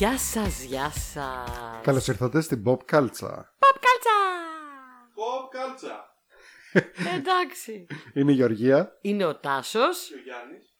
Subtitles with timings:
[0.00, 1.80] Γεια σας, γεια σας.
[1.82, 3.38] Καλώς ήρθατε στην Pop Culture.
[3.60, 4.18] Pop κάλτσα.
[5.16, 6.14] Pop κάλτσα.
[7.16, 7.86] Εντάξει.
[8.14, 10.06] Είναι η Γεωργία Είναι ο Τάσος.
[10.08, 10.74] Και ο Γιάννης.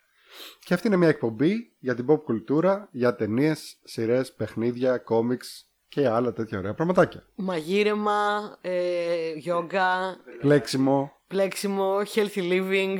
[0.64, 6.08] και αυτή είναι μια εκπομπή για την pop κουλτούρα, για ταινίες, σειρές, παιχνίδια, κόμιξ και
[6.08, 7.26] άλλα τέτοια ωραία πραγματάκια.
[7.34, 12.98] Μαγείρεμα, ε, γιόγκα, Πλέξιμο, πλέξιμο, healthy living.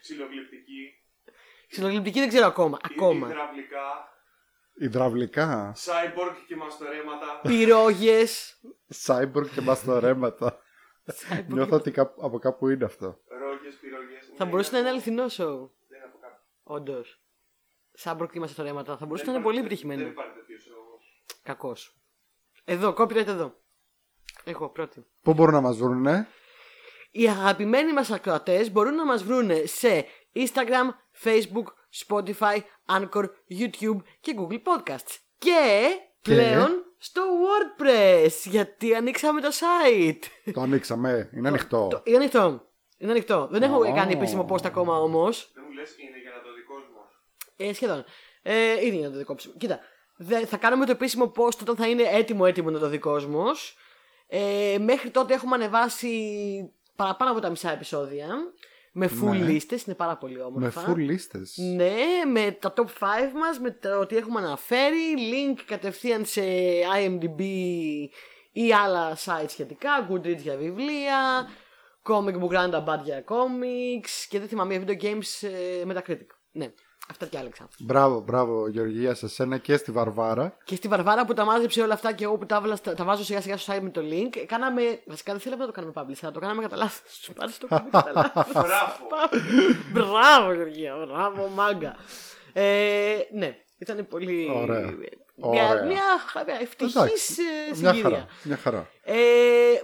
[0.00, 1.02] Ξυλογλυπτική.
[1.68, 2.78] Ξυλογλυπτική δεν ξέρω ακόμα.
[2.82, 3.28] Ακόμα.
[3.28, 4.07] Υδραυλικά.
[4.78, 7.40] Υδραυλικά, Cyborg και μαστορέματα.
[7.42, 8.60] Πυρόγες.
[9.06, 10.58] cyborg και μαστορέματα.
[11.48, 13.18] Νιώθω ότι κάπου- από κάπου είναι αυτό.
[13.28, 14.32] Ρόγες, πυρογές.
[14.36, 15.70] Θα Ναι, μπορούσε να είναι από- αληθινό show.
[15.88, 16.42] Δεν είναι από κάπου.
[16.62, 17.22] Όντως.
[17.92, 18.96] Σαν προκύμαστε στα ρέματα.
[18.96, 20.02] Θα μπορούσε να Δεν είναι πολύ υπάρχει- επιτυχημένο.
[20.02, 21.24] Δεν υπάρχει τέτοιο show όμως.
[21.42, 21.96] Κακός.
[22.64, 23.54] Εδώ, copyright εδώ.
[24.44, 25.06] Εγώ πρώτη.
[25.22, 26.26] Πού μπορούν να μας βρούνε,
[27.10, 31.64] Οι αγαπημένοι μας ακροατές μπορούν να μας βρούνε σε Instagram, Facebook,
[32.06, 33.24] Spotify, Anchor,
[33.58, 35.16] YouTube και Google Podcasts.
[35.38, 35.88] Και
[36.20, 40.50] Και; πλέον στο WordPress, γιατί ανοίξαμε το site.
[40.52, 41.88] το ανοίξαμε, είναι ανοιχτό.
[41.90, 42.66] Το- Είναι ανοιχτό.
[42.98, 43.48] Είναι ανοιχτό.
[43.50, 43.94] Δεν έχω Ω.
[43.94, 45.50] κάνει επίσημο post ακόμα όμως.
[45.54, 47.66] Δεν μου λες είναι για να το δικός μου.
[47.66, 48.04] Ε, σχεδόν.
[48.42, 49.80] Ε, ήδη να το δικό Κοίτα,
[50.16, 53.76] δε- θα κάνουμε το επίσημο post όταν θα είναι έτοιμο έτοιμο να το δει κόσμος.
[54.26, 56.12] Ε, μέχρι τότε έχουμε ανεβάσει
[56.96, 58.28] παραπάνω από τα μισά επεισόδια.
[58.92, 59.36] Με full Ναι.
[59.36, 60.92] λίστες, είναι πάρα πολύ Με όμορφα.
[60.92, 61.56] full λίστες.
[61.74, 61.94] Ναι,
[62.32, 62.86] με τα top 5
[63.34, 66.42] μας, με το ότι έχουμε αναφέρει, link κατευθείαν σε
[67.04, 67.40] IMDb
[68.52, 71.48] ή άλλα sites σχετικά, Goodreads για βιβλία,
[72.02, 76.26] Comic Book Roundabout για comics και δεν θυμάμαι, video games ε, Metacritic.
[76.52, 76.72] Ναι,
[77.10, 77.68] αυτά και άλλαξα.
[77.78, 80.56] Μπράβο, μπράβο Γεωργία σε σένα και στη Βαρβάρα.
[80.64, 83.04] Και στη Βαρβάρα που τα μάζεψε όλα αυτά και εγώ που τα, έβαλα στα- τα
[83.04, 85.00] βάζω σιγά σιγά στο site με το link, κάναμε.
[85.06, 87.12] Βασικά δεν θέλαμε να το κάνουμε publish, αλλά το κάναμε κατά λάθος.
[87.22, 88.52] Σου πάρεις το κουμπί κατά λάθος.
[88.52, 88.92] Μπράβο.
[89.92, 91.96] Μπράβο, Γεωργία, μπράβο, μάγκα.
[92.52, 94.50] Ε, ναι, ήταν πολύ.
[94.54, 94.94] Ωραία.
[95.40, 95.84] Μια, Ωραία.
[95.84, 96.02] μια,
[96.46, 98.02] μια ευτυχής Εντάξει, ε, Μια συγκυρία.
[98.02, 98.90] χαρά, μια χαρά.
[99.04, 99.14] Ε,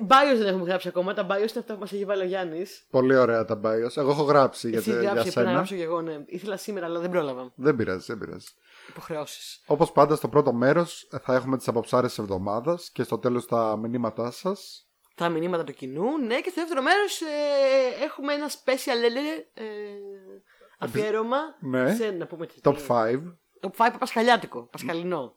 [0.01, 1.15] bios δεν έχουμε γράψει ακόμα.
[1.15, 2.87] Τα bios είναι αυτά που μας έχει βάλει ο Γιάννης.
[2.91, 3.97] Πολύ ωραία τα bios.
[3.97, 5.53] Εγώ έχω γράψει για, Εσύ τε- για γράψει, πρέπει να σένα.
[5.53, 6.17] γράψω και εγώ, ναι.
[6.27, 7.53] Ήθελα σήμερα, αλλά δεν πρόλαβα.
[7.55, 8.47] Δεν πειράζει, δεν πειράζει.
[8.89, 9.63] Υποχρεώσεις.
[9.67, 13.77] Όπως πάντα στο πρώτο μέρος θα έχουμε τις αποψάρες της εβδομάδας και στο τέλος τα
[13.77, 14.87] μηνύματά σας.
[15.15, 16.19] τα μηνύματα του κοινού.
[16.19, 19.03] Ναι, και στο δεύτερο μέρος ε, έχουμε ένα special
[19.57, 19.65] ε, ε,
[20.79, 21.37] αφιέρωμα.
[21.61, 21.95] Ναι.
[21.95, 22.55] Σε, να πούμε τι.
[22.63, 23.37] Top τι- 5.
[23.61, 25.35] Top 5 πασχαλιάτικο, πασχαλινό.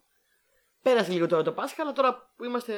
[0.82, 2.74] Πέρασε λίγο τώρα το Πάσχα, αλλά τώρα που είμαστε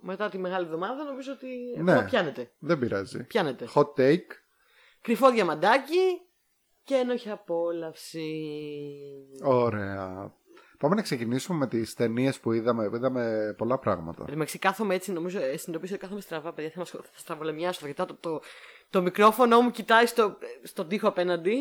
[0.00, 1.46] μετά τη μεγάλη εβδομάδα, νομίζω ότι
[1.82, 1.92] Ναι.
[1.92, 2.50] ακόμα πιάνετε.
[2.58, 3.24] Δεν πειράζει.
[3.24, 3.68] Πιάνετε.
[3.74, 4.26] Hot take.
[5.00, 6.20] Κρυφό διαμαντάκι
[6.84, 8.28] και ένοχη απόλαυση.
[9.42, 10.34] Ωραία.
[10.78, 12.84] Πάμε να ξεκινήσουμε με τις ταινίες που είδαμε.
[12.94, 14.20] Είδαμε πολλά πράγματα.
[14.20, 16.70] Εν τω μεταξύ κάθομαι έτσι, νομίζω, ε, συνειδητοποίησα ότι κάθομαι στραβά, παιδιά.
[16.70, 17.80] Θα, μας, θα στραβολεμιάσω.
[17.80, 18.40] Θα κοιτάω το, το,
[18.90, 21.56] το μικρόφωνο μου, κοιτάει στο, στον τοίχο απέναντι.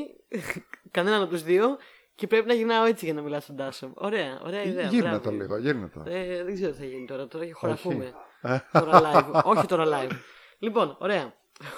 [0.91, 1.77] κανέναν από τους δύο.
[2.15, 3.91] Και πρέπει να γυρνάω έτσι για να μιλάω στον Τάσο.
[3.93, 4.87] Ωραία, ωραία ιδέα.
[4.87, 5.23] Γύρνα μπράβο.
[5.23, 6.03] το λίγο, γύρνα το.
[6.05, 7.27] Ε, δεν ξέρω τι θα γίνει τώρα.
[7.27, 8.13] Τώρα χωραφούμε.
[8.41, 9.41] Ε, τώρα live.
[9.51, 10.11] Όχι τώρα live.
[10.59, 11.33] Λοιπόν, ωραία.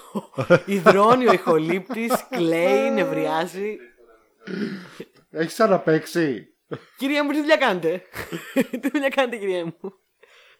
[0.65, 3.77] Ιδρώνει ο ηχολήπτης, κλαίει, νευριάζει.
[5.29, 6.47] Έχεις ξαναπαίξει.
[6.97, 8.01] Κυρία μου, τι δουλειά κάνετε;
[8.81, 9.93] τι δουλειά κάνετε, κυρία μου;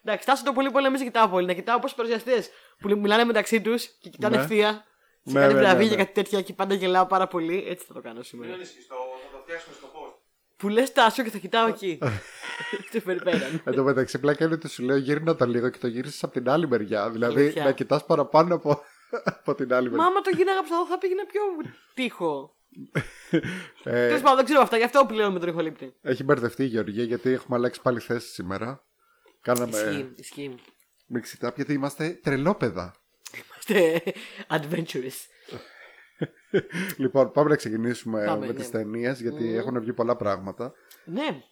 [0.04, 1.46] Εντάξει, τάσο το πολύ πολύ να μην σε κοιτάω πολύ.
[1.46, 4.42] Να κοιτάω πώ παρουσιαστές που μιλάνε μεταξύ τους και κοιτάνε Ναι.
[4.42, 4.84] ευθεία.
[5.28, 6.02] Σε Ναι, κάτι ναι, βραβεία ναι, και ναι.
[6.04, 7.64] κάτι τέτοια και πάντα γελάω πάρα πολύ.
[7.68, 8.48] Έτσι θα το κάνω σήμερα.
[8.50, 10.14] Μην ανησυχείς, το- θα το φτιάξουμε στο post.
[10.56, 11.98] Που λες τάσο και θα κοιτάω εκεί.
[12.90, 13.62] Σε περιπέραν.
[13.64, 16.32] Εν τω μεταξύ, πλάκα είναι ότι σου λέω γύρνα το λίγο και το γύρισες από
[16.32, 17.10] την άλλη μεριά.
[17.10, 17.64] Δηλαδή Αλήθεια.
[17.64, 18.82] να κοιτάς παραπάνω από,
[19.38, 20.06] από την άλλη Μα μεριά.
[20.10, 21.40] άμα το γίναγα από θα πήγαινα πιο
[21.94, 22.56] τείχο.
[23.30, 25.94] Ε, Τέλος πάντων, δεν ξέρω αυτά, γι' αυτό πλέον με τον ηχολήπτη.
[26.02, 28.84] έχει μπερδευτεί η Γεωργία γιατί έχουμε αλλάξει πάλι θέση σήμερα.
[29.42, 30.54] Κάναμε Ισχύει, ισχύει.
[31.06, 32.94] μιξιτά γιατί είμαστε τρελόπεδα.
[33.68, 34.02] Είμαστε
[34.48, 35.26] adventurous.
[36.96, 38.58] Λοιπόν, πάμε να ξεκινήσουμε Πάμε, με ναι.
[38.58, 40.72] τις ταινίες γιατί έχουν βγει πολλά πράγματα.
[41.04, 41.42] Ναι,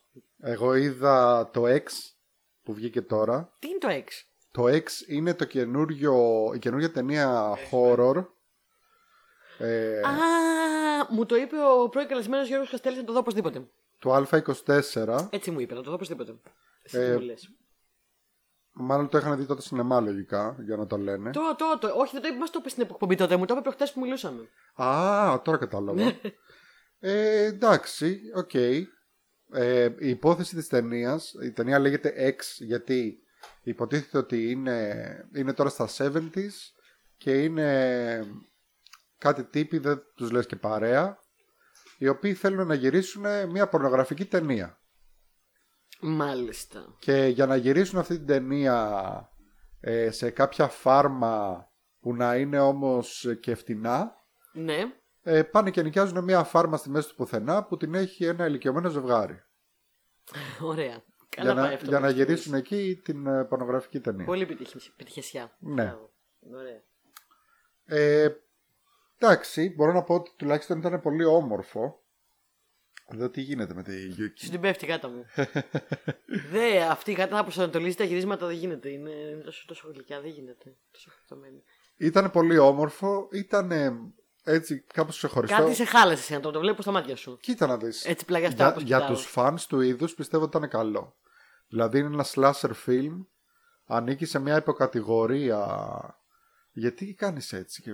[0.40, 1.82] Εγώ είδα το X
[2.62, 3.52] που βγήκε τώρα.
[3.58, 4.04] τι είναι το X;
[4.50, 6.14] Το X είναι το καινούριο,
[6.54, 8.24] η καινούργια ταινία horror.
[9.58, 10.10] Ε, Α,
[11.10, 13.66] μου το είπε ο πρώην καλεσμένος Γιώργος Καστέλης να το δω οπωσδήποτε.
[13.98, 15.26] του Α24.
[15.30, 16.34] Έτσι μου είπε, να το δω οπωσδήποτε.
[16.82, 17.50] Εσύ Ε, τι μου λες.
[18.78, 21.30] Μάλλον το είχαν δει τότε σινεμά λογικά για να το λένε.
[21.30, 23.52] Το, το, το, όχι, δεν το είπε, μας το είπε στην εκπομπή τότε, μου το
[23.52, 24.48] είπε προχτές που μιλούσαμε.
[24.74, 26.02] Α, τώρα κατάλαβα.
[26.98, 28.54] ε, εντάξει, οκ.
[28.54, 33.18] Ε, η υπόθεση της ταινίας, η ταινία λέγεται X γιατί
[33.62, 36.72] υποτίθεται ότι είναι, είναι τώρα στα 70s
[37.16, 38.26] και είναι
[39.18, 41.18] κάτι τύποι, δεν τους λες και παρέα,
[41.98, 44.78] οι οποίοι θέλουν να γυρίσουν μια πορνογραφική ταινία.
[46.00, 46.96] Μάλιστα.
[46.98, 49.30] Και για να γυρίσουν αυτή την ταινία
[49.80, 51.66] ε, σε κάποια φάρμα
[52.00, 54.14] που να είναι όμως και φτηνά,
[60.60, 60.86] Ωραία.
[60.86, 61.86] Για Καλά να, πάει αυτό.
[61.86, 64.24] για που να έχεις γυρίσουν εκεί την ε, πορνογραφική ταινία.
[64.24, 65.56] Πολύ επιτυχη- επιτυχιασιά.
[65.58, 65.82] Ναι.
[65.84, 66.10] Μπράβο.
[66.54, 66.82] Ωραία.
[67.84, 68.28] Ε,
[69.18, 72.04] εντάξει, μπορώ να πω ότι τουλάχιστον ήταν πολύ όμορφο.
[73.12, 74.48] Εδώ τι γίνεται με τη Σου Yuki.
[74.50, 75.26] την πέφτει η γάτα μου.
[76.52, 78.88] Δε, αυτή η γάτα θα προσανατολίζει τα γυρίσματα δεν γίνεται.
[78.88, 80.76] Είναι, είναι τόσο, τόσο γλυκιά, δεν γίνεται.
[80.92, 81.62] Τόσο χαριτωμένη.
[81.96, 83.70] Ήταν πολύ όμορφο, ήταν
[84.44, 85.56] έτσι κάπως ξεχωριστό.
[85.56, 87.38] Κάτι σε χάλασε εσένα, το, το βλέπω στα μάτια σου.
[87.40, 88.04] Κοίτα να δεις.
[88.04, 89.14] Έτσι πλαγιαστά για, όπως για κοιτάω.
[89.14, 91.16] τους φανς του είδους πιστεύω ότι ήταν καλό.
[91.68, 93.26] Δηλαδή είναι ένα slasher film,
[93.86, 96.20] ανήκει σε μια υποκατηγορία...
[96.72, 97.90] Γιατί κάνεις έτσι και...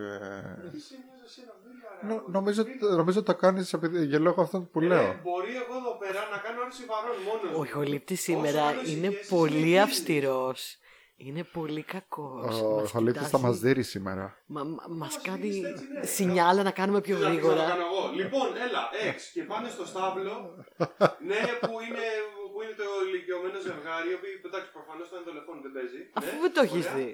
[2.09, 2.63] Νο- νομίζω,
[2.97, 5.03] νομίζω το κάνεις επειδή, για λόγω αυτών που λέω.
[5.03, 7.69] Ε, μπορεί εγώ εδώ πέρα να κάνω όρεση βαρών μόνος.
[7.69, 9.79] Ο Χολύπτη σήμερα Όσο είναι ήσυχες, πολύ συνεχίζει.
[9.79, 10.77] αυστηρός.
[11.17, 12.61] Είναι πολύ κακός.
[12.61, 14.25] Ο Χολύπτης θα μας δείρει σήμερα.
[14.47, 16.03] Μα, μα, μας Μας κάνει γυρίσει έτσι, ναι.
[16.17, 17.69] σινιάλα να κάνουμε πιο Τι να πεις, να το γρήγορα.
[17.73, 18.03] κάνω εγώ.
[18.21, 20.35] Λοιπόν, έλα, εξ και πάνε στο στάβλο.
[21.31, 22.07] ναι, που είναι,
[22.53, 24.09] που είναι το ηλικιωμένο ζευγάρι.
[24.13, 26.01] Οι οποίοι εντάξει, προφανώς το τηλεφώνο δεν παίζει.
[26.19, 26.97] Αφού ναι, δεν το έχεις ωραία.
[26.99, 27.11] δει.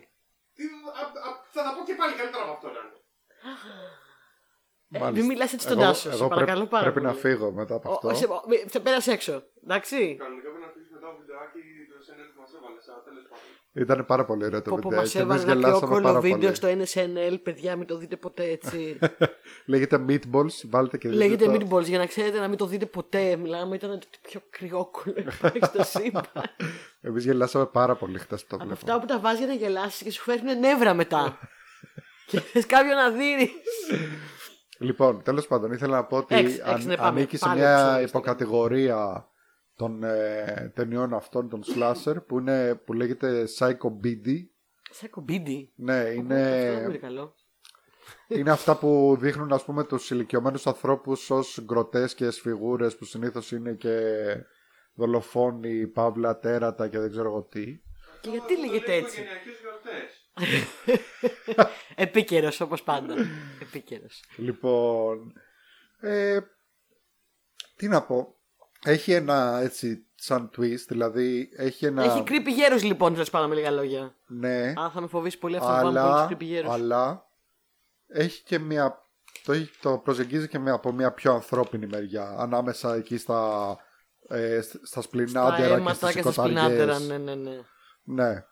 [0.57, 0.63] Τι,
[1.01, 2.99] α, α, θα τα πω και πάλι καλύτερα από αυτό να είναι.
[4.93, 5.19] Ε, Μάλιστα.
[5.21, 6.09] μην μιλάς έτσι στον Εγώ- Τάσο.
[6.11, 7.21] Σε εγώ παρακαλώ πρέπει, πάρα πρέπει να πολύ.
[7.21, 8.09] φύγω μετά από Ο- αυτό.
[8.09, 9.33] ο- σε- ο- μη- θα πέρασε έξω.
[9.65, 9.97] Εντάξει.
[10.19, 11.59] Κανονικά πρέπει να αφήσεις μετά το βιντεάκι
[11.89, 12.89] του SNL που μας έβαλες.
[12.89, 13.47] Αλλά τέλος πάντων.
[13.73, 14.99] Ήταν πάρα πολύ ωραίο το Που που βίντεο.
[15.01, 16.55] μας και εμείς έβαλε ένα γελάσαμε πιο πάρα βίντεο πολύ.
[16.55, 18.99] στο NSNL, παιδιά, μην το δείτε ποτέ έτσι.
[19.73, 21.53] Λέγεται Meatballs, βάλτε και δείτε Λέγεται το.
[21.53, 23.37] Meatballs για να ξέρετε να μην το δείτε ποτέ.
[23.37, 26.25] Μιλάμε, ήταν το πιο κρυόκουλο υπάρχει στο σύμπαν.
[27.09, 28.93] Εμείς γελάσαμε πάρα πολύ χτες που το Από βλέπαμε.
[28.93, 31.39] αυτά που τα βάζεις για να γελάσεις και σου φέρνουν νεύρα μετά.
[32.29, 33.51] και θες κάποιον να δίνεις.
[34.79, 37.09] Λοιπόν, τέλος πάντων, ήθελα να πω ότι Έξι, έξι, αν- ναι, πάμε.
[37.09, 39.29] ανήκει σε Πάλι μια επεισόδιο, υποκατηγορία
[39.77, 44.27] των ε, ταινιών αυτών, των slasher, που, είναι, που λέγεται Psycho BD.
[44.91, 45.73] Σαν κομπίντι.
[45.77, 47.35] Ναι, Αυτό δεν είναι, είναι καλό.
[48.29, 53.73] είναι αυτά που δείχνουν ας πούμε τους ηλικιωμένους ανθρώπους ως γκροτέσκες φιγούρες που συνήθως είναι
[53.73, 54.01] και
[54.95, 57.81] δολοφόνοι, παύλα, τέρατα και δεν ξέρω εγώ τι.
[58.21, 59.25] Και γιατί λέγεται έτσι;
[60.43, 60.69] Οικογενειακέ
[61.45, 61.69] γιορτέ.
[61.95, 63.15] Επίκαιρος όπως πάντα.
[63.63, 64.23] Επίκαιρος.
[64.37, 65.33] Λοιπόν,
[66.01, 66.39] ε,
[67.77, 68.33] τι να πω.
[68.85, 72.03] Έχει ένα έτσι σαν twist, δηλαδή έχει ένα...
[72.05, 74.15] Έχει creepy γέρο λοιπόν, τέλο πάντων με λίγα λόγια.
[74.27, 76.71] Ναι, Αν θα με φοβήσει πολύ αυτό που πάμε αλλά, πολύ creepy γέρους.
[76.73, 77.27] αλλά
[78.07, 79.03] έχει και μια...
[79.45, 82.35] Το, έχει- το προσεγγίζει και μια, από μια πιο ανθρώπινη μεριά.
[82.39, 83.77] Ανάμεσα εκεί στα,
[84.29, 87.07] ε, σ- στα Τα σπλινάντερα και αίματα στις και στα σπινάτερα, οικοταριές.
[87.09, 87.61] ναι, ναι, ναι.
[88.03, 88.45] Ναι.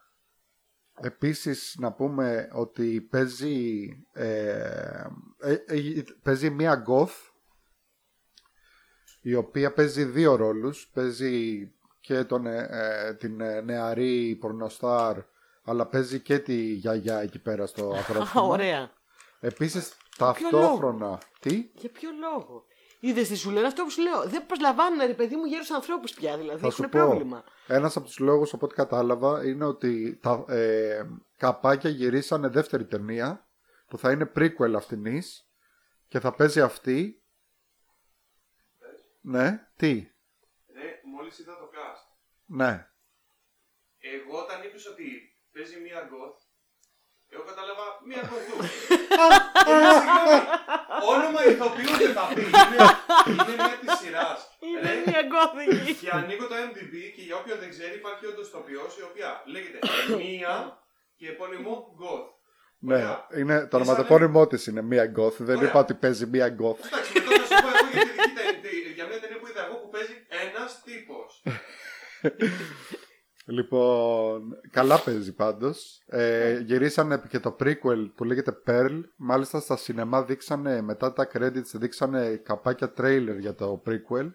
[1.01, 5.07] Επίσης να πούμε ότι παίζει, ε,
[5.39, 7.31] ε, ε, παίζει μία goth
[9.21, 10.89] η οποία παίζει δύο ρόλους.
[10.93, 11.71] Παίζει
[12.01, 15.19] και τον, ε, ε, την ε, νεαρή πορνοστάρ
[15.67, 18.49] αλλά παίζει και τη γιαγιά εκεί πέρα στο Α, ακρόφωνο.
[18.49, 18.91] ωραία.
[19.41, 21.19] Επίσης λόγο; ταυτόχρονα...
[21.41, 22.65] Τι; Για ποιο λόγο;
[23.01, 24.29] Είδες τι σου λένε; Αυτό που σου λέω.
[24.29, 26.37] Δεν προσλαμβάνουν ρε παιδί μου γέρους ανθρώπους πια.
[26.37, 27.07] Δηλαδή Θα σου έχουν πω.
[27.07, 27.45] πρόβλημα.
[27.67, 31.07] Ένας από τους λόγους από ό,τι κατάλαβα είναι ότι τα ε,
[31.37, 33.49] καπάκια γυρίσανε δεύτερη ταινία
[33.89, 35.49] που θα είναι prequel αυτινής
[36.09, 37.21] και θα παίζει αυτή.
[39.21, 40.11] Ναι, τι,
[40.67, 42.17] Ναι, μόλις είδα το cast.
[42.45, 42.89] ναι.
[43.99, 45.05] Εγώ όταν είπες ότι
[45.53, 46.39] παίζει μία goth,
[47.37, 48.47] εγώ κατάλαβα μία goth.
[49.99, 50.39] Συγγνώμη,
[51.15, 52.43] όνομα ηθοποιού δεν θα πει.
[52.43, 52.85] Είναι,
[53.31, 54.39] είναι μία της σειράς.
[54.69, 55.93] Είναι μια γκώθικη.
[56.01, 59.79] Και ανοίγω το MDB και για όποιον δεν ξέρει υπάρχει όντως ηθοποιός η οποία λέγεται
[60.21, 60.55] μία
[61.19, 62.29] και επώνυμο goth.
[62.79, 63.27] Ναι, Ωραία.
[63.41, 65.37] είναι, το Ήσανε- ονοματεπώνυμό της είναι μία goth.
[65.49, 65.69] Δεν Ωραία.
[65.69, 66.81] είπα ότι παίζει μία goth.
[66.87, 69.63] Εντάξει, μετά θα σου πω εγώ για, τη δική ται- για μια ταινία που είδα
[69.67, 70.15] εγώ που παίζει
[70.47, 71.31] ένας τύπος.
[73.49, 76.03] Λοιπόν, καλά παίζει πάντως.
[76.07, 79.01] Ε, γυρίσανε και το prequel που λέγεται Pearl.
[79.17, 84.31] Μάλιστα στα σινεμά δείξανε, μετά τα credits δείξανε καπάκια trailer για το prequel.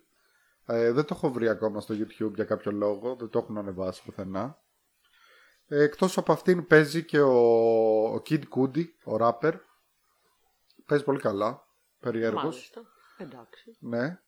[0.66, 3.16] Ε, δεν το έχω βρει ακόμα στο YouTube για κάποιο λόγο.
[3.16, 4.60] Δεν το έχουν ανεβάσει πουθενά.
[5.68, 7.40] Ε, εκτός από αυτήν παίζει και ο,
[8.04, 9.54] ο Kid Cudi, ο rapper.
[10.86, 11.68] Παίζει πολύ καλά.
[12.00, 12.44] Περιέργως.
[12.44, 12.82] Μάλιστα.
[13.18, 13.78] Εντάξει.
[13.80, 14.20] Ναι.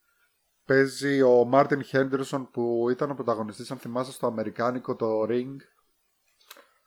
[0.65, 5.55] Παίζει ο Μάρτιν Χέντερσον που ήταν ο πρωταγωνιστής, αν θυμάσαι, στο αμερικάνικο το Ring.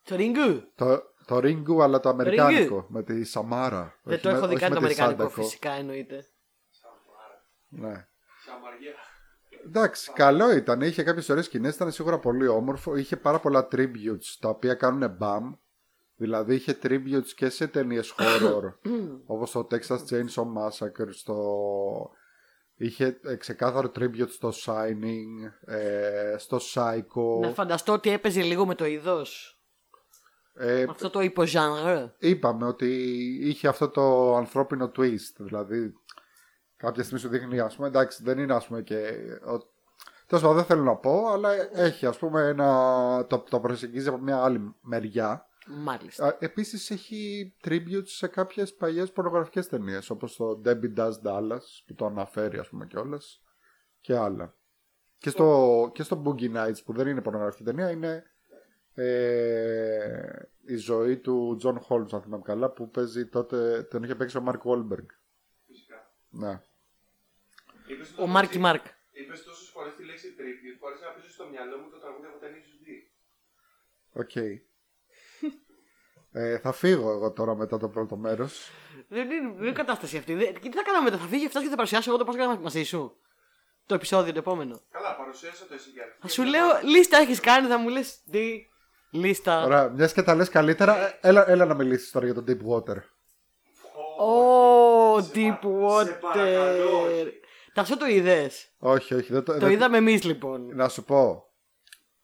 [0.05, 0.63] Το ριγκού.
[0.75, 2.87] Το, το Ringu, αλλά το αμερικάνικο.
[2.89, 3.95] Με τη Σαμάρα.
[4.03, 5.43] Δεν όχι το με- έχω δει όχι καν με το τη αμερικάνικο, Σάντακο.
[5.43, 6.27] φυσικά εννοείται.
[7.69, 8.07] Ναι.
[8.45, 8.95] Σαμαριά.
[9.67, 10.81] Εντάξει, καλό ήταν.
[10.81, 11.75] Είχε κάποιες ωραίες σκηνές.
[11.75, 12.97] Ήταν σίγουρα πολύ όμορφο.
[12.97, 15.53] Είχε πάρα πολλά tributes τα οποία κάνουν μπαμ.
[16.17, 18.75] Δηλαδή είχε tributes και σε ταινίες horror.
[19.27, 21.09] όπως το Texas Chainsaw Massacre.
[21.11, 21.37] Στο...
[22.79, 25.51] Είχε ε, ξεκάθαρο tribute στο Shining.
[25.73, 27.41] Ε, στο Psycho.
[27.41, 29.61] Να φανταστώ ότι έπαιζε λίγο με το είδος.
[30.55, 32.05] Ε, Αυτό το υποζάνρ.
[32.19, 32.87] είπαμε ότι
[33.43, 35.35] είχε αυτό το ανθρώπινο twist.
[35.37, 35.93] Δηλαδή,
[36.77, 38.97] κάποια στιγμή σου δείχνει, ας πούμε, εντάξει, δεν είναι ας πούμε και.
[39.47, 39.75] ο-
[40.27, 43.27] Τέλος πάντων, δεν θέλω να πω, αλλά έχει ας πούμε ένα.
[43.29, 45.46] Το, το προσεγγίζει από μια άλλη μεριά.
[45.67, 46.37] Μάλιστα.
[46.41, 52.07] Επίσης έχει tributes σε κάποιες παλιές πορνογραφικές ταινίες, όπως το Debbie Does Dallas, που το
[52.07, 53.43] αναφέρει, ας πούμε κιόλας.
[54.01, 54.57] Και άλλα.
[55.19, 58.25] Και στο, και στο Boogie Nights, που δεν είναι πορνογραφική ταινία, είναι
[58.95, 63.83] ε, η ζωή του John Holmes, αν θυμάμαι καλά, που παίζει τότε.
[63.83, 65.07] Τον είχε παίξει ο Mark Wahlberg.
[65.67, 66.13] Φυσικά.
[66.29, 66.61] Ναι.
[67.87, 68.85] Είπες Ο Marky Mark.
[69.13, 72.39] Είπες τόσες φορές τη λέξη tribute, χωρίς να πει στο μυαλό μου το τραγούδι από
[72.39, 73.11] Tenacious D.
[74.13, 74.65] Οκ.
[76.39, 78.71] Ε, θα φύγω εγώ τώρα μετά το πρώτο μέρος.
[79.09, 80.35] Δεν είναι, δεν είναι κατάσταση αυτή.
[80.35, 82.35] Δεν- Και τι θα κάνουμε μετά, θα φύγει αυτό και θα παρουσιάσω εγώ το πώς
[82.35, 83.17] έκανα μαζί σου.
[83.87, 84.81] Το επεισόδιο το επόμενο.
[84.91, 86.17] Καλά, παρουσίασα το εσύ για αρχή.
[86.21, 88.67] Θα σου λέω, λίστα έχεις κάνει, θα μου λες τι.
[89.11, 89.65] Λίστα.
[89.65, 92.73] Ωραία, μιας και τα λες καλύτερα, ε, έλα, έλα να μιλήσεις τώρα για το Deep
[92.73, 92.97] Water.
[94.19, 97.11] Ω, Σε deep πα- σε παρακαλώ, water.
[97.11, 97.33] όχι.
[97.75, 98.69] Τασό το είδες.
[98.79, 99.33] Όχι, όχι.
[99.33, 100.67] Δεν το, Το δεν- είδαμε εμείς λοιπόν.
[100.75, 101.45] Να σου πω.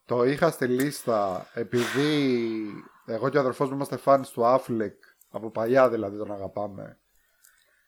[0.07, 2.61] Το είχα στη λίστα επειδή
[3.07, 4.97] εγώ και ο αδερφός μου είμαστε fans του Affleck.
[5.31, 6.99] Από παλιά δηλαδή τον αγαπάμε.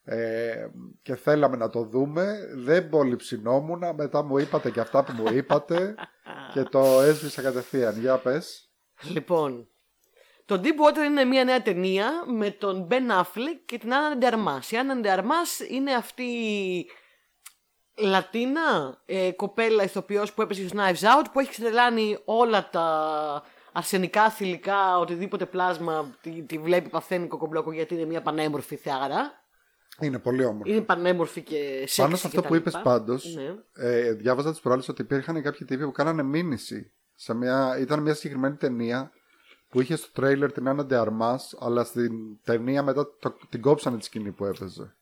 [0.05, 0.67] Ε,
[1.03, 2.39] και θέλαμε να το δούμε.
[2.55, 3.83] Δεν πολύ ψινόμουν.
[3.95, 5.95] Μετά μου είπατε και αυτά που μου είπατε.
[6.53, 8.01] και το έσβησα κατευθείαν.
[8.01, 8.69] Για πες.
[9.03, 9.69] Λοιπόν,
[10.45, 14.71] το Deepwater είναι μια νέα ταινία με τον Ben Affleck και την Άννα Ντεαρμάς.
[14.71, 16.87] Η Άννα Ντεαρμάς είναι αυτή η
[17.97, 23.43] Λατίνα ε, κοπέλα ηθοποιός που έπαιζε στο Knives Out που έχει ξετρελάνει όλα τα
[23.77, 29.43] αρσενικά, θηλυκά, οτιδήποτε πλάσμα τη, τη βλέπει παθαίνει κοκομπλόκο γιατί είναι μια πανέμορφη θεάρα.
[30.01, 30.73] Είναι πολύ όμορφο.
[30.73, 32.91] Είναι πανέμορφη και σεξι Πάνω σε αυτό και που τα είπες λοιπά.
[32.91, 33.55] πάντως, Ναι.
[33.89, 36.93] ε, διάβαζα τις προάλλες ότι υπήρχαν κάποιοι τύποι που κάνανε μήνυση.
[37.15, 39.13] Σε μια, ήταν μια συγκεκριμένη ταινία
[39.69, 42.13] που είχε στο τρέιλερ την Άννα Ντεαρμάς, αλλά στην
[42.45, 44.95] ταινία μετά το, την κόψανε τη σκηνή που έπαιζε.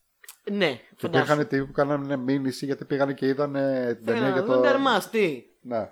[0.51, 1.23] Ναι, Και φαντάσου.
[1.25, 4.53] υπήρχαν τύποι που κάνανε μήνυση γιατί πήγαν και είδαν την ταινία Θέλανε για να το.
[4.53, 5.91] δουν Ντεαρμάς, τι; Ναι.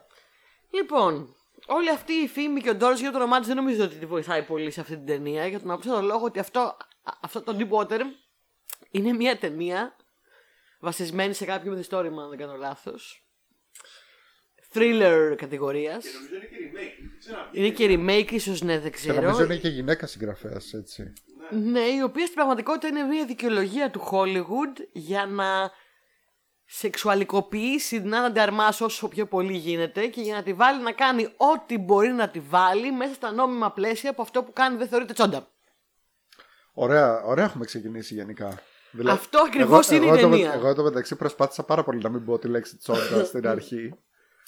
[0.71, 1.35] Λοιπόν,
[1.75, 4.07] όλη αυτή η φήμη και ο ντόρο για το όνομά τη δεν νομίζω ότι τη
[4.07, 6.77] βοηθάει πολύ σε αυτή την ταινία για τον απλό λόγο ότι αυτό, α-
[7.21, 8.01] αυτό το Deepwater
[8.91, 9.97] είναι μια ταινία
[10.81, 13.25] βασισμένη σε κάποιο μυθιστόρημα, αν δεν κάνω λάθος.
[14.75, 16.05] Thriller κατηγορίας.
[16.05, 17.17] Και νομίζω είναι και remake.
[17.19, 17.59] Ξαναπεί.
[17.59, 17.87] Είναι και
[18.29, 19.21] remake, ίσως ναι, δεν Και ξέρω.
[19.21, 21.13] νομίζω είναι και γυναίκα συγγραφέας, έτσι.
[21.51, 25.71] Ναι, η οποία στην πραγματικότητα είναι μια δικαιολογία του Hollywood για να
[26.73, 31.25] σεξουαλικοποιήσει την Άννα Νταρμάς όσο πιο πολύ γίνεται και για να τη βάλει να κάνει
[31.37, 35.13] ό,τι μπορεί να τη βάλει μέσα στα νόμιμα πλαίσια που αυτό που κάνει δεν θεωρείται
[35.13, 35.49] τσόντα.
[36.73, 38.63] Ωραία, ωραία έχουμε ξεκινήσει γενικά.
[39.09, 40.53] Αυτό ακριβώς είναι η εγώ, το- ταινία.
[40.53, 43.95] Εγώ το μεταξύ προσπάθησα πάρα πολύ να μην πω τη λέξη τσόντα στην αρχή.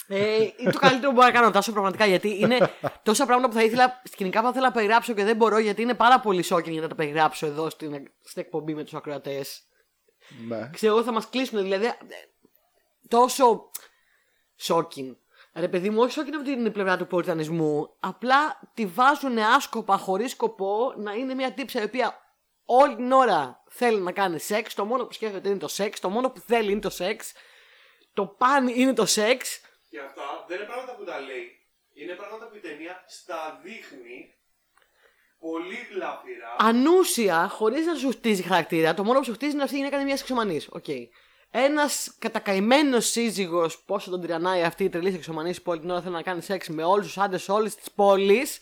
[0.07, 2.05] Ε, είναι το καλύτερο που μπορώ να κάνω, Τάσο, πραγματικά.
[2.05, 2.69] Γιατί είναι
[3.03, 5.81] τόσα πράγματα που θα ήθελα, σκηνικά που θα ήθελα να περιγράψω και δεν μπορώ, γιατί
[5.81, 7.91] είναι πάρα πολύ shocking για να τα περιγράψω εδώ στην,
[8.23, 9.63] στην εκπομπή με τους ακροατές.
[10.47, 10.69] Ναι.
[10.73, 11.85] Ξέρω εγώ θα μας κλείσουν, δηλαδή.
[11.85, 11.93] ε,
[13.07, 13.71] Τόσο
[14.67, 15.15] shocking.
[15.53, 17.95] Ρε παιδί μου, όχι shocking από την πλευρά του πολιτανισμού.
[17.99, 22.17] Απλά τη βάζουν άσκοπα χωρίς σκοπό να είναι μια τύψα η οποία
[22.65, 24.73] όλη την ώρα θέλει να κάνει σεξ.
[24.73, 25.99] Το μόνο που σκέφτεται είναι το σεξ.
[25.99, 27.33] Το μόνο που θέλει είναι το σεξ.
[28.13, 29.61] Το παν είναι το σεξ.
[29.89, 31.57] Και αυτά δεν είναι πράγματα που τα λέει.
[31.93, 34.35] Είναι πράγματα που η ταινία στα δείχνει
[35.49, 36.55] πολύ γλαφυρά.
[36.57, 39.95] ανούσια, χωρίς να σου χτίζει χαρακτήρα, το μόνο που σου χτίζει είναι αυτή η γυναίκα
[39.95, 40.67] είναι μια σεξομανής.
[40.71, 40.85] Οκ.
[41.55, 46.13] Ένας κατακαημένος σύζυγος, πόσο τον τυρανάει αυτή η τρελή σεξομανής που όλη την ώρα θέλει
[46.13, 48.59] να κάνει σεξ με όλους τους άντρες όλης της πόλης.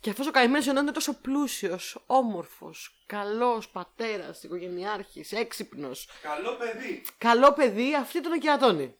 [0.00, 7.02] Και αυτός ο καημένος ενώ είναι τόσο πλούσιος, όμορφος, καλός πατέρας, οικογενειάρχης, έξυπνος, Καλό παιδί.
[7.18, 8.94] καλό παιδί, αυτή τον κερατώνει.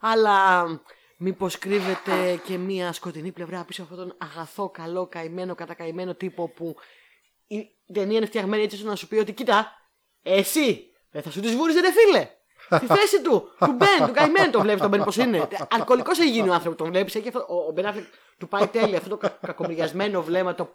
[0.00, 0.64] Αλλά
[1.22, 6.48] μήπως κρύβεται και μία σκοτεινή πλευρά πίσω από αυτόν τον αγαθό, καλό, καημένο, κατακαημένο τύπο
[6.48, 6.76] που
[7.46, 9.72] η ταινία είναι φτιαγμένη έτσι ώστε να σου πει ότι κοίτα,
[10.22, 12.28] εσύ δεν θα σου τη βούριζε, ρε φίλε.
[12.76, 15.48] Στη θέση του, του Μπεν, του καημένου τον βλέπεις τον Μπεν πώς είναι.
[15.70, 17.14] Αλκοολικός έχει γίνει ο άνθρωπος, τον βλέπεις.
[17.14, 18.06] Έχει αυτό, ο, ο Μπεν Affleck
[18.38, 20.54] του πάει τέλεια αυτό το κα, κακομοιριασμένο βλέμμα.
[20.54, 20.68] Το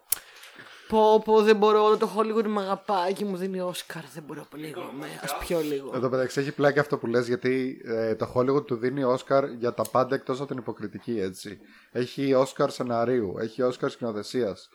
[0.88, 4.04] πω, πω, δεν μπορώ, όλο το Hollywood με αγαπάει και μου δίνει Όσκαρ.
[4.14, 5.92] Δεν μπορώ λίγο, με, ας πιω λίγο.
[5.96, 9.74] Εδώ μεταξύ έχει πλάκα αυτό που λες γιατί ε, το Hollywood του δίνει Όσκαρ για
[9.74, 11.60] τα πάντα εκτός από την υποκριτική έτσι.
[11.92, 14.70] Έχει Όσκαρ σεναρίου, έχει Όσκαρ σκηνοθεσίας.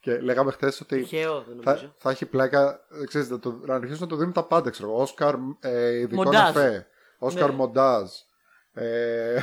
[0.00, 1.94] Και λέγαμε χθες ότι Τυχαίο, δεν θα, νομίζω.
[1.98, 4.88] θα έχει πλάκα, ε, ξέρεις, να, το, να αρχίσουν να του δίνουν τα πάντα, ξέρω
[4.88, 5.00] εγώ.
[5.00, 6.48] Όσκαρ ε, ειδικό Μοντάζ.
[6.56, 6.86] εφέ,
[7.18, 7.54] Όσκαρ Ναι.
[7.54, 8.10] μοντάζ,
[8.72, 9.40] ε,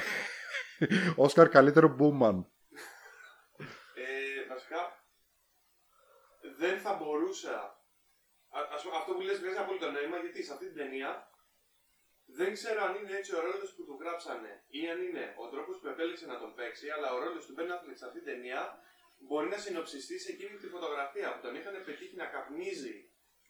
[1.15, 2.48] Όσκαρ καλύτερο μπούμαν.
[3.96, 4.77] Ε, βασικά
[6.63, 7.55] δεν θα μπορούσα.
[8.58, 11.12] Α- ας πούμε, αυτό που λες βγάζει απόλυτο νόημα γιατί σε αυτή την ταινία
[12.39, 15.75] δεν ξέρω αν είναι έτσι ο ρόλος που του γράψανε ή αν είναι ο τρόπος
[15.79, 18.62] που επέλεξε να τον παίξει, αλλά ο ρόλος του Ben Affleck σε αυτή την ταινία
[19.25, 22.96] μπορεί να συνοψιστεί σε εκείνη τη φωτογραφία που τον είχαν πετύχει να καπνίζει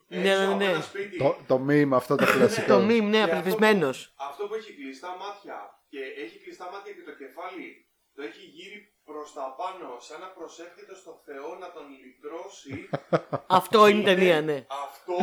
[0.08, 0.66] Ναι, έξω ναι, από ναι.
[0.66, 1.18] ένα σπίτι.
[1.18, 2.68] Το, το meme αυτό το κλασικό.
[2.68, 3.98] Το meme, ναι, Και αυτό απελπισμένος.
[4.08, 5.58] που- Αυτό που έχει κλειστά μάτια
[5.90, 10.28] και έχει κλειστά μάτια και το κεφάλι το έχει γύρει προς τα πάνω σαν να
[10.28, 12.90] προσεύχεται στο Θεό να τον λυτρώσει.
[13.60, 14.66] Αυτό είναι η ταινία, ναι.
[14.86, 15.18] Αυτό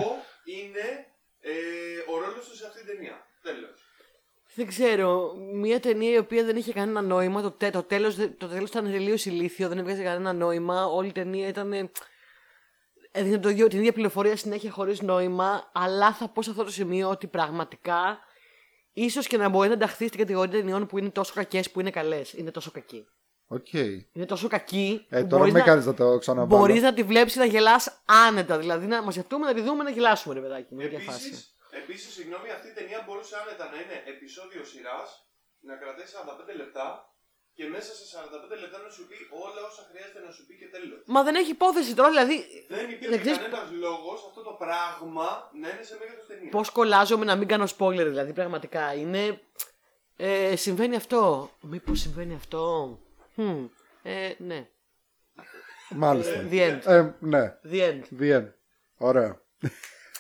[0.45, 0.87] είναι
[1.41, 1.53] ε,
[2.13, 3.27] ο ρόλος του σε αυτή την ταινία.
[3.43, 3.85] Τέλος.
[4.55, 5.35] Δεν ξέρω.
[5.53, 7.43] Μια ταινία η οποία δεν είχε κανένα νόημα.
[7.43, 10.85] Το, τε, το τέλος, το τέλος ήταν τελείως ηλίθιο, δεν έβγαζε κανένα νόημα.
[10.87, 11.73] Όλη η ταινία ήταν.
[11.73, 11.91] ε,
[13.13, 15.71] Έδινε το ίδιο, την ίδια πληροφορία συνέχεια χωρίς νόημα.
[15.75, 18.19] Αλλά θα πω σε αυτό το σημείο ότι πραγματικά
[18.93, 21.91] ίσως και να μπορεί να ενταχθεί στην κατηγορία ταινιών που είναι τόσο κακές που είναι
[21.91, 22.33] καλές.
[22.33, 23.07] Είναι τόσο κακή.
[23.59, 23.73] Οκ.
[24.17, 25.07] Είναι τόσο κακή.
[25.09, 26.59] Ε, που τώρα μπορείς με να- κάνεις να το ξαναβάλω.
[26.61, 27.83] Μπορείς να τη βλέπεις να γελάς
[28.27, 28.55] άνετα.
[28.63, 30.75] Δηλαδή να μαζευτούμε, να τη δούμε, να γελάσουμε, ρε παιδάκι.
[30.75, 31.27] Με τέτοια φάση.
[31.29, 35.09] Επίσης, επίσης, συγγνώμη, αυτή η ταινία μπορούσε άνετα να είναι επεισόδιο σειράς,
[35.69, 36.87] να κρατάει 45 λεπτά
[37.57, 40.69] και μέσα σε 45 λεπτά να σου πει όλα όσα χρειάζεται να σου πει και
[40.75, 40.99] τέλος.
[41.15, 42.37] Μα δεν έχει υπόθεση τώρα, δηλαδή.
[42.75, 45.29] Δεν υπήρχε Δεν ξέρεις κανένας λόγος αυτό το πράγμα
[45.61, 46.51] να είναι σε μέγεθος ταινίας.
[46.57, 48.85] Πώς κολλάζομαι να μην κάνω spoiler, δηλαδή πραγματικά.
[49.03, 49.23] Είναι.
[50.17, 51.21] Ε, συμβαίνει αυτό.
[51.73, 52.65] Μήπως συμβαίνει αυτό;
[53.41, 53.69] Hm.
[54.03, 54.69] Ε, ναι.
[55.91, 56.47] Μάλιστα.
[56.51, 56.81] The end.
[56.87, 57.59] Ε, ναι.
[57.71, 58.03] The end.
[58.21, 58.49] The end.
[58.97, 59.41] Ωραία.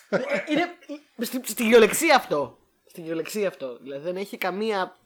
[0.08, 0.76] Ε, είναι
[1.18, 2.58] στη, στη γεωλεξία αυτό.
[2.86, 3.78] Στη γεωλεξία αυτό.
[3.78, 4.98] Δηλαδή δεν έχει καμία.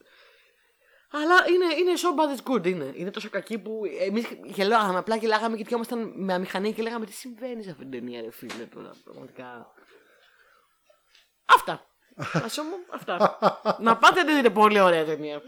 [1.11, 2.67] Αλλά είναι, είναι so bad it's good.
[2.67, 4.99] Είναι, είναι τόσο κακή που εμείς γελάγαμε.
[4.99, 8.31] Απλά γελάγαμε και πιόμασταν με αμηχανή και λέγαμε τι συμβαίνει σε αυτήν την ταινία, ρε
[8.31, 8.65] φίλε.
[8.75, 9.73] Τώρα, πραγματικά.
[11.45, 11.87] Αυτά.
[12.45, 13.39] Άσο μου, αυτά.
[13.81, 15.43] Να πάτε να δείτε πολύ ωραία ταινία.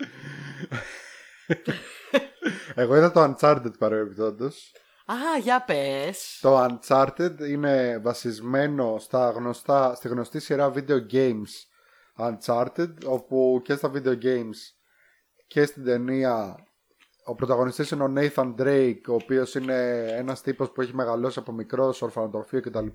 [2.74, 4.72] Εγώ είδα το Uncharted παρεμπιπτόντως.
[5.06, 6.38] Α, για πες.
[6.40, 11.50] Το Uncharted είναι βασισμένο στα γνωστά, στη γνωστή σειρά video games
[12.18, 14.56] Uncharted, όπου και στα video games
[15.46, 16.66] και στην ταινία
[17.24, 21.52] ο πρωταγωνιστής είναι ο Nathan Drake, ο οποίος είναι ένας τύπος που έχει μεγαλώσει από
[21.52, 22.86] μικρός σε ορφανοτροφείο κτλ.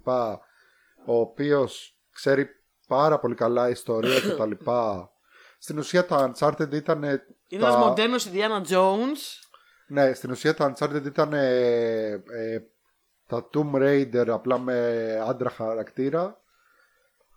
[1.05, 2.49] Ο οποίος ξέρει
[2.87, 4.51] πάρα πολύ καλά ιστορία κτλ.
[5.59, 7.03] Στην ουσία το Uncharted ήταν...
[7.51, 7.67] Είναι τα...
[7.67, 9.39] ένας μοντέρνος Indiana Jones.
[9.87, 12.61] Ναι, στην ουσία το Uncharted ήταν ε, ε,
[13.27, 16.41] τα Tomb Raider απλά με άντρα χαρακτήρα.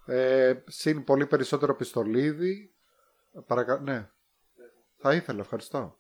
[0.07, 2.75] Ε, συν πολύ περισσότερο πιστολίδι.
[3.47, 3.79] Παρακα...
[3.79, 4.09] Ναι,
[4.99, 5.99] θα ήθελα, ευχαριστώ.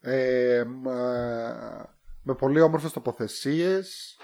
[0.00, 1.88] Ε, μ, ε,
[2.22, 4.16] με πολύ όμορφες τοποθεσίες.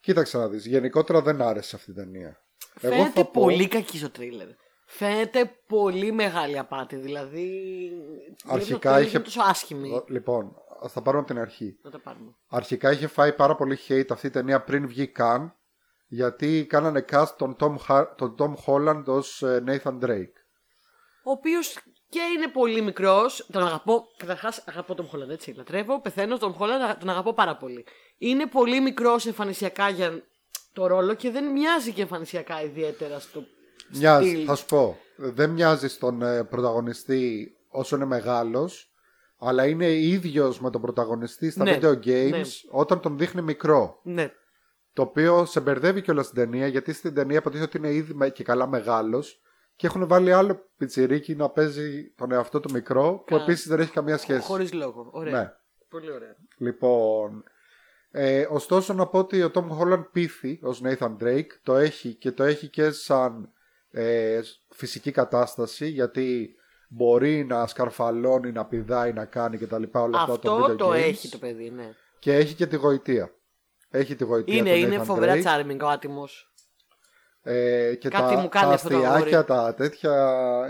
[0.00, 2.40] Κοίταξε να δεις, γενικότερα δεν άρεσε αυτή η ταινία.
[2.80, 4.48] Εγώ Φαίνεται θα πω- πολύ κακή στο τρίλερ.
[4.88, 6.96] Φαίνεται πολύ μεγάλη απάτη.
[6.96, 7.90] Δηλαδή.
[8.46, 10.02] Αρχικά το τρέιλερ είχε- είναι τόσο άσχημη.
[10.08, 10.52] Λοιπόν,
[10.88, 11.78] θα πάρουμε από την αρχή.
[11.82, 12.34] Να τα πάρουμε.
[12.48, 15.54] Αρχικά είχε φάει πάρα πολύ hate αυτή η ταινία πριν βγει καν
[16.08, 20.32] γιατί κάνανε cast τον Tom, Ha- τον Tom Holland ως ε, Nathan Drake.
[21.24, 23.46] Ο οποίος και είναι πολύ μικρός.
[23.52, 24.04] Τον αγαπώ.
[24.16, 25.52] Καταρχάς, αγαπώ τον Χόλαντ, έτσι.
[25.56, 27.84] Λατρεύω, πεθαίνω τον Χόλαντ, τον αγαπώ πάρα πολύ.
[28.18, 30.22] Είναι πολύ μικρός εμφανισιακά για
[30.72, 33.44] το ρόλο και δεν μοιάζει και εμφανισιακά ιδιαίτερα στο.
[33.92, 34.44] Μοιάζει, στυλ.
[34.46, 34.98] θα σου πω.
[35.16, 38.90] Δεν μοιάζει στον ε, πρωταγωνιστή όσο είναι μεγάλος
[39.38, 42.40] αλλά είναι ίδιος με τον πρωταγωνιστή στα Ναι, video games ναι.
[42.70, 44.00] όταν τον δείχνει μικρό.
[44.02, 44.32] Ναι.
[44.92, 48.30] Το οποίο σε μπερδεύει κιόλας στην ταινία γιατί στην ταινία υποτίθεται ότι είναι ήδη με-
[48.30, 49.40] και καλά μεγάλος
[49.76, 53.80] και έχουν βάλει άλλο πιτσιρίκι να παίζει τον εαυτό του μικρό που Κα- επίσης δεν
[53.80, 54.40] έχει καμία σχέση.
[54.46, 55.08] Χωρίς λόγο.
[55.12, 55.40] Ωραία.
[55.40, 55.52] Ναι.
[55.88, 56.36] Πολύ ωραία.
[56.56, 57.44] Λοιπόν,
[58.10, 62.32] ε, ωστόσο να πω ότι ο Tom Holland πείθει ως Nathan Drake, το έχει και
[62.32, 63.50] το έχει και σαν
[63.90, 66.54] ε, φυσική κατάσταση γιατί
[66.88, 69.82] μπορεί να σκαρφαλώνει, να πηδάει, να κάνει κτλ.
[69.92, 70.94] Όλα αυτά των Αυτό video το games.
[70.94, 71.90] έχει το παιδί, ναι.
[72.18, 73.30] Και έχει και τη γοητεία.
[73.90, 75.42] Έχει τη γοητεία Είναι, του είναι Nathan φοβερά Drake.
[75.42, 76.50] charming ο άτιμος.
[77.48, 79.44] Ε, και Κάτι τα, μου κάνει τα αυτό το αστιάκια, αγόρι.
[79.46, 80.14] τα τέτοια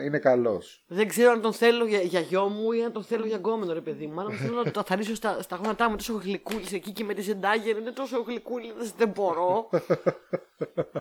[0.04, 0.84] είναι καλός.
[0.86, 3.72] Δεν ξέρω αν τον θέλω για, για γιο μου ή αν τον θέλω για γκόμενο,
[3.72, 4.12] ρε παιδί μου.
[4.14, 7.22] Μάλλον θέλω να το αθαρίσω στα, στα γόνατά μου τόσο γλυκούλης εκεί και με τη
[7.22, 9.68] Ζεντάγερ είναι τόσο γλυκούλη, δεν μπορώ.
[9.70, 9.80] Δεν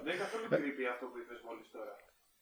[0.03, 1.17] είναι καθόλου creepy αυτό που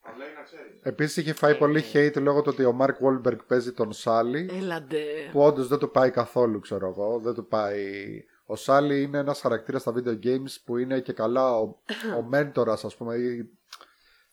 [0.06, 0.26] είπες μόλις τώρα.
[0.26, 0.80] Αλλά να ξέρεις.
[0.82, 2.08] Επίσης είχε φάει πολύ Ε.
[2.10, 4.50] hate λόγω του ότι ο Mark Wahlberg παίζει τον Σάλι.
[4.54, 5.04] Έλαντε.
[5.32, 7.20] που όντως δεν του πάει καθόλου, ξέρω εγώ.
[7.20, 7.86] Δεν του πάει.
[8.46, 11.62] Ο Σάλι είναι ένας χαρακτήρας στα video games που είναι και καλά ο,
[12.18, 13.50] ο μέντορας, ας πούμε, ή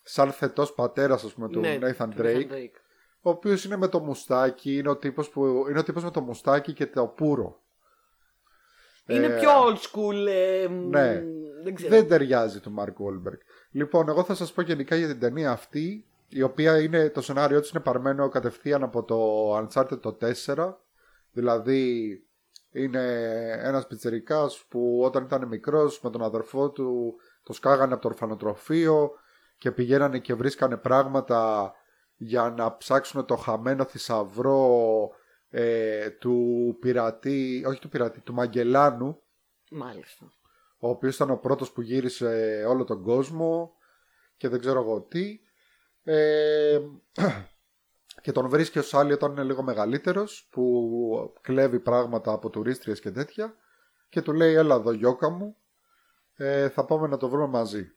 [0.03, 2.47] σαν θετός πατέρας, ας πούμε, του Ναι, Nathan του Drake,
[3.21, 6.21] ο οποίος είναι με το μουστάκι, είναι ο τύπος, που, είναι ο τύπος με το
[6.21, 7.61] μουστάκι και το πουρο.
[9.07, 10.27] Είναι Ε, πιο old school.
[10.29, 11.23] ε, μ, ναι.
[11.63, 11.91] Δεν ξέρω.
[11.91, 13.39] Δεν ταιριάζει του Mark Wahlberg.
[13.71, 17.61] Λοιπόν, εγώ θα σας πω γενικά για την ταινία αυτή, η οποία είναι, το σενάριό
[17.61, 20.75] της είναι παρμένο κατευθείαν από το Uncharted το 4.
[21.33, 22.09] Δηλαδή,
[22.73, 23.03] είναι
[23.63, 29.11] ένας πιτσερικάς που όταν ήταν μικρός με τον αδερφό του το σκάγανε από το ορφανοτροφείο
[29.59, 31.73] και πηγαίνανε και βρίσκανε πράγματα
[32.17, 35.11] για να ψάξουν το χαμένο θησαυρό
[35.51, 39.23] ε, του πειρατή, όχι του πειρατή, του Μαγκελάνου
[39.71, 40.33] Μάλιστα.
[40.81, 43.73] Ο οποίος ήταν ο πρώτος που γύρισε όλο τον κόσμο
[44.37, 45.41] και δεν ξέρω εγώ τι.
[46.03, 46.81] Ε,
[48.23, 53.11] Και τον βρίσκει ο Σάλι όταν είναι λίγο μεγαλύτερος, που κλέβει πράγματα από τουρίστριες και
[53.11, 53.55] τέτοια.
[54.09, 55.57] Και του λέει: Έλα εδώ, γιώκα μου.
[56.35, 57.93] Ε, θα πάμε να το βρούμε μαζί.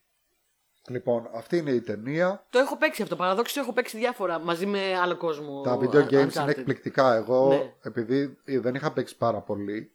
[0.88, 2.46] Λοιπόν, αυτή είναι η ταινία.
[2.50, 3.16] Το έχω παίξει αυτό.
[3.16, 5.62] Παραδόξως έχω παίξει διάφορα μαζί με άλλο κόσμο.
[5.62, 6.42] Τα video games Uncharted.
[6.42, 7.14] είναι εκπληκτικά.
[7.16, 7.74] Εγώ, Ναι.
[7.82, 9.92] επειδή δεν είχα παίξει πάρα πολύ,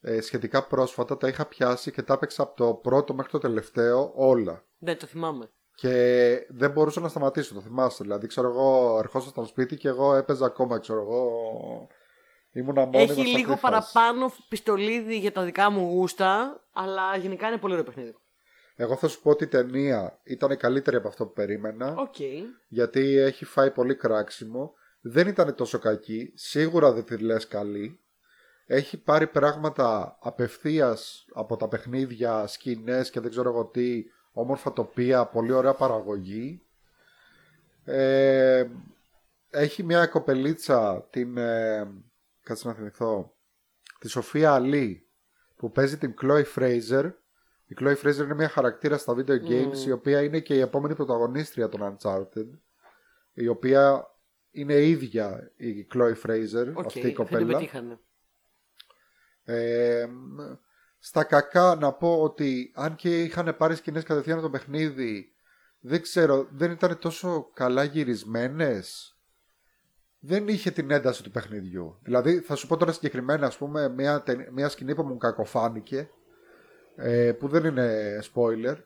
[0.00, 4.12] ε, σχετικά πρόσφατα τα είχα πιάσει και τα έπαιξα από το πρώτο μέχρι το τελευταίο
[4.14, 4.64] όλα.
[4.78, 5.50] Ναι, το θυμάμαι.
[5.74, 8.04] Και δεν μπορούσα να σταματήσω, το θυμάστε.
[8.04, 11.30] Δηλαδή, ξέρω εγώ, ερχόσασταν σπίτι και εγώ έπαιζα ακόμα, ξέρω εγώ.
[12.52, 17.72] Ήμουνα μόνο Έχει λίγο παραπάνω πιστολίδι για τα δικά μου γούστα, αλλά γενικά είναι πολύ
[17.72, 18.14] ωραίο παιχνίδι.
[18.74, 21.94] Εγώ θα σου πω ότι η ταινία ήταν καλύτερη από αυτό που περίμενα.
[21.96, 22.16] Οκ.
[22.68, 24.72] γιατί έχει φάει πολύ κράξιμο.
[25.00, 28.00] Δεν ήταν τόσο κακή, σίγουρα δεν τη λες καλή.
[28.70, 35.26] Έχει πάρει πράγματα απευθείας από τα παιχνίδια, σκηνές και δεν ξέρω εγώ τι, όμορφα τοπία,
[35.26, 36.62] πολύ ωραία παραγωγή.
[37.84, 38.66] Ε,
[39.50, 41.90] έχει μια κοπελίτσα, την, ε,
[42.42, 43.34] κάτσε να θυμηθώ,
[43.98, 45.06] τη Σοφία Αλή,
[45.56, 47.12] που παίζει την Chloe Fraser.
[47.66, 50.94] Η Chloe Fraser είναι μια χαρακτήρα στα video games, η οποία είναι και η επόμενη
[50.94, 52.48] πρωταγωνίστρια των Uncharted,
[53.32, 54.14] η οποία
[54.50, 57.58] είναι ίδια η Chloe Fraser, OK, αυτή η δεν το κοπέλα.
[57.58, 57.98] πετύχανε.
[59.50, 60.38] Ε, μ,
[60.98, 65.32] στα κακά να πω ότι αν και είχαν πάρει σκηνές κατευθείαν από το παιχνίδι
[65.80, 69.16] δεν ξέρω, δεν ήταν τόσο καλά γυρισμένες
[70.18, 74.22] δεν είχε την ένταση του παιχνιδιού δηλαδή θα σου πω τώρα συγκεκριμένα ας πούμε μια,
[74.22, 76.10] ται- μια σκηνή που μου κακοφάνηκε
[76.96, 78.76] ε, που δεν είναι spoiler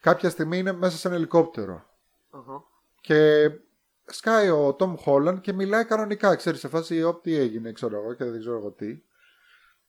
[0.00, 1.84] κάποια στιγμή είναι μέσα σε ένα ελικόπτερο
[2.30, 2.64] Αχα.
[3.00, 3.50] και
[4.06, 8.14] σκάει ο Τόμ Χόλαν και μιλάει κανονικά, ξέρεις, σε φάση «Ω, τι έγινε, ξέρω εγώ
[8.14, 9.02] και δεν ξέρω εγώ τι.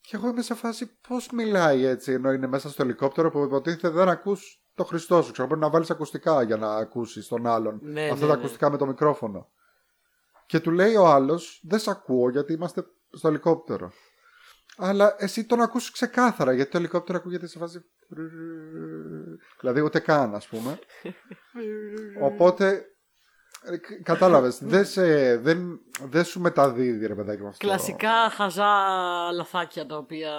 [0.09, 3.89] Και εγώ είμαι σε φάση πώς μιλάει έτσι, ενώ είναι μέσα στο ελικόπτερο που υποτίθεται
[3.89, 5.31] δεν ακούς το Χριστό σου.
[5.31, 7.79] Ξέρω, πρέπει να βάλεις ακουστικά για να ακούσεις τον άλλον.
[7.81, 8.33] Ναι, Αυτά ναι, τα ναι.
[8.33, 9.49] ακουστικά με το μικρόφωνο.
[10.45, 13.91] Και του λέει ο άλλος, δεν σε ακούω γιατί είμαστε στο ελικόπτερο.
[14.77, 17.85] Αλλά εσύ τον ακούς ξεκάθαρα γιατί το ελικόπτερο ακούγεται σε φάση...
[19.59, 20.79] Δηλαδή ούτε καν ας πούμε.
[22.31, 22.85] Οπότε
[23.71, 27.67] ε, κ- κατάλαβες, δεν, σε, δεν, δεν σου μεταδίδει ρε παιδάκι μου αυτό.
[27.67, 28.67] Κλασικά χαζά
[29.33, 30.31] λαθάκια τα οποία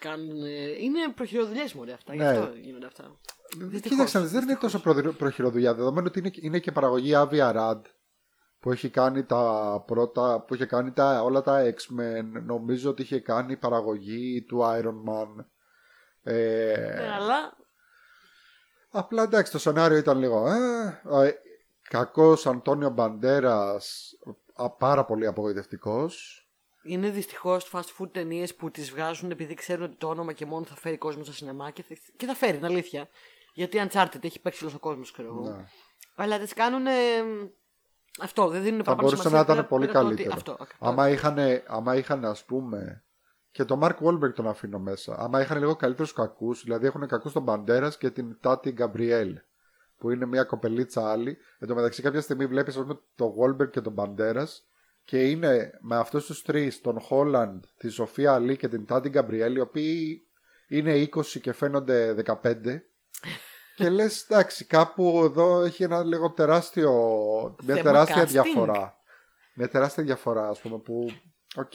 [0.00, 0.36] κάνουν.
[0.80, 2.14] Είναι προχειροδουλειές μωρέ αυτά.
[2.14, 2.28] Γι' Ναι.
[2.28, 3.18] αυτό γίνονται αυτά.
[3.58, 5.74] Δυστυχώς, Κοίταξε, δεν είναι τόσο προ- προχειροδουλειά.
[5.74, 7.80] Δεδομένου ότι είναι, είναι και παραγωγή Avia Rad
[8.60, 12.42] που έχει κάνει τα πρώτα, που είχε κάνει τα, όλα τα X-Men.
[12.46, 15.44] Νομίζω ότι είχε κάνει παραγωγή του Iron Man.
[16.22, 17.56] Ε, Ναι, αλλά
[18.90, 20.46] Απλά εντάξει, το σενάριο ήταν λίγο.
[20.48, 21.32] Ε, ε,
[21.88, 24.12] κακός Αντώνιο Μπαντέρας,
[24.54, 26.40] α, πάρα πολύ απογοητευτικός.
[26.82, 30.64] είναι δυστυχώς fast food ταινίες που τις βγάζουν επειδή ξέρουν ότι το όνομα και μόνο
[30.64, 33.08] θα φέρει κόσμο στα σινεμά και θα, και θα φέρει, είναι αλήθεια.
[33.54, 35.48] Γιατί Uncharted έχει παίξει όλος ο κόσμος, ξέρω εγώ.
[35.56, 35.64] Ναι.
[36.14, 36.86] Αλλά τις κάνουν.
[38.20, 40.22] Αυτό, δεν δίνουν Θα παραπάνω μπορούσε σημασία να ήταν πέρα- πολύ πέρα από το ότι-
[40.24, 40.52] καλύτερο.
[40.52, 40.86] Αυτό, αυτό.
[40.86, 43.04] Άμα είχαν, άμα είχαν ας πούμε
[43.50, 47.32] και το Mark Wahlberg τον αφήνω μέσα άμα είχαν λίγο καλύτερους κακούς δηλαδή έχουν κακούς
[47.32, 49.38] τον Μπαντέρας και την Τάτι Γκαμπριέλ
[49.98, 53.70] που είναι μια κοπελίτσα άλλη εν τω μεταξύ κάποια στιγμή βλέπεις ας πούμε τον Wahlberg
[53.70, 54.66] και τον Μπαντέρας
[55.04, 59.54] και είναι με αυτούς τους τρεις τον Χόλαντ, τη Σοφία Αλή και την Τάτι Γκαμπριέλ
[59.56, 60.26] οι οποίοι
[60.68, 62.54] είναι 20 και φαίνονται 15
[63.76, 66.92] και λες εντάξει κάπου εδώ έχει ένα λίγο τεράστιο
[67.64, 68.28] μια Θέμα τεράστια casting.
[68.28, 68.96] διαφορά
[69.54, 71.06] μια τεράστια διαφορά ας πούμε που
[71.56, 71.72] οκ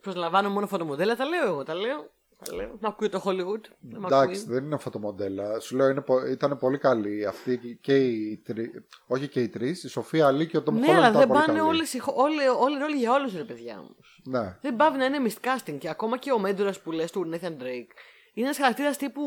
[0.00, 1.62] Προσλαμβάνω μόνο φωτομοντέλα, τα λέω εγώ.
[1.62, 2.10] Τα λέω.
[2.44, 2.76] Τα λέω.
[2.80, 3.60] Μ' ακούει το Hollywood.
[3.80, 4.54] Δεν μ' εντάξει ακούει.
[4.54, 9.28] δεν είναι φωτομοντέλα σου λέω είναι, πο- ήταν πολύ καλή αυτή και οι τρει, όχι
[9.28, 11.40] και οι τρεις η Σοφία Αλή και ο Τόμ Ναι, Χόλαντ αλλά ήταν δεν πολύ
[11.40, 11.68] πάνε καλοί.
[11.70, 13.96] όλες, οι- όλοι, όλοι οι ρόλοι για όλους, ρε παιδιά μου.
[14.24, 15.76] ναι Δεν πάβει να είναι miscasting.
[15.78, 17.90] Και ακόμα και ο Μέντορα που λες του Nathan Drake
[18.34, 19.22] είναι ένας χαρακτήρας τύπου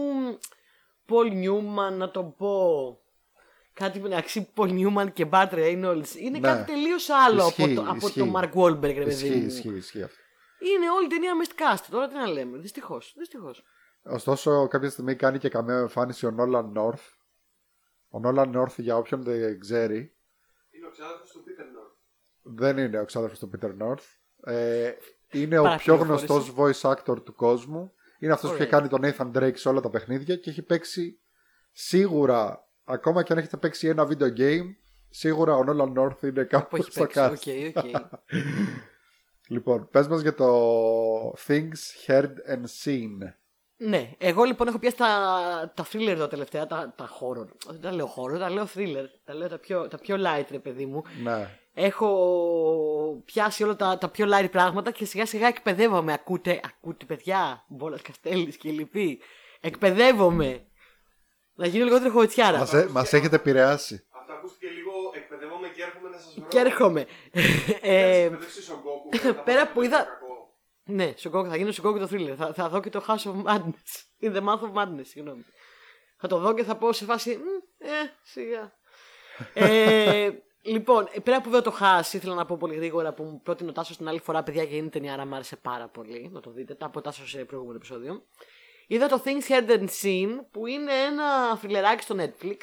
[1.10, 2.97] Paul Newman, να το πω.
[3.73, 6.15] Κάτι μεταξύ Paul Newman και Bart Reynolds.
[6.19, 6.39] Είναι Ναι.
[6.39, 8.19] κάτι τελείως άλλο από, Ισχύει, το, από ισχύει.
[8.19, 9.45] το Mark Wahlberg, ρε παιδί ισχύει, μου.
[9.45, 10.17] ισχύει, ισχύει αυτό.
[10.63, 11.86] Είναι όλη η ταινία miscast.
[11.91, 12.58] Τώρα τι να λέμε.
[12.58, 13.13] Δυστυχώς.
[13.17, 13.63] Δυστυχώς.
[14.04, 17.02] Ωστόσο, κάποια στιγμή κάνει και καμία εμφάνιση ο Νόλαν Νόρθ.
[18.10, 20.15] Ο Νόλαν Νόρθ, για όποιον δεν ξέρει,
[20.71, 21.95] Είναι ο ξάδερφος του Peter North.
[22.41, 24.04] δεν είναι ο ξάδερφος του Peter North.
[24.54, 24.91] Ε,
[25.32, 26.52] είναι ο πιο Παραπληροφόρηση.
[26.52, 27.93] γνωστός voice actor του κόσμου.
[28.19, 28.88] Είναι αυτός που είχε Ωραία.
[28.88, 31.19] κάνει τον Nathan Drake σε όλα τα παιχνίδια και έχει παίξει
[31.71, 34.65] σίγουρα, ακόμα και αν έχετε παίξει ένα video game,
[35.10, 37.73] σίγουρα ο Nolan North είναι Που κάπου έχεις στο παίξει.
[37.76, 37.82] cast.
[37.84, 38.12] OK, OK.
[39.47, 40.47] Λοιπόν, πες μας για το
[41.47, 43.34] Things Heard and Seen.
[43.77, 45.08] Ναι, εγώ λοιπόν έχω πιάσει τα,
[45.75, 47.47] τα thriller εδώ τελευταία, τα, τα horror.
[47.67, 49.06] Δεν τα λέω horror, τα λέω thriller.
[49.23, 51.03] Τα λέω τα πιο, τα πιο light, ρε παιδί μου.
[51.23, 51.49] Ναι.
[51.73, 56.13] Έχω πιάσει όλα τα, τα πιο light πράγματα και σιγά σιγά εκπαιδεύομαι.
[56.13, 59.21] Ακούτε, ακούτε παιδιά, Μπόλας Καστέλης και λοιποί.
[59.62, 60.65] Εκπαιδεύομαι.
[61.56, 62.60] Να γίνω λιγότερο χωριτσιάρας.
[62.60, 64.06] Μας, ε- μας έχετε επηρεάσει.
[64.19, 66.47] Αυτό ακούστηκε λίγο εκπαιδεύομαι και έρχομαι να σας βρω.
[66.47, 67.06] Και έρχομαι.
[67.82, 70.54] ε, Μπερδεύσεις ο Goku, θα πέρα βάλω που και είδα- το κακό.
[70.84, 72.34] ναι, Σοκόκο, θα γίνω Σοκόκο το thriller.
[72.38, 73.93] Θα, θα δω και το House of Madness.
[74.26, 75.45] In the Month of Madness, συγγνώμη.
[76.17, 77.36] Θα το δω και θα πω σε φάση.
[77.38, 77.89] «Μμ, Ε,
[78.23, 78.71] σιγά.
[79.54, 80.30] ε,
[80.62, 83.69] λοιπόν, ε, πέρα που δεν το χάσει, ήθελα να πω πολύ γρήγορα που μου πρότεινε
[83.69, 86.30] ο Τάσος την άλλη φορά, παιδιά, και είναι ταινία, άρα μου άρεσε πάρα πολύ.
[86.34, 86.73] Να το δείτε.
[86.73, 88.23] Τα από Τάσος σε προηγούμενο επεισόδιο.
[88.88, 92.58] Είδα το Things Heard and Seen, που είναι ένα θρυλεράκι στο Netflix.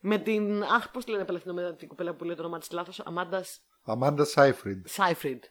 [0.00, 0.62] Με την.
[0.62, 3.00] Αχ, πώς τη λένε απελευθερώ με την κοπέλα που λέει το όνομα της λάθος.
[3.00, 3.44] Αμάντα
[3.82, 4.86] Αμάντα Σάιφριντ.
[4.86, 5.44] Σάιφριντ.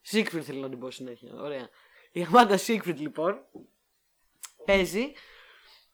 [0.00, 1.32] Σίγκφριντ θέλω να την πω συνέχεια.
[1.34, 1.68] Ωραία.
[2.12, 3.44] Η Αμάντα Σίγκφριντ λοιπόν
[4.64, 5.12] παίζει.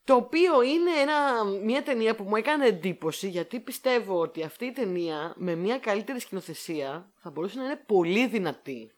[0.04, 4.72] Το οποίο είναι ένα, μια ταινία που μου έκανε εντύπωση γιατί πιστεύω ότι αυτή η
[4.72, 8.92] ταινία με μια καλύτερη σκηνοθεσία θα μπορούσε να είναι πολύ δυνατή.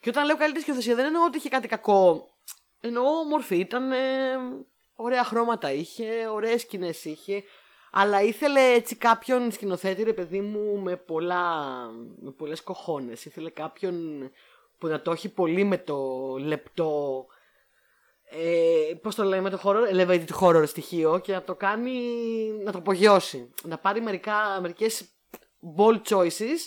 [0.00, 2.28] Και όταν λέω καλύτερη σκηνοθεσία δεν εννοώ ότι είχε κάτι κακό.
[2.80, 3.56] Εννοώ μορφή.
[3.56, 3.98] Ήταν ε,
[4.94, 7.42] ωραία χρώματα είχε, ωραίες σκηνές είχε.
[7.94, 11.64] Αλλά ήθελε έτσι κάποιον σκηνοθέτη, ρε παιδί μου, με, πολλά,
[12.20, 13.24] με πολλές κοχώνες.
[13.24, 14.30] Ήθελε κάποιον
[14.78, 15.98] που να το έχει πολύ με το
[16.38, 17.26] λεπτό,
[18.24, 22.00] ε, πώς το λέμε, το horror, elevated horror στοιχείο και να το κάνει,
[22.64, 23.50] να το απογειώσει.
[23.62, 25.04] Να πάρει μερικά, μερικές
[25.76, 26.58] bold choices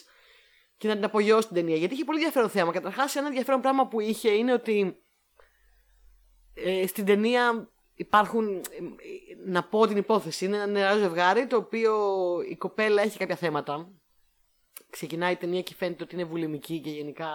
[0.78, 1.76] και να την απογειώσει την ταινία.
[1.76, 2.72] Γιατί είχε πολύ ενδιαφέρον θέμα.
[2.72, 5.04] Καταρχάς ένα ενδιαφέρον πράγμα που είχε είναι ότι
[6.54, 8.62] ε, στην ταινία υπάρχουν, ε,
[9.46, 11.96] να πω την υπόθεση, είναι ένα νεαρό ζευγάρι το οποίο
[12.50, 13.90] η κοπέλα έχει κάποια θέματα.
[14.90, 17.28] Ξεκινάει η ταινία και φαίνεται ότι είναι βουλημική και γενικά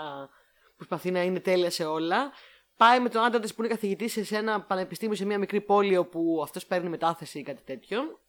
[0.76, 2.32] προσπαθεί να είναι τέλεια σε όλα.
[2.76, 5.96] Πάει με τον άντρα της που είναι καθηγητής σε ένα πανεπιστήμιο σε μια μικρή πόλη
[5.96, 8.20] όπου αυτός παίρνει μετάθεση ή κάτι τέτοιο.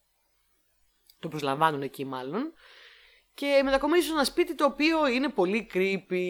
[1.19, 2.53] Το προσλαμβάνουν εκεί μάλλον.
[3.33, 6.25] Και μετακομίζει σε ένα σπίτι το οποίο είναι πολύ creepy.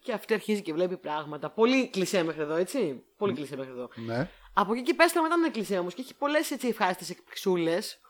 [0.00, 1.50] Και αυτή αρχίζει και βλέπει πράγματα.
[1.50, 3.04] Πολύ κλεισέ μέχρι εδώ, έτσι.
[3.16, 3.90] Πολύ κλεισέ μέχρι εδώ.
[3.94, 4.30] Ναι.
[4.54, 8.00] Από εκεί και πέρα μετά είναι εκκλησία όμως και έχει πολλές έτσι ευχάριστες εκπληξούλες.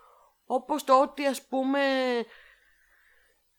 [0.46, 1.80] Όπως το ότι ας πούμε.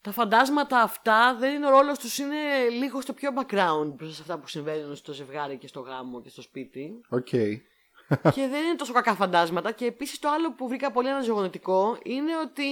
[0.01, 4.21] Τα φαντάσματα αυτά δεν είναι ο ρόλος τους, είναι λίγο στο πιο background μπροστά σε
[4.21, 7.01] αυτά που συμβαίνουν στο ζευγάρι και στο γάμο και στο σπίτι.
[7.09, 7.27] Οκ.
[8.35, 9.71] και δεν είναι τόσο κακά φαντάσματα.
[9.71, 12.65] Και επίσης το άλλο που βρήκα πολύ αναζωογονητικό είναι ότι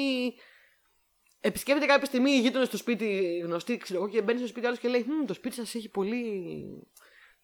[1.39, 4.79] επισκέπτεται κάποια στιγμή οι γείτονες στο σπίτι γνωστοί, ξέρω εγώ, και μπαίνει στο σπίτι άλλος
[4.79, 6.43] και λέει: «Μμ, Το σπίτι σας έχει πολύ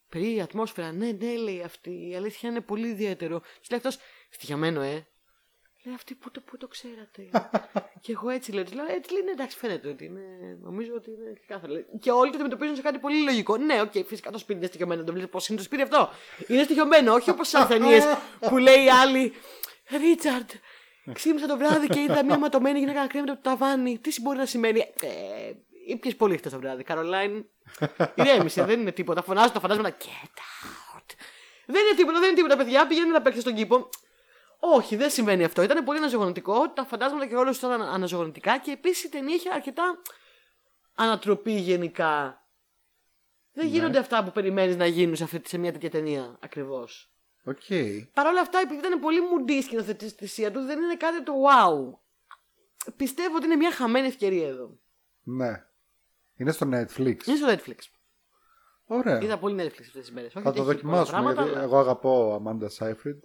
[0.09, 0.91] περίεργη ατμόσφαιρα.
[0.91, 2.09] Ναι, ναι, λέει αυτή.
[2.09, 3.39] Η αλήθεια είναι πολύ ιδιαίτερο.
[3.39, 3.97] Της λέει αυτός,
[4.29, 5.07] στοιχειαμένο, ε.
[5.83, 7.29] Λέει αυτή, πού το, πού το ξέρατε.
[8.03, 8.63] και εγώ έτσι λέω.
[8.63, 10.21] Της λέω, έτσι λέει, ναι, εντάξει, φαίνεται ότι είναι.
[10.61, 11.73] Νομίζω ότι είναι ξεκάθαρο.
[11.73, 13.57] Λέει, Και όλοι το αντιμετωπίζουν σε κάτι πολύ λογικό.
[13.57, 15.03] Ναι, οκ, φυσικά το σπίτι είναι στοιχειωμένο.
[15.03, 16.09] Δεν βλέπεις πώς είναι το σπίτι αυτό.
[16.47, 18.01] Είναι στοιχειωμένο, όχι όπως στι ταινίε
[18.39, 19.33] που λέει η άλλη.
[19.89, 20.49] Ρίτσαρντ,
[21.13, 23.97] ξύπνησα το βράδυ και είδα μια ματωμένη γυναίκα να κρέμεται από το ταβάνι.
[23.97, 24.79] Τι μπορεί να σημαίνει.
[24.79, 25.51] Ε,
[25.89, 26.83] Ήπιε πολύ χτες το βράδυ.
[26.83, 27.45] Καρολάιν,
[28.15, 29.21] ηρέμησε, δεν είναι τίποτα.
[29.21, 29.97] Φωνάζω τα φαντάσματα.
[29.99, 30.39] Get
[30.95, 31.15] out.
[31.65, 32.87] Δεν είναι τίποτα, δεν είναι τίποτα, παιδιά.
[32.87, 33.89] Πηγαίνει να παίξει στον κήπο.
[34.59, 35.61] Όχι, δεν συμβαίνει αυτό.
[35.61, 36.69] Ήταν πολύ αναζωογονητικό.
[36.69, 40.01] Τα φαντάσματα και όλο ήταν αναζωογονητικά και επίσης η ταινία είχε αρκετά
[40.95, 42.43] ανατροπή γενικά.
[43.53, 47.11] Δεν γίνονται αυτά που περιμένεις να γίνουν σε, αυτή, σε μια τέτοια ταινία ακριβώς.
[47.43, 47.61] Οκ.
[48.13, 51.97] Παρ' όλα αυτά, επειδή ήταν πολύ μουντή η σκηνοθετησία του, δεν είναι κάτι το wow.
[52.95, 54.79] Πιστεύω ότι είναι μια χαμένη ευκαιρία εδώ.
[55.23, 55.63] Ναι.
[56.39, 57.27] Είναι στο Netflix.
[57.27, 57.77] Είναι στο Netflix.
[58.85, 59.21] Ωραία.
[59.21, 60.33] Είδα πολύ Netflix αυτές τις μέρες.
[60.33, 63.23] Θα το δοκιμάσουμε γιατί εγώ αγαπώ Αμάντα Σάιφριντ.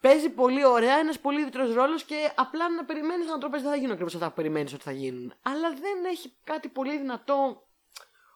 [0.00, 3.74] Παίζει πολύ ωραία, ένας πολύ ιδιαίτερο ρόλος και απλά να περιμένεις να το παίζει δεν
[3.74, 5.34] θα γίνουν ακριβώς αυτά που περιμένεις ότι θα γίνουν.
[5.42, 7.66] Αλλά δεν έχει κάτι πολύ δυνατό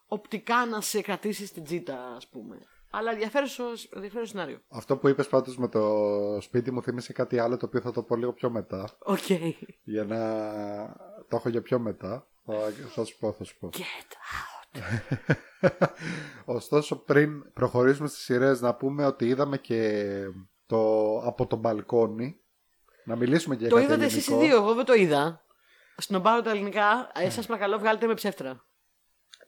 [0.06, 2.58] οπτικά να σε κρατήσει στην τσίτα, ας πούμε.
[2.90, 3.48] Αλλά ενδιαφέρον
[3.94, 4.60] ενδιαφέρον σενάριο.
[4.68, 5.82] Αυτό που είπες πάντως με το
[6.40, 8.88] σπίτι μου θύμισε κάτι άλλο το οποίο θα το πω λίγο πιο μετά.
[8.98, 9.30] Οκ.
[9.82, 10.18] Για να
[11.28, 12.26] το έχω για πιο μετά.
[12.46, 13.70] Θα, θα σου πω, θα σου πω.
[13.72, 14.80] Get out.
[16.44, 20.12] Ωστόσο πριν προχωρήσουμε στις σειρές να πούμε ότι είδαμε και
[20.66, 22.38] το από το μπαλκόνι.
[23.04, 24.54] Να μιλήσουμε και το για κάτι είδατε εσείς οι ελληνικό.
[24.54, 25.44] δύο, εγώ δεν το είδα.
[25.96, 27.10] Σνομπάρω τα ελληνικά.
[27.14, 28.64] Ε, Σας παρακαλώ, βγάλτε με ψεύτρα.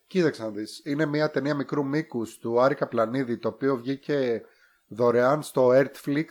[0.06, 0.80] Κοίταξε να δεις.
[0.85, 4.42] Είναι μια ταινία μικρού μήκους του Άρη Καπλανίδη το οποίο βγήκε
[4.87, 6.26] δωρεάν στο Ertflix.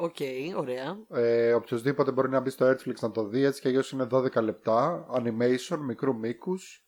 [0.00, 0.16] OK,
[0.56, 0.98] ωραία.
[1.10, 4.42] Ε, οποιοςδήποτε μπορεί να μπει στο Ertflix να το δει έτσι και αλλιώς είναι 12
[4.42, 5.06] λεπτά.
[5.12, 6.84] Animation, μικρού μήκους.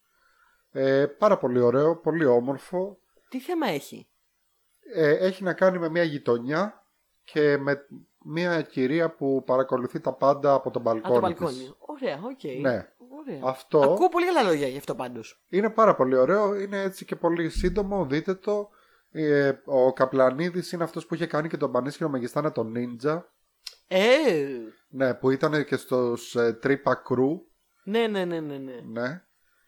[0.71, 2.99] Ε, πάρα πολύ ωραίο, πολύ όμορφο.
[3.29, 4.09] Τι θέμα έχει;
[4.95, 6.87] Ε, έχει να κάνει με μια γειτονιά
[7.25, 7.87] και με
[8.25, 11.53] μια κυρία που παρακολουθεί τα πάντα από τον Από μπαλκόνι, το μπαλκόνι.
[11.53, 11.75] της.
[11.79, 12.61] Ωραία, οκ.
[12.61, 12.89] Ναι.
[13.21, 13.41] Ωραία.
[13.43, 15.45] Αυτό Ακούω πολύ καλά λόγια γι' αυτό πάντως.
[15.49, 16.55] είναι πάρα πολύ ωραίο.
[16.55, 18.05] Είναι έτσι και πολύ σύντομο.
[18.07, 18.71] Δείτε το.
[19.13, 23.23] Ε, ο Καπλανίδης είναι αυτός που είχε κάνει και τον πανίσχυρο Μεγιστάνα των Νίντζα.
[23.89, 27.41] Ε, Ναι, που ήταν και στους ε, Τρύπα Crew.
[27.85, 28.57] ναι, ναι, ναι, ναι.
[28.59, 28.81] ναι.
[28.87, 29.23] Ναι.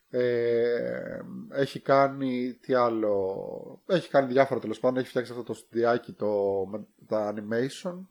[0.09, 6.13] Ε, έχει κάνει τι άλλο έχει κάνει διάφορα τέλος πάντων έχει φτιάξει αυτό το στουδιάκι
[6.13, 6.33] το,
[6.71, 8.07] με τα animation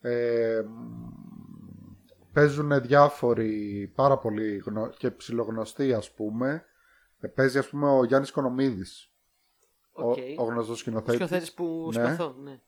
[0.00, 0.62] ε,
[2.32, 4.88] παίζουν διάφοροι πάρα πολύ γνω...
[4.88, 6.64] και ψιλογνωστοί ας πούμε.
[7.20, 9.10] Ε, Παίζει ας πούμε ο Γιάννης Οικονομίδης.
[9.96, 10.16] Οκ.
[10.38, 11.14] Ο, ο γνωστός Ο σκηνοθέτης.
[11.14, 12.04] σκηνοθέτης που Ναι.
[12.04, 12.60] συμπαθώ, ναι.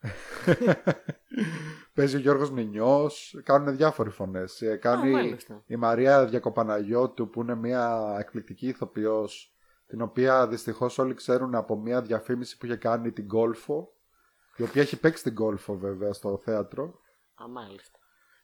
[1.94, 3.40] Παίζει ο Γιώργος Νινιός.
[3.44, 4.62] Κάνουν διάφοροι φωνές.
[4.62, 5.62] Ε, Κάνει μάλιστα.
[5.66, 9.54] η Μαρία Διακοπαναγιώτου που είναι μια εκπληκτική ηθοποιός
[9.86, 13.84] την οποία δυστυχώς όλοι ξέρουν από μια διαφήμιση που είχε κάνει την Γκόλφω
[14.56, 16.84] η οποία έχει παίξει την Γκόλφω βέβαια στο θέατρο.
[17.42, 17.98] Α, μάλιστα.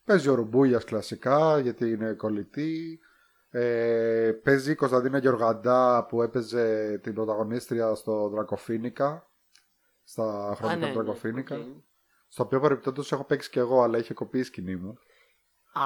[0.04, 2.98] Παίζει ο Ρουμπούλιας κλασικά γιατί είναι κολλητή.
[3.54, 9.30] Ε, παίζει η Κωνσταντίνα Γεωργαντά που έπαιζε την πρωταγωνίστρια στο Δρακοφοίνικα.
[10.04, 11.56] Στα Α, χρόνια ναι, του ναι, Δρακοφοίνικα.
[11.56, 11.62] οκ.
[12.28, 14.98] Στο οποίο παρεμπιπτόντως έχω παίξει και εγώ, αλλά είχε κοπεί η σκηνή μου.
[15.72, 15.82] Α,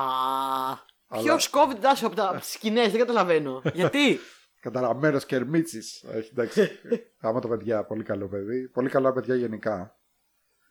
[1.08, 3.62] Αλλά- ποιος κόβει την τάση από τα σκηνές, δεν καταλαβαίνω.
[3.72, 4.18] Γιατί;
[4.60, 5.82] Καταραμένο Κερμίτσι.
[6.30, 6.70] εντάξει.
[7.20, 8.68] Άμα το παιδιά, πολύ καλό παιδί.
[8.68, 9.96] Πολύ καλά παιδιά γενικά.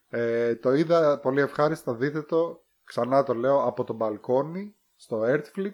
[0.09, 1.93] Ε, το είδα πολύ ευχάριστα.
[1.93, 2.63] Δείτε το.
[2.83, 5.71] Ξανά το λέω από το μπαλκόνι στο Earthflix.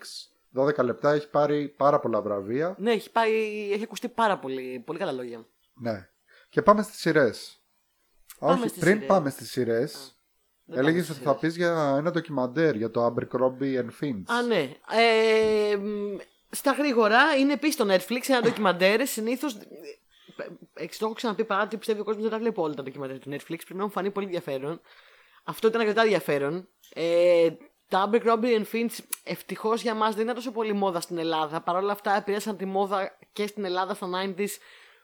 [0.55, 2.75] 12 λεπτά έχει πάρει πάρα πολλά βραβεία.
[2.79, 3.33] ναι, έχει, πάει,
[3.73, 5.45] έχει ακουστεί πάρα πολύ, πολύ καλά λόγια.
[5.73, 6.09] Ναι.
[6.49, 7.61] Και πάμε στις σειρές.
[8.39, 9.07] Πάμε Όχι, στις πριν σειρές.
[9.07, 10.15] πάμε στις σειρές.
[10.65, 11.53] Δεν Έλεγες πάμε ότι στις θα σειρές.
[11.53, 14.23] πεις για ένα ντοκιμαντέρ για το Abercrombie and Finch.
[14.25, 14.71] Α, ναι.
[14.91, 16.17] Ε, μ,
[16.49, 19.07] στα γρήγορα είναι επίσης στο Netflix ένα ντοκιμαντέρ.
[19.07, 19.57] Συνήθως.
[20.73, 23.19] Εξ το έχω ξαναπεί παρά ότι πιστεύει ο κόσμος δεν τα βλέπει όλα τα ντοκιμαντέρ
[23.19, 23.39] του Netflix.
[23.47, 24.81] Πρέπει να μου φανεί πολύ ενδιαφέρον.
[25.43, 26.67] Αυτό ήταν αρκετά ενδιαφέρον.
[26.93, 27.49] Ε,
[27.91, 31.61] τα Abercrombie and Finch ευτυχώς για μας δεν είναι τόσο πολύ μόδα στην Ελλάδα.
[31.61, 34.47] Παρ' όλα αυτά επηρέασαν τη μόδα και στην Ελλάδα στα 90s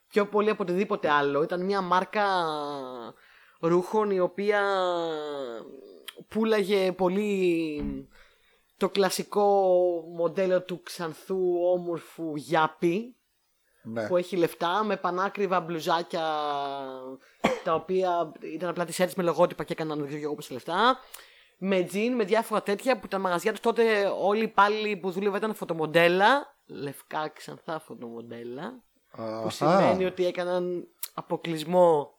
[0.08, 1.44] πιο πολύ από οτιδήποτε άλλο.
[1.44, 2.26] Ήταν μια μάρκα
[3.60, 4.62] ρούχων η οποία
[6.28, 7.84] πουλάγε πολύ
[8.78, 9.46] το κλασικό
[10.16, 11.40] μοντέλο του ξανθού
[11.74, 13.16] όμορφου γιάπη
[13.84, 14.08] Ναι.
[14.08, 16.26] που έχει λεφτά με πανάκριβα μπλουζάκια
[17.64, 21.00] τα οποία ήταν απλά t-shirts με λογότυπα και έκαναν δεν ξέρω εγώ πόσα λεφτά
[21.58, 25.38] με τζιν, με διάφορα τέτοια που τα μαγαζιά τους τότε όλοι οι υπάλληλοι που δούλευαν
[25.38, 29.50] ήταν φωτομοντέλα λευκά ξανθά φωτομοντέλα που Αχα.
[29.50, 32.18] σημαίνει ότι έκαναν αποκλεισμό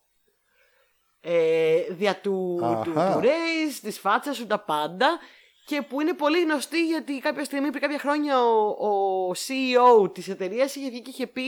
[1.20, 3.12] ε, δια του, του, Αχα.
[3.12, 5.18] του race, της φάτσας σου, τα πάντα
[5.66, 10.28] και που είναι πολύ γνωστή γιατί κάποια στιγμή πριν κάποια χρόνια ο, ο CEO της
[10.28, 11.42] εταιρείας είχε βγει και είχε πει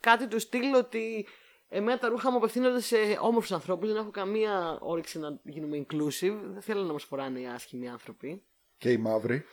[0.00, 1.26] κάτι του στυλ ότι
[1.68, 6.38] εμένα τα ρούχα μου απευθύνονται σε όμορφους ανθρώπους, δεν έχω καμία όρεξη να γίνουμε inclusive,
[6.42, 8.42] δεν θέλω να μας φοράνε οι άσχημοι άνθρωποι.
[8.78, 9.44] Και η μαύρη.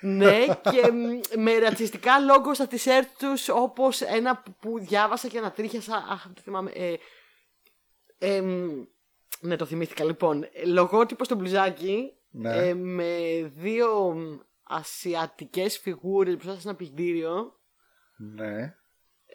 [0.00, 5.96] Ναι, και μ, με ρατσιστικά λόγο στα t-shirt τους, όπως ένα που διάβασα και ανατρίχιασα.
[6.10, 6.70] Αχ, δεν το θυμάμαι.
[6.74, 6.94] Ε,
[8.18, 8.84] ε, μ,
[9.40, 10.42] ναι, το θυμήθηκα λοιπόν.
[10.52, 12.56] Ε, Λογότυπο στο μπλουζάκι Ναι.
[12.56, 14.16] ε, με δύο
[14.62, 17.52] ασιατικές φιγούρες μπροστά σε ένα πλυντήριο.
[18.16, 18.74] Ναι.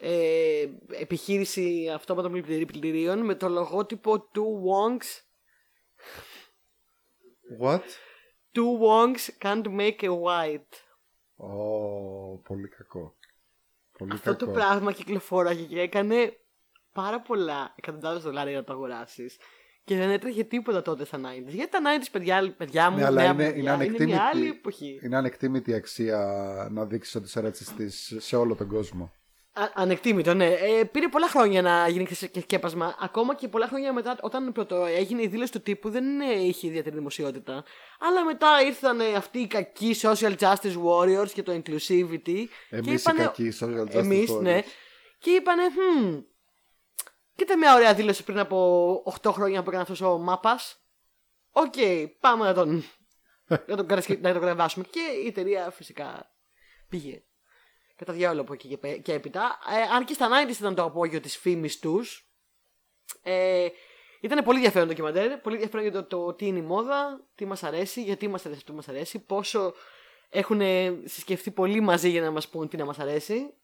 [0.00, 5.22] Ε, επιχείρηση αυτόματων πλυντηρί- πλυντηρίων με το λογότυπο του Wongs.
[7.62, 7.80] What?
[8.54, 10.74] Two Wongs can't make a white.
[11.36, 13.14] Ω, πολύ κακό.
[13.98, 14.44] Πολύ Αυτό κακό.
[14.46, 16.36] το πράγμα κυκλοφόραγε και έκανε
[16.92, 19.36] πάρα πολλά εκατοντάδες δολάρια για να το αγοράσεις.
[19.84, 21.46] Και δεν έτρεχε τίποτα τότε στα 90s.
[21.48, 24.48] Γιατί τα 90s, παιδιά, παιδιά μου, Ναι, αλλά νέα είναι, παιδιά, είναι, ανεκτήμητη, μια άλλη
[24.48, 25.00] εποχή.
[25.02, 26.18] είναι ανεκτήμητη αξία
[26.70, 29.12] να δείξεις ότι είσαι ρατσιστής σε όλο τον κόσμο.
[29.56, 30.46] Α, ανεκτήμητο, ναι.
[30.52, 32.96] Ε, πήρε πολλά χρόνια να γίνει και σκέπασμα.
[33.00, 36.66] Ακόμα και πολλά χρόνια μετά, όταν πρώτο έγινε η δήλωση του τύπου, δεν ε, είχε
[36.66, 37.64] ιδιαίτερη δημοσιότητα.
[37.98, 42.18] Αλλά μετά ήρθαν ε, αυτοί οι κακοί social justice warriors και το inclusivity.
[42.24, 44.40] και Εμείς οι είπανε- κακοί social justice Εμείς, warriors.
[44.40, 44.62] ναι.
[45.18, 46.24] Και είπανε, hm,
[47.34, 50.78] κοίτα μια ωραία δήλωση πριν από 8 χρόνια που έκανε αυτός ο μάπας.
[51.50, 51.74] Οκ,
[52.20, 52.84] πάμε να τον,
[53.68, 54.84] να τον, καρασκε- να τον κρεμάσουμε.
[54.90, 56.30] Και η εταιρεία φυσικά
[56.88, 57.22] πήγε
[57.96, 59.58] κατά διάολο από εκεί και, πέ- και έπειτα.
[59.76, 62.28] Ε, αν και στα 90s ήταν το απόγειο της φήμης τους.
[63.22, 63.68] Ε,
[64.20, 65.38] ήταν πολύ ενδιαφέρον το ντοκιμαντέρ.
[65.38, 68.58] Πολύ ενδιαφέρον για το, το τι είναι η μόδα, τι μας αρέσει, γιατί μας αρέσει
[68.60, 69.74] αυτό που μας αρέσει, πόσο
[70.30, 70.60] έχουν
[71.04, 73.54] συσκεφτεί πολύ μαζί για να μας πούν τι να μας αρέσει.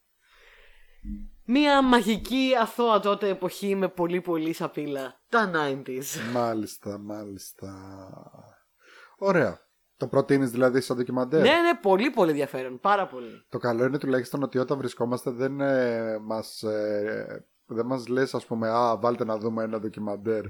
[1.45, 5.21] Μία μαγική αθώα τότε εποχή με πολύ πολύ σαπίλα.
[5.29, 6.33] Τα 90s.
[6.33, 7.73] Μάλιστα, μάλιστα.
[9.19, 9.70] Ωραία.
[10.01, 11.41] Το προτείνει δηλαδή σαν ντοκιμαντέρ.
[11.41, 12.81] ναι, ναι, πολύ πολύ ενδιαφέρον.
[12.81, 13.43] Πάρα πολύ.
[13.49, 18.47] Το καλό είναι τουλάχιστον ότι όταν βρισκόμαστε δεν ε, μας, ε, δεν μας λες ας
[18.47, 20.43] πούμε «Α, βάλτε να δούμε ένα ντοκιμαντέρ».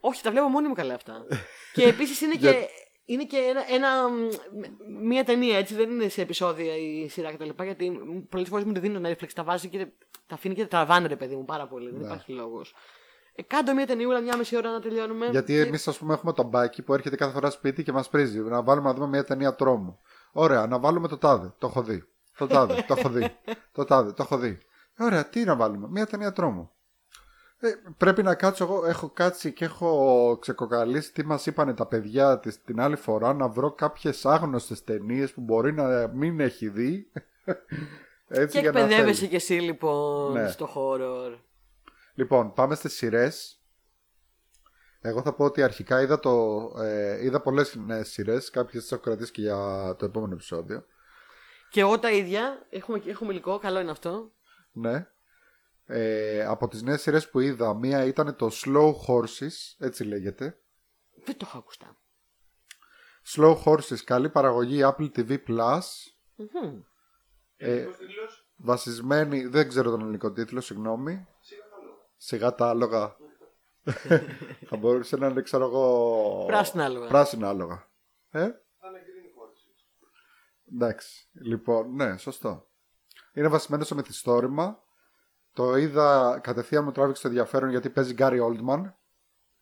[0.00, 1.24] Όχι, τα βλέπω μόνοι μου καλά αυτά.
[1.74, 2.58] και επίσης είναι Για- και,
[3.04, 7.62] είναι και ένα, ένα, μ, μία ταινία έτσι, δεν είναι σε επεισόδια η σειρά κτλ.
[7.62, 9.86] Γιατί πολλές φορές μου τη δίνει το Netflix, τα βάζει και
[10.26, 11.90] τα αφήνει και τα τραβάνε, ρε παιδί μου, πάρα πολύ.
[11.90, 12.06] Δεν Ναι.
[12.06, 12.74] υπάρχει λόγος.
[13.36, 15.26] Ε, κάντε μία ταινιούλα, μια μισή ώρα να τελειώνουμε.
[15.26, 18.08] Γιατί Και- εμείς ας πούμε έχουμε τον μπάκι που έρχεται κάθε φορά σπίτι και μας
[18.08, 18.38] πρίζει.
[18.40, 19.98] Να βάλουμε να δούμε μια ταινία τρόμου.
[20.32, 21.52] Ωραία, να βάλουμε το τάδε.
[21.58, 22.04] Το έχω δει.
[22.38, 23.36] Το τάδε, το έχω δει.
[23.72, 24.58] Το τάδε, το έχω δει.
[24.98, 25.86] Ωραία, τι να βάλουμε.
[25.90, 26.70] Μια ταινία τρόμου.
[27.58, 32.38] Ε, πρέπει να κάτσω εγώ, έχω κάτσει και έχω ξεκοκαλίσει τι μας είπανε τα παιδιά
[32.38, 37.10] της, την άλλη φορά να βρω κάποιες άγνωστες ταινίες που μπορεί να μην έχει δει.
[38.28, 39.28] Έτσι, Και για να εκπαιδεύεσαι θέλει.
[39.28, 40.48] κι εσύ λοιπόν Ναι.
[40.48, 41.38] στο horror.
[42.16, 43.60] Λοιπόν, πάμε στις σειρές.
[45.00, 49.02] Εγώ θα πω ότι αρχικά είδα, το, ε, είδα πολλές νέες σειρές, κάποιες τις έχω
[49.02, 50.86] κρατήσει και για το επόμενο επεισόδιο.
[51.70, 52.66] Και εγώ τα ίδια.
[52.70, 54.32] Έχουμε, έχουμε υλικό, καλό είναι αυτό.
[54.72, 55.06] Ναι.
[55.86, 60.58] Ε, από τις νέες σειρές που είδα, μία ήταν το Slow Horses, έτσι λέγεται.
[61.24, 61.96] Δεν το έχω ακουστά.
[63.34, 65.80] Slow Horses, καλή παραγωγή Apple TV Plus.
[66.36, 66.82] Μμμ.
[67.56, 71.26] Ε, Ελληνικός τίτλος, βασισμένη, δεν ξέρω τον ελληνικό τίτλο, συγγνώμη.
[71.40, 71.65] σιγά
[72.18, 72.46] τα λόγω.
[72.46, 73.16] Σιγά τα άλογα.
[74.68, 76.44] θα μπορούσε να είναι, ξέρω εγώ.
[76.46, 77.06] Πράσινα άλογα.
[77.08, 77.88] Πράσινα άλογα.
[78.30, 79.84] Ε, Θα είναι green horses.
[80.74, 81.28] εντάξει.
[81.32, 82.68] Λοιπόν, ναι, σωστό.
[83.32, 84.84] Είναι βασισμένο στο μυθιστόρημα.
[85.52, 88.92] Το είδα, κατευθείαν μου τράβηξε το ενδιαφέρον γιατί παίζει Γκάρι Oldman.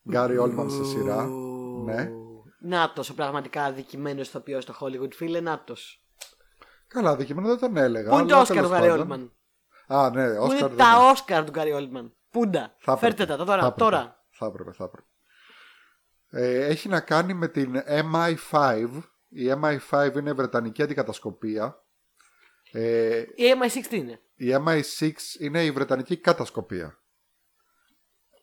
[0.09, 1.27] Γκάρι Oldman σε σειρά.
[1.85, 2.11] Ναι.
[2.59, 6.05] Νάτος, ο πραγματικά αδικημένος ηθοποιός στο Hollywood, φίλε, Νάτος.
[6.87, 8.11] Καλά, δικαιωμένο δεν τον έλεγα.
[8.11, 9.01] Πού είναι το αλλά Όσκαρ του τέλος Γκάρι πάντων.
[9.01, 9.33] Όλμαν.
[9.87, 11.11] Α, ναι, Πού Όσκαρ είναι δεν τα είναι.
[11.11, 12.15] Όσκαρ του Γκάρι Όλμαν.
[12.35, 12.75] Πούντα.
[12.79, 13.17] Θα έπρεπε.
[13.17, 13.59] Φέρτε τα Θα τώρα.
[13.59, 13.75] έπρεπε.
[13.81, 14.25] τώρα.
[14.31, 15.07] Θα έπρεπε, θα έπρεπε.
[16.31, 18.89] Ε, έχει να κάνει με την MI5.
[19.29, 21.85] Η MI5 είναι βρετανική αντικατασκοπία.
[22.73, 25.11] Ε, Η MI6 τι είναι; η MI6
[25.41, 26.99] είναι η βρετανική κατασκοπία.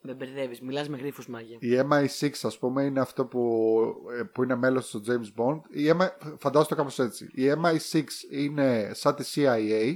[0.04, 1.56] Με μπερδεύεις, μιλάς με γρήφους μάγια.
[1.60, 3.80] Η MI6 ας πούμε είναι αυτό που,
[4.18, 5.60] ε, που είναι μέλος του James Bond.
[5.70, 7.28] Η MI, φαντάζομαι το κάπως έτσι.
[7.34, 9.94] Η MI6 είναι σαν τη CIA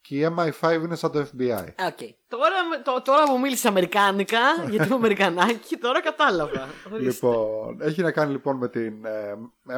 [0.00, 1.66] και η MI5 είναι σαν το FBI.
[1.86, 1.98] Οκ.
[1.98, 6.68] Τώρα, με- το, τώρα που μίλησε Αμερικάνικα, γιατί είμαι Αμερικανάκι, τώρα κατάλαβα.
[6.92, 7.26] Ορίστε.
[7.26, 9.34] Λοιπόν, έχει να κάνει λοιπόν με την ε,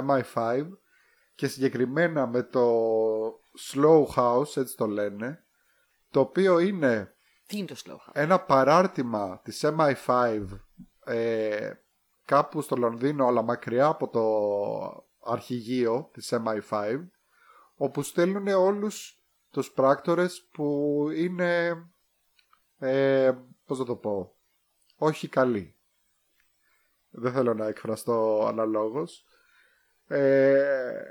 [0.08, 0.66] MI5
[1.34, 2.70] και συγκεκριμένα με το
[3.72, 5.44] Slough House, έτσι το λένε,
[6.10, 7.14] το οποίο είναι
[7.46, 10.42] Τι είναι το Slough House; ένα παράρτημα της MI5
[11.04, 11.70] ε,
[12.24, 14.24] κάπου στο Λονδίνο αλλά μακριά από το
[15.32, 17.06] αρχηγείο της MI5
[17.74, 19.20] όπου στέλνουν όλους
[19.50, 21.82] τους πράκτορες που είναι
[22.80, 23.32] ε,
[23.64, 24.36] πώς θα το πω
[24.96, 25.76] όχι καλοί
[27.10, 29.24] δεν θέλω να εκφραστώ αναλόγως
[30.06, 31.02] ε,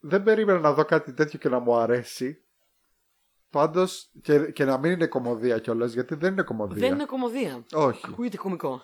[0.00, 2.44] δεν περίμενα να δω κάτι τέτοιο και να μου αρέσει
[3.54, 7.64] Πάντως και, και να μην είναι κομμωδία κιόλας γιατί δεν είναι κομμωδία Δεν είναι κομμωδία.
[7.72, 8.06] όχι.
[8.08, 8.82] Ακούγεται κωμικό.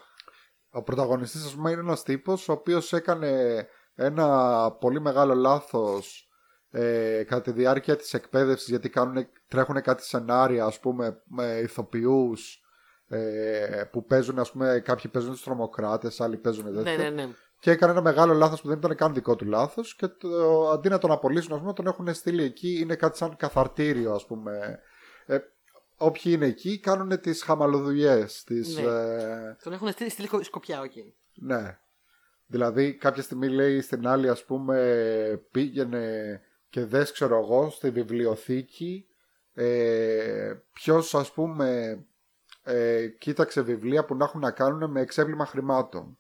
[0.71, 6.30] Ο πρωταγωνιστής ας πούμε είναι ένας τύπος ο οποίος έκανε ένα πολύ μεγάλο λάθος
[6.71, 12.65] ε, κατά τη διάρκεια της εκπαίδευσης γιατί κάνουν, τρέχουν κάτι σενάρια ας πούμε με ηθοποιούς
[13.09, 17.29] ε, που παίζουν ας πούμε κάποιοι παίζουν τους τρομοκράτες άλλοι παίζουν τέτοια Ναι, ναι, ναι.
[17.61, 20.89] και έκανε ένα μεγάλο λάθος που δεν ήταν καν δικό του λάθος και το, αντί
[20.89, 24.79] να τον απολύσουν ας πούμε τον έχουν στείλει εκεί είναι κάτι σαν καθαρτήριο ας πούμε
[25.27, 25.39] ε,
[25.97, 28.83] όποιοι είναι εκεί κάνουν τις χαμαλοδουλειές τις, Ναι.
[28.83, 30.93] ε, Τον έχουν στείλει στη Λυκο- σκοπιά, οκ.
[31.35, 31.79] ναι.
[32.47, 36.41] Δηλαδή κάποια στιγμή λέει στην άλλη ας πούμε πήγαινε
[36.71, 39.07] και δες ξέρω εγώ στη βιβλιοθήκη
[39.55, 41.99] ε, ποιος ας πούμε
[42.63, 46.19] ε, κοίταξε βιβλία που να έχουν να κάνουν με εξέπλυμα χρημάτων.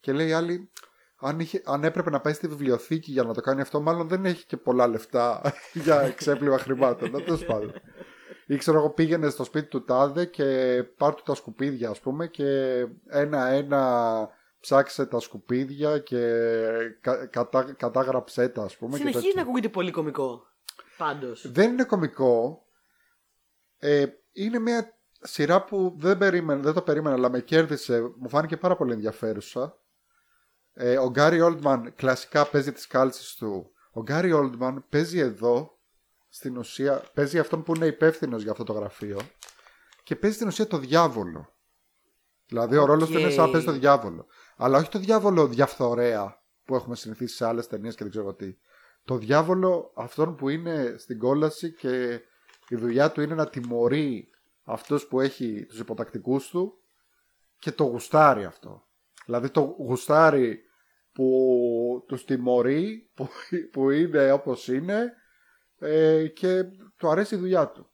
[0.00, 0.70] Και λέει η άλλη
[1.18, 4.24] αν, είχε, αν έπρεπε να πάει στη βιβλιοθήκη για να το κάνει αυτό μάλλον δεν
[4.24, 5.40] έχει και πολλά λεφτά
[5.84, 7.10] για εξέπλυμα χρημάτων.
[7.10, 7.72] Να τέλος πάντων.
[8.46, 10.44] Ή ξέρω εγώ πήγαινε στο σπίτι του τάδε και
[10.96, 14.28] πάρ' του τα σκουπίδια ας πούμε και ένα-ένα
[14.60, 16.18] ψάξε τα σκουπίδια και
[17.00, 18.90] κα, κατά, κατάγραψέ τα ας πούμε.
[18.90, 19.42] και Συνεχίζει τέτοια.
[19.42, 20.46] να ακούγεται πολύ κωμικό.
[20.96, 21.50] Πάντως.
[21.50, 22.64] Δεν είναι κωμικό.
[23.78, 28.00] Ε, είναι μια σειρά που δεν, περίμενα, δεν το περίμενα αλλά με κέρδισε.
[28.16, 29.78] Μου φάνηκε πάρα πολύ ενδιαφέρουσα.
[30.72, 33.70] Ε, ο Γκάρι Όλτμαν κλασικά παίζει τις κάλτσες του.
[33.90, 35.78] Ο Γκάρι Όλτμαν παίζει εδώ
[36.28, 39.20] στην ουσία, παίζει αυτόν που είναι υπεύθυνος για αυτό το γραφείο
[40.02, 41.54] και παίζει στην ουσία το διάβολο.
[42.46, 42.88] Δηλαδή ο Οκ.
[42.88, 44.26] ρόλος του είναι σαν να παίζει το διάβολο.
[44.56, 48.56] Αλλά όχι το διάβολο διαφθορέα που έχουμε συνηθίσει σε άλλες ταινίες και δεν ξέρω τι.
[49.04, 52.20] Το διάβολο αυτόν που είναι στην κόλαση και
[52.68, 54.28] η δουλειά του είναι να τιμωρεί
[54.64, 56.78] αυτούς που έχει τους υποτακτικούς του
[57.58, 58.84] και το γουστάρει αυτό.
[59.24, 60.60] Δηλαδή το γουστάρει
[61.12, 63.28] που τους τιμωρεί, που,
[63.72, 65.12] που είναι όπως είναι
[65.78, 66.64] ε, και
[66.96, 67.90] του αρέσει η δουλειά του.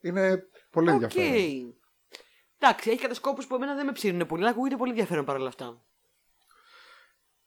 [0.00, 1.02] Είναι πολύ Οκ.
[1.02, 1.74] ενδιαφέρον.
[2.64, 5.82] Εντάξει, έχει κατασκόπους που εμένα δεν με ψήνουν πολύ, αλλά ακούγεται πολύ ενδιαφέρον παρόλα αυτά.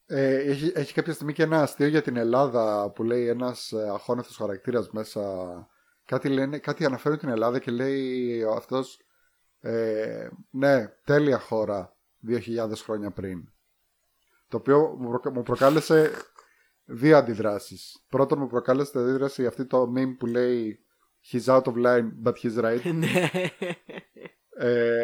[0.05, 3.89] Ε, έχει, έχει κάποια στιγμή και ένα αστείο για την Ελλάδα που λέει ένας ε,
[3.89, 5.22] αχώνευτος χαρακτήρας μέσα
[6.05, 8.99] κάτι, λένε, κάτι αναφέρουν την Ελλάδα και λέει αυτός
[9.59, 11.95] ε, ναι τέλεια χώρα
[12.28, 13.53] 2000 χρόνια πριν
[14.47, 16.11] το οποίο μου, προκα- μου προκάλεσε
[16.86, 20.80] δύο αντιδράσεις πρώτον μου προκάλεσε την αντίδραση αυτή το meme που λέει
[21.32, 23.30] he's out of line but he's right Ναι.
[24.57, 24.95] Ε,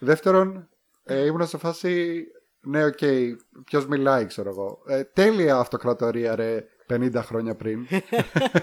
[0.00, 0.68] δεύτερον,
[1.04, 2.24] ε, ήμουν σε φάση.
[2.62, 3.30] Ναι, οκ, okay,
[3.64, 4.82] ποιος μιλάει, ξέρω εγώ.
[4.86, 7.86] Ε, τέλεια αυτοκρατορία, ρε, 50 χρόνια πριν.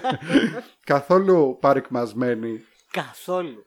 [0.84, 2.64] Καθόλου παρηκμασμένη.
[2.90, 3.66] Καθόλου.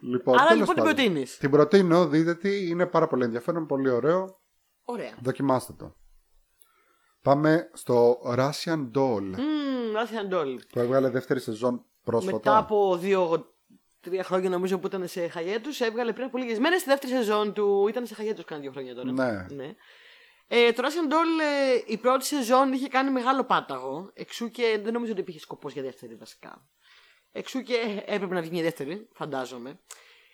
[0.00, 1.04] Λοιπόν, Άρα τέλος λοιπόν την πάντων.
[1.04, 4.40] προτείνεις; Την προτείνω, δείτε τι, είναι πάρα πολύ ενδιαφέρον, πολύ ωραίο.
[4.84, 5.14] Ωραία.
[5.22, 5.96] Δοκιμάστε το.
[7.22, 10.56] Πάμε στο Russian Doll Μμμ, Russian Doll.
[10.72, 12.36] που έβγαλε δεύτερη σεζόν πρόσφατα.
[12.36, 12.98] Μετά από
[14.10, 17.52] δύο-τρία χρόνια νομίζω που ήταν σε χαγέτους, έβγαλε πριν από λίγες μέρες τη δεύτερη σεζόν
[17.52, 17.86] του.
[17.88, 19.12] Ήταν σε χαγέτους κάνα δύο χρόνια τώρα.
[19.50, 19.74] Ναι.
[20.48, 24.10] Ε, το Russian Doll ε, η πρώτη σεζόν είχε κάνει μεγάλο πάταγο.
[24.14, 26.68] Εξού και δεν νομίζω ότι υπήρχε σκοπός για δεύτερη βασικά.
[27.32, 29.80] Εξού και έπρεπε να βγει μια δεύτερη, φαντάζομαι.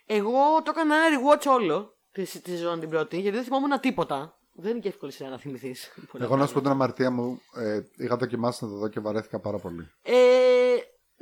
[0.07, 4.37] Εγώ το έκανα ένα rewatch όλο τη, τη σεζόν την πρώτη, γιατί δεν θυμόμουν τίποτα.
[4.55, 5.93] Δεν είναι και εύκολη σειρά να θυμηθείς.
[6.21, 9.41] Εγώ να σου πω την αμαρτία μου, ε, είχα δοκιμάσει να το δω και βαρέθηκα
[9.41, 9.91] πάρα πολύ.
[10.03, 10.62] Ε,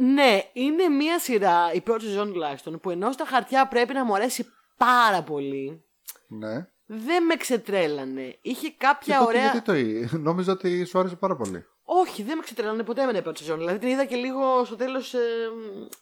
[0.01, 4.15] ναι, είναι μια σειρά, η πρώτη σεζόν τουλάχιστον, που ενώ στα χαρτιά πρέπει να μου
[4.15, 4.47] αρέσει
[4.77, 5.85] πάρα πολύ,
[6.29, 6.67] Ναι.
[6.87, 8.39] δεν με ξετρέλανε.
[8.43, 9.43] Είχε κάποια Και τότε ωραία.
[9.43, 10.19] γιατί το είδε.
[10.19, 11.65] Νόμιζα ότι σου άρεσε πάρα πολύ.
[11.85, 13.59] Όχι, δεν με ξετρέλανε ποτέ με την πρώτη σεζόν.
[13.59, 15.15] Δηλαδή την είδα και λίγο στο τέλος.
[15.15, 15.19] Ε,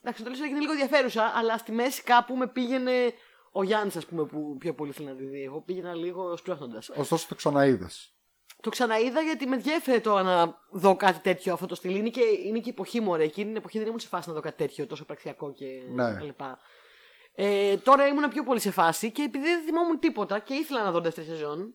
[0.01, 2.93] εντάξει, στο τέλος έγινε λίγο ενδιαφέρουσα, αλλά στη μέση κάπου με πήγαινε
[3.53, 5.43] ο Γιάννης, ας πούμε, που πιο πολύ θέλει να τη δει.
[5.43, 6.83] Εγώ πήγαινα λίγο σπρώχνοντα.
[6.97, 8.13] Ωστόσο το ξαναείδες.
[8.63, 11.97] Το ξαναείδα γιατί με ενδιέφερε το να δω κάτι τέτοιο αυτό το στυλ.
[11.97, 13.25] Είναι και, είναι και εποχή μου, ωραία.
[13.27, 16.03] Εκείνη την εποχή δεν ήμουν σε φάση να δω κάτι τέτοιο, τόσο πραξιακό και Ναι.
[16.15, 16.59] τα λοιπά.
[17.35, 20.91] Ε, τώρα ήμουν πιο πολύ σε φάση και επειδή δεν θυμόμουν τίποτα και ήθελα να
[20.91, 21.75] δω δεύτερη σεζόν.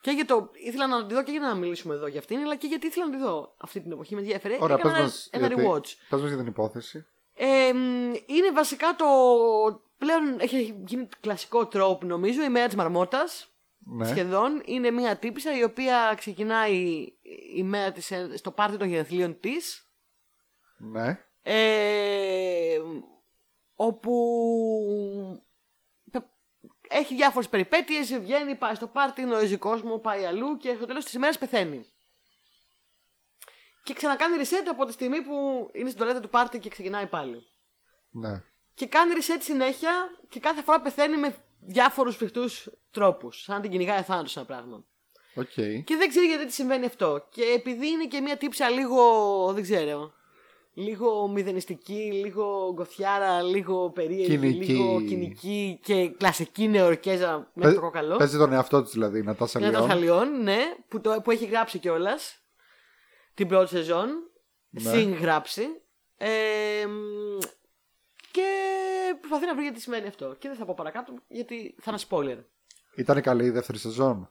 [0.00, 2.56] Και για το, ήθελα να τη δω και για να μιλήσουμε εδώ για αυτήν, αλλά
[2.56, 4.14] και γιατί ήθελα να τη δω αυτή την εποχή.
[4.14, 4.56] Με ενδιαφέρε.
[4.60, 5.94] Ωραία, πες Έκανα ένα, μας, ένα γιατί- rewatch.
[6.08, 7.06] πες μας για την υπόθεση.
[7.34, 9.06] Ε, μ, είναι βασικά το.
[9.98, 13.24] Πλέον έχει γίνει κλασικό τρόπο νομίζω η μέρα της μαρμότα.
[13.84, 14.06] Ναι.
[14.06, 17.06] Σχεδόν είναι μια τύπησα η οποία ξεκινάει
[17.54, 19.90] η μέρα της ε, στο πάρτι των γενεθλίων της
[20.78, 21.18] Ναι.
[21.42, 22.78] ε,
[23.74, 25.42] όπου
[26.10, 26.22] πε-
[26.88, 31.12] έχει διάφορες περιπέτειες, βγαίνει, πάει στο πάρτι, γνωρίζει κόσμο, πάει αλλού και στο τέλος της
[31.12, 31.86] ημέρας πεθαίνει.
[33.84, 37.42] Και ξανακάνει reset από τη στιγμή που είναι στην τουαλέτα του πάρτι και ξεκινάει πάλι.
[38.10, 38.42] Ναι.
[38.74, 39.92] Και κάνει reset συνέχεια
[40.28, 41.36] και κάθε φορά πεθαίνει με
[41.66, 43.42] διάφορους φρικτούς τρόπους.
[43.42, 44.84] Σαν να την κυνηγάει θάνατος ένα πράγμα.
[45.34, 45.52] Οκ.
[45.84, 47.26] Και δεν ξέρει γιατί της συμβαίνει αυτό.
[47.30, 49.02] Και επειδή είναι και μια τύπισσα λίγο,
[49.52, 50.12] δεν ξέρω,
[50.74, 54.72] λίγο μηδενιστική, λίγο γκοθιάρα, λίγο περίεργη, Κυνική.
[54.72, 58.16] λίγο κυνική και κλασική νεοϋορκέζα με το κόκαλο.
[58.16, 59.82] Παίζει τον εαυτό της δηλαδή, η Νατάσα Είναι Λιόν.
[59.82, 60.58] τα Λιόν, ναι,
[60.88, 62.38] που, το, που έχει γράψει κιόλας
[63.34, 64.08] την πρώτη σεζόν.
[64.70, 64.90] Ναι.
[64.90, 65.62] Συγγράψει.
[66.16, 66.28] Ε,
[66.86, 67.48] μ, και
[69.32, 70.34] προσπαθεί να βρει γιατί συμβαίνει αυτό.
[70.38, 72.44] Και δεν θα πω παρακάτω γιατί θα είναι spoiler.
[72.96, 74.30] Ήταν καλή η δεύτερη σεζόν.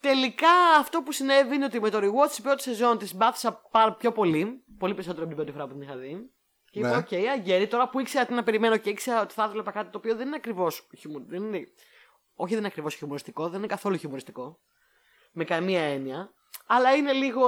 [0.00, 3.92] Τελικά αυτό που συνέβη είναι ότι με το rewatch της πρώτης σεζόν τη συμπάθησα πάρα
[3.94, 4.64] πιο πολύ.
[4.78, 6.30] Πολύ περισσότερο από την πρώτη φορά που την είχα δει.
[6.70, 6.96] Και είπα, Ναι.
[6.96, 9.98] οκ, αγέρι, τώρα που ήξερα τι να περιμένω και ήξερα ότι θα έβλεπα κάτι το
[9.98, 10.88] οποίο δεν είναι ακριβώς
[11.26, 11.58] δεν είναι...
[12.34, 14.60] Όχι, δεν είναι ακριβώς χιουμοριστικό, δεν είναι καθόλου χιουμοριστικό.
[15.32, 16.32] Με καμία έννοια.
[16.66, 17.46] Αλλά είναι λίγο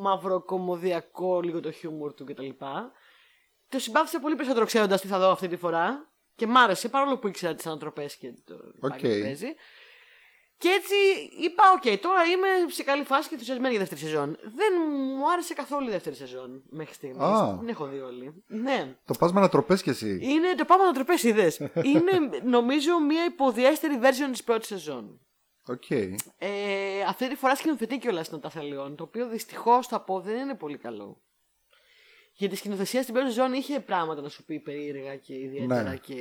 [0.00, 2.48] μαυροκομωδιακό, λίγο το χιούμορ του κτλ.
[3.70, 6.08] Το συμπάθησα πολύ περισσότερο ξέροντας τι θα δω αυτή τη φορά.
[6.34, 8.92] Και μ' άρεσε παρόλο που ήξερα τις ανατροπές και το Οκ.
[8.92, 9.00] okay.
[9.00, 9.54] που παίζει.
[10.58, 10.94] Και έτσι
[11.40, 14.38] είπα, οκ, τώρα είμαι σε καλή φάση και ενθουσιασμένη για δεύτερη σεζόν.
[14.42, 14.72] Δεν
[15.16, 17.22] μου άρεσε καθόλου η δεύτερη σεζόν μέχρι στιγμής.
[17.22, 17.56] Α.
[17.56, 18.44] Δεν έχω δει όλη.
[18.46, 18.96] Ναι.
[19.04, 20.18] Το πας με ανατροπές κι εσύ.
[20.22, 21.56] Είναι το πάμε ανατροπές, είδες.
[21.82, 25.20] Είναι νομίζω μια υποδιέστερη version της πρώτης σεζόν.
[25.66, 25.90] Οκ.
[25.90, 30.36] Ε, αυτή τη φορά σκηνοθετεί κιόλας η Νατάσα Λιόν, το οποίο δυστυχώς θα πω δεν
[30.36, 31.20] είναι πολύ καλό.
[32.40, 35.82] Για τη σκηνοθεσία στην πρώτη σεζόν είχε πράγματα να σου πει περίεργα και ιδιαίτερα.
[35.82, 35.96] Ναι.
[35.96, 36.14] Και...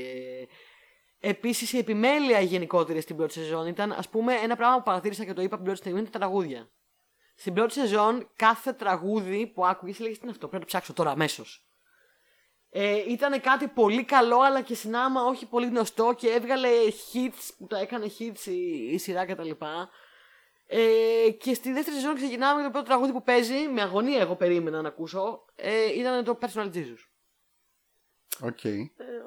[1.19, 5.33] Επίσης η επιμέλεια γενικότερη στην πρώτη σεζόν ήταν, ας πούμε, ένα πράγμα που παρατήρησα και
[5.33, 6.69] το είπα από την πρώτη στιγμή είναι τα τραγούδια.
[7.35, 10.93] Στην πρώτη σεζόν, κάθε τραγούδι που άκουγες έλεγες τι είναι αυτό, πρέπει να το ψάξω
[10.93, 11.65] τώρα αμέσως.
[12.69, 16.69] Ε, ήταν κάτι πολύ καλό, αλλά και συνάμα όχι πολύ γνωστό και έβγαλε
[17.13, 19.49] hits που τα έκανε hits η, η σειρά κτλ.
[20.71, 24.35] Ε, και στη δεύτερη σεζόν ξεκινάμε με το πρώτο τραγούδι που παίζει, με αγωνία εγώ
[24.35, 26.97] περίμενα να ακούσω, ε, ήταν το Personal Jesus.
[28.41, 28.63] Οκ.
[28.63, 28.83] Ε,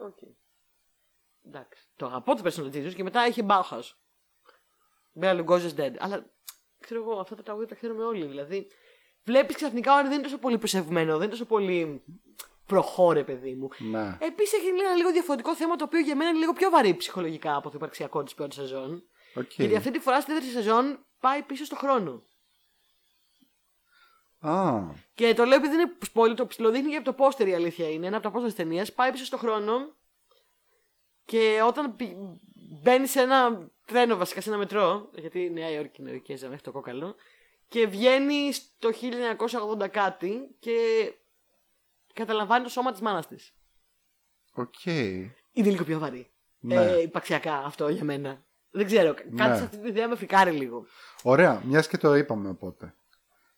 [0.06, 0.18] οκ.
[1.46, 1.82] Εντάξει.
[1.96, 3.92] Το αγαπώ το Personal Jesus και μετά είχε Bauhaus.
[5.20, 5.94] Bela Lugosi's Dead.
[5.98, 6.30] Αλλά
[6.78, 8.26] ξέρω εγώ, αυτά τα τραγούδια τα ξέρουμε όλοι.
[8.26, 8.66] Δηλαδή,
[9.24, 12.02] βλέπεις ξαφνικά ότι δεν είναι τόσο πολύ προσεγμένο, δεν είναι τόσο πολύ
[12.66, 13.68] προχώ, ρε παιδί μου.
[13.78, 14.16] Ναι.
[14.20, 17.56] Επίσης έχει ένα λίγο διαφορετικό θέμα το οποίο για μένα είναι λίγο πιο βαρύ ψυχολογικά
[17.56, 19.02] από το υπαρξιακό της πρώτη σεζόν.
[19.34, 19.52] Οκ.
[19.56, 22.22] Γιατί αυτή τη φορά στη δεύτερη σεζόν πάει πίσω στο χρόνο.
[24.40, 24.80] Α.
[25.14, 28.06] Και το λέω επειδή είναι spoiler, το ψιλοδείχνει και από το πόστερ η αλήθεια είναι.
[28.06, 28.92] Ένα από τα πόστερ της ταινίας.
[28.92, 29.94] Πάει πίσω στο χρόνο
[31.24, 32.16] και όταν πη-
[32.82, 36.62] μπαίνει σε ένα τρένο, βασικά σε ένα μετρό, γιατί η Νέα Υόρκη είναι Νεοϋορκέζα μέχρι
[36.62, 37.14] το κόκαλο,
[37.68, 38.90] και βγαίνει στο
[39.80, 40.76] 1980 κάτι και
[42.12, 43.52] καταλαμβάνει το σώμα της μάνας της.
[44.52, 44.84] Οκ.
[44.86, 45.30] είναι
[45.70, 46.30] λίγο πιο βαρύ.
[46.60, 46.74] Ναι.
[46.74, 48.44] Ε, υπαρξιακά αυτό για μένα.
[48.74, 49.14] Δεν ξέρω.
[49.14, 49.56] Κάτι Ναι.
[49.56, 50.86] σε αυτή τη ιδέα με φρικάρει λίγο.
[51.22, 52.94] Ωραία, μιας και το είπαμε οπότε.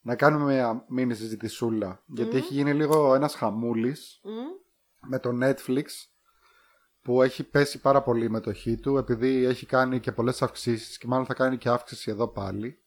[0.01, 2.03] Να κάνουμε μια μίνι συζητησούλα.
[2.07, 5.09] Γιατί έχει γίνει λίγο ένας χαμούλης Μμ.
[5.09, 5.85] με το Netflix
[7.03, 11.07] που έχει πέσει πάρα πολύ η μετοχή του επειδή έχει κάνει και πολλές αυξήσεις και
[11.07, 12.79] μάλλον θα κάνει και αύξηση εδώ πάλι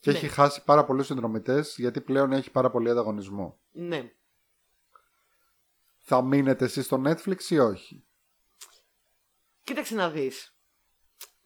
[0.00, 0.16] και Ναι.
[0.16, 3.60] έχει χάσει πάρα πολλούς συνδρομητές γιατί πλέον έχει πάρα πολύ ανταγωνισμό.
[3.72, 4.12] Ναι.
[5.98, 8.04] Θα μείνετε εσείς στο Netflix ή όχι;
[9.62, 10.54] Κοίταξε να δεις.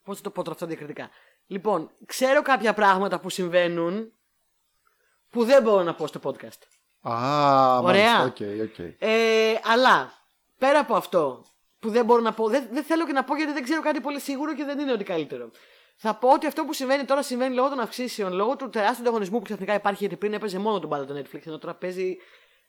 [0.05, 1.11] Πώς θα το πω τώρα αυτό διακριτικά.
[1.47, 4.13] Λοιπόν, ξέρω κάποια πράγματα που συμβαίνουν
[5.31, 6.61] που δεν μπορώ να πω στο podcast.
[7.01, 8.19] Α, Ωραία.
[8.19, 8.79] μάλιστα, οκ, οκ.
[8.99, 10.13] Ε, αλλά
[10.59, 11.45] πέρα από αυτό
[11.79, 14.01] που δεν μπορώ να πω, δεν, δεν θέλω και να πω γιατί δεν ξέρω κάτι
[14.01, 15.51] πολύ σίγουρο και δεν είναι ότι καλύτερο.
[15.97, 19.39] Θα πω ότι αυτό που συμβαίνει τώρα συμβαίνει λόγω των αυξήσεων, λόγω του τεράστιου ανταγωνισμού
[19.39, 19.99] που ξαφνικά υπάρχει.
[19.99, 22.17] Γιατί πριν έπαιζε μόνο τον μπάλα το Netflix, ενώ τώρα παίζει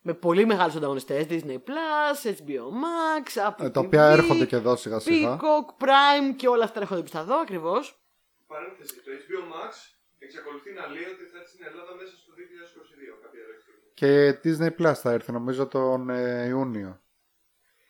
[0.07, 1.25] με πολύ μεγάλους ανταγωνιστές.
[1.29, 5.37] Disney Plus, HBO Max, Apple Ε, τα TV, οποία έρχονται και εδώ σιγά σιγά.
[5.41, 7.99] Peacock, Prime και όλα αυτά έρχονται πίσω εδώ ακριβώς.
[8.47, 9.71] Παρένθεση, το HBO Max
[10.19, 13.81] εξακολουθεί να λέει ότι θα έρθει στην Ελλάδα μέσα στο 2022 κάποια ωραία στιγμή.
[13.93, 17.01] Και Disney Plus θα έρθει νομίζω τον ε, Ιούνιο.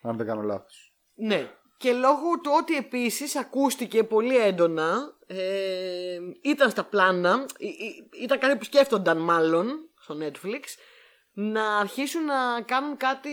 [0.02, 0.94] Αν δεν κάνω λάθος.
[1.16, 1.52] Ναι.
[1.78, 8.40] Και λόγω του ότι επίσης ακούστηκε πολύ έντονα, ε, ήταν στα πλάνα, ή- ή- ήταν
[8.40, 10.62] κάτι που σκέφτονταν μάλλον στο Netflix,
[11.38, 13.30] να αρχίσουν να κάνουν κάτι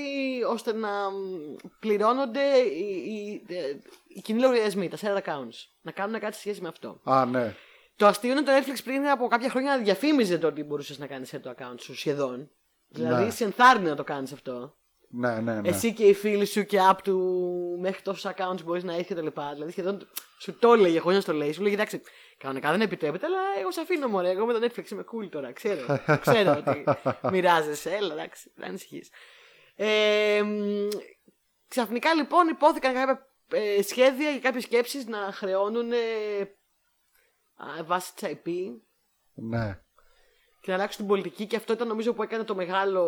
[0.48, 3.76] ώστε να μ, πληρώνονται οι, οι, ε,
[4.09, 5.66] οι κοινοί λογαριασμοί, τα shared accounts.
[5.80, 7.00] Να κάνουν κάτι σε σχέση με αυτό.
[7.05, 7.55] Α, ναι.
[7.96, 11.30] Το αστείο είναι το Netflix πριν από κάποια χρόνια διαφήμιζε το ότι μπορούσες να κάνεις
[11.30, 12.50] το account σου σχεδόν.
[12.88, 13.30] Δηλαδή Ναι.
[13.30, 14.76] σε ενθάρρυνε να το κάνεις αυτό.
[15.09, 15.68] Ναι, ναι, ναι.
[15.68, 17.18] Εσύ και οι φίλοι σου και app του
[17.80, 19.50] μέχρι τόσους accounts μπορείς να έχεις και τα λοιπά.
[19.53, 21.53] Δηλαδή σχεδόν σου το έλεγε, χωρίς να το λέει.
[21.53, 22.03] Σου λέει, εντάξει,
[22.38, 24.30] κανονικά δεν επιτρέπεται, αλλά εγώ σε αφήνω μωρέ.
[24.30, 25.52] Εγώ με το Netflix είμαι cool τώρα.
[25.52, 26.84] Ξέρω, ξέρω ότι
[27.30, 27.90] μοιράζεσαι.
[27.90, 29.10] Έλα, εντάξει, δεν ανησυχείς.
[29.76, 30.88] Ε, μ,
[31.68, 36.40] ξαφνικά λοιπόν υπόθηκαν κάποια ε, σχέδια και κάποιες σκέψεις να χρεώνουν ε,
[37.56, 38.50] α, βάσει της IP
[39.34, 39.80] ναι.
[40.60, 43.04] και να αλλάξουν την πολιτική και αυτό ήταν νομίζω που έκανε το μεγάλο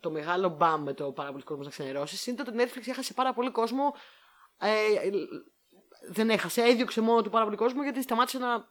[0.00, 2.88] το μεγάλο μπαμ με το πάρα πολύ κόσμο να ξενερώσει είναι το ότι το Netflix
[2.88, 3.94] έχασε πάρα πολύ κόσμο
[4.58, 4.68] ε,
[6.08, 8.68] δεν έχασε, έδιωξε μόνο του πάρα πολύ κόσμο γιατί σταμάτησε να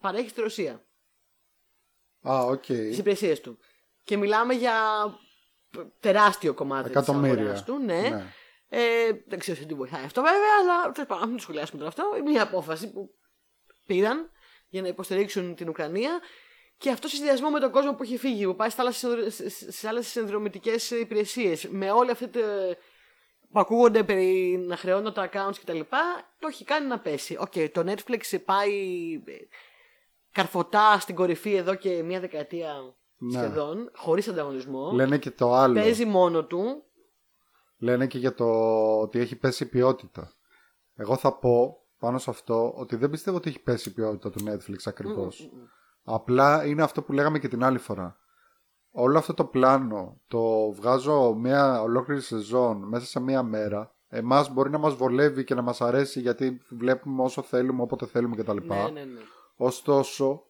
[0.00, 0.84] παρέχει στη Ρωσία
[2.28, 2.64] Α, οκ.
[2.64, 3.58] τις υπηρεσίες του
[4.04, 4.74] και μιλάμε για
[6.00, 7.40] τεράστιο κομμάτι της Εκατομμύρια.
[7.40, 8.00] αγοράς του ναι.
[8.00, 8.32] Ναι.
[8.68, 11.78] Ε, δεν ξέρω σε τι βοηθάει αυτό βέβαια αλλά τέλος πάντων, να μην το σχολιάσουμε
[11.78, 13.10] τώρα αυτό είναι μια απόφαση που
[13.86, 14.30] πήραν
[14.68, 16.20] για να υποστηρίξουν την Ουκρανία
[16.78, 20.90] και αυτό σε συνδυασμό με τον κόσμο που έχει φύγει, που πάει στις άλλες συνδρομητικές
[20.90, 22.76] υπηρεσίες, με όλα αυτά τα
[23.52, 25.80] που ακούγονται περί να χρεώνω τα accounts κτλ.
[26.38, 27.36] Το έχει κάνει να πέσει.
[27.40, 28.72] Οκ, το Netflix πάει
[29.24, 29.32] ε,
[30.32, 32.72] καρφωτά στην κορυφή εδώ και μία δεκαετία
[33.16, 33.32] Ναι.
[33.38, 34.90] σχεδόν, χωρίς ανταγωνισμό.
[34.92, 35.74] Λένε και το άλλο.
[35.74, 36.82] Παίζει μόνο του.
[37.78, 38.46] Λένε και για το
[39.00, 40.32] ότι έχει πέσει η ποιότητα.
[40.94, 44.44] Εγώ θα πω πάνω σε αυτό ότι δεν πιστεύω ότι έχει πέσει η ποιότητα του
[44.48, 45.50] Netflix ακριβώς.
[46.04, 48.18] Απλά είναι αυτό που λέγαμε και την άλλη φορά.
[48.98, 53.94] Όλο αυτό το πλάνο το βγάζω μια ολόκληρη σεζόν μέσα σε μια μέρα.
[54.08, 58.36] Εμάς μπορεί να μας βολεύει και να μας αρέσει γιατί βλέπουμε όσο θέλουμε, όποτε θέλουμε
[58.36, 58.56] κτλ.
[58.56, 59.20] Ναι, ναι, ναι.
[59.56, 60.42] Ωστόσο,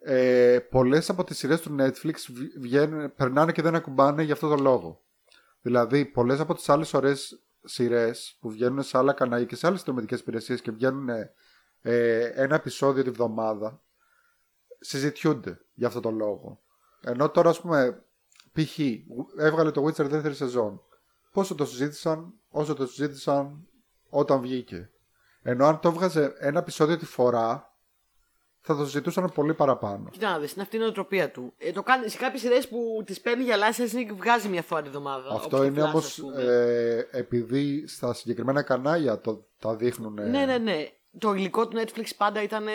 [0.00, 4.48] ε, πολλές από τις σειρές του Netflix βγ- βγαίνουν, περνάνε και δεν ακουμπάνε για αυτό
[4.48, 5.00] το λόγο.
[5.60, 9.80] Δηλαδή, πολλές από τις άλλες ωραίες σειρές που βγαίνουν σε άλλα κανάλια και σε άλλες
[9.80, 11.08] συνδρομητικές υπηρεσίες και βγαίνουν
[11.80, 13.82] ε, ένα επεισόδιο τη βδομάδα,
[14.80, 16.60] συζητιούνται για αυτό το λόγο.
[17.08, 18.04] Ενώ τώρα, ας πούμε,
[18.52, 18.78] π.χ.
[19.38, 20.80] έβγαλε το Witcher δεύτερη σεζόν.
[21.32, 23.66] Πόσο το συζήτησαν, όσο το συζήτησαν
[24.08, 24.90] όταν βγήκε.
[25.42, 27.74] Ενώ αν το έβγαζε ένα επεισόδιο τη φορά,
[28.60, 30.08] θα το συζητούσαν πολύ παραπάνω.
[30.10, 31.54] Κοίτα να δεις, είναι αυτή η νοοτροπία του.
[31.58, 34.88] Ε, το κάνει σε κάποιες σειρές που τις παίρνει για licensing βγάζει μια φορά τη
[34.88, 35.30] βδομάδα.
[35.34, 36.42] Αυτό όπως το είναι Flash, όμως ας πούμε.
[36.42, 40.12] ε, επειδή στα συγκεκριμένα κανάλια το, τα δείχνουν.
[40.12, 40.88] Ναι, ναι, ναι.
[41.18, 42.66] Το υλικό του Netflix πάντα ήταν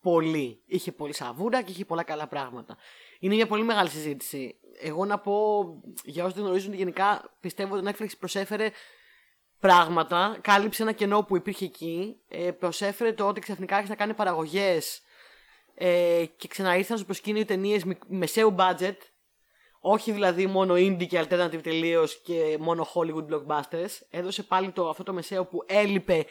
[0.00, 0.62] πολύ.
[0.66, 2.76] Είχε πολύ σαβούρα και είχε πολλά καλά πράγματα.
[3.18, 4.56] Είναι μια πολύ μεγάλη συζήτηση.
[4.80, 5.64] Εγώ να πω,
[6.04, 8.70] για όσους δεν γνωρίζουν, γενικά πιστεύω ότι το Netflix προσέφερε
[9.60, 14.14] πράγματα, κάλυψε ένα κενό που υπήρχε εκεί, ε, προσέφερε το ότι ξαφνικά άρχισε να κάνει
[14.14, 15.02] παραγωγές
[15.74, 18.96] ε, και ξαναήρθαν στο προσκήνιο ταινίες μεσαίου budget,
[19.80, 23.90] όχι δηλαδή μόνο indie και alternative τελείως και μόνο Hollywood blockbusters.
[24.10, 26.24] Έδωσε πάλι το, αυτό το μεσαίο που έλειπε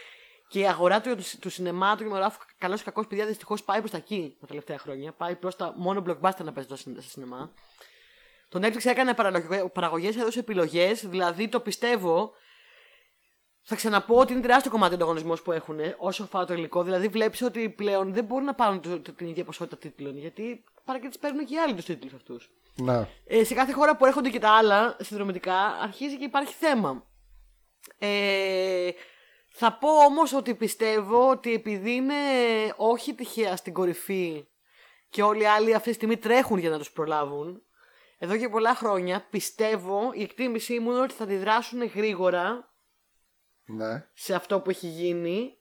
[0.47, 3.91] και η αγορά του, του σινεμά, του κινηματογράφου, καλός ή κακός παιδιά, δυστυχώς πάει προς
[3.91, 5.11] τα εκεί τα τελευταία χρόνια.
[5.11, 7.51] Πάει προς τα μόνο blockbuster να παίζει στα σινεμά.
[8.49, 9.13] Το Netflix έκανε
[9.73, 12.31] παραγωγές, έδωσε επιλογές, δηλαδή το πιστεύω.
[13.61, 16.83] Θα ξαναπώ ότι είναι τεράστιο κομμάτι του ανταγωνισμός που έχουν όσο αφορά το υλικό.
[16.83, 20.17] Δηλαδή, βλέπεις ότι πλέον δεν μπορούν να πάρουν το, το, την ίδια ποσότητα τίτλων.
[20.17, 22.49] Γιατί παρά και τις παίρνουν και οι άλλοι τους τίτλους αυτούς.
[22.75, 23.07] ναι.
[23.25, 27.05] Ε, σε κάθε χώρα που έρχονται και τα άλλα συνδρομητικά, αρχίζει και υπάρχει θέμα.
[27.99, 28.89] Ε,
[29.59, 32.13] θα πω όμως ότι πιστεύω ότι επειδή είναι
[32.75, 34.47] όχι τυχαία στην κορυφή
[35.09, 37.61] και όλοι οι άλλοι αυτή τη στιγμή τρέχουν για να τους προλάβουν,
[38.17, 42.71] εδώ και πολλά χρόνια πιστεύω, η εκτίμησή μου είναι ότι θα αντιδράσουν γρήγορα
[43.65, 44.07] Ναι.
[44.13, 45.51] σε αυτό που έχει γίνει.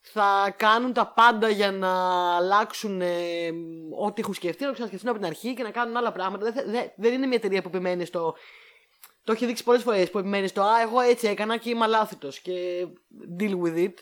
[0.00, 1.90] Θα κάνουν τα πάντα για να
[2.36, 3.50] αλλάξουν ε,
[3.98, 6.44] ό,τι έχουν σκεφτεί, να το ξανασκεφτούν από την αρχή και να κάνουν άλλα πράγματα.
[6.44, 8.34] Δεν, θε- δεν- δεν είναι μια εταιρεία που επιμένει στο.
[9.26, 12.38] Το έχει δείξει πολλές φορές που επιμένεις στο Α, εγώ έτσι έκανα και είμαι αλάθητος
[12.40, 12.86] και
[13.38, 13.92] deal with it.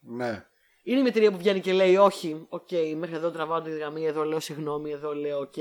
[0.00, 0.46] Ναι.
[0.82, 4.24] Είναι μια εταιρεία που βγαίνει και λέει όχι, οκ, μέχρι εδώ τραβάω τη γραμμή, εδώ
[4.24, 5.54] λέω συγγνώμη, εδώ λέω οκ.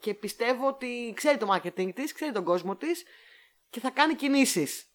[0.00, 3.04] Και πιστεύω ότι ξέρει το marketing της, ξέρει τον κόσμο της
[3.70, 4.86] και θα κάνει κινήσεις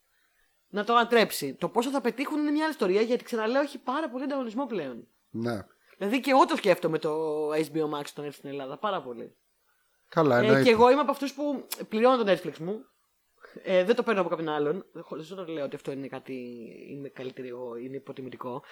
[0.70, 1.54] να το ανατρέψει.
[1.54, 5.08] Το πόσο θα πετύχουν είναι μια άλλη ιστορία γιατί ξαναλέω έχει πάρα πολύ ανταγωνισμό πλέον.
[5.30, 5.66] Ναι.
[5.98, 9.36] Δηλαδή και εγώ το σκέφτομαι το HBO Max όταν έρθει στην Ελλάδα πάρα πολύ.
[10.10, 10.64] Καλά, Ε, εννοείται.
[10.64, 12.86] και εγώ είμαι από αυτούς που πληρώνω το Netflix μου.
[13.64, 14.86] Ε, δεν το παίρνω από κάποιον άλλον.
[15.02, 16.34] Χωρίς να το λέω ότι αυτό είναι κάτι.
[16.90, 18.64] είναι καλύτερη εγώ, είναι υποτιμητικό.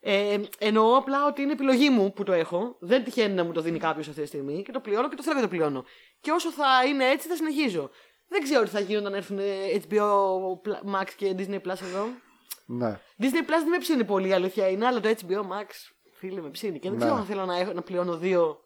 [0.00, 2.76] Ε, εννοώ απλά ότι είναι επιλογή μου που το έχω.
[2.80, 5.22] Δεν τυχαίνει να μου το δίνει κάποιος αυτή τη στιγμή και το πληρώνω και το
[5.22, 5.84] θέλω και το πληρώνω.
[6.20, 7.90] Και όσο θα είναι έτσι θα συνεχίζω.
[8.28, 9.38] Δεν ξέρω τι θα γίνει όταν έρθουν
[9.88, 10.10] HBO
[10.94, 12.06] Max και Disney Plus εδώ.
[12.66, 13.00] Ναι.
[13.18, 15.66] Disney Plus δεν με ψήνει πολύ, η αλήθεια είναι, αλλά το HBO Max
[16.12, 16.78] φίλε με ψήνει.
[16.78, 17.04] Και δεν Ναι.
[17.04, 18.58] ξέρω αν θέλω να, έχω, να πληρώνω δύο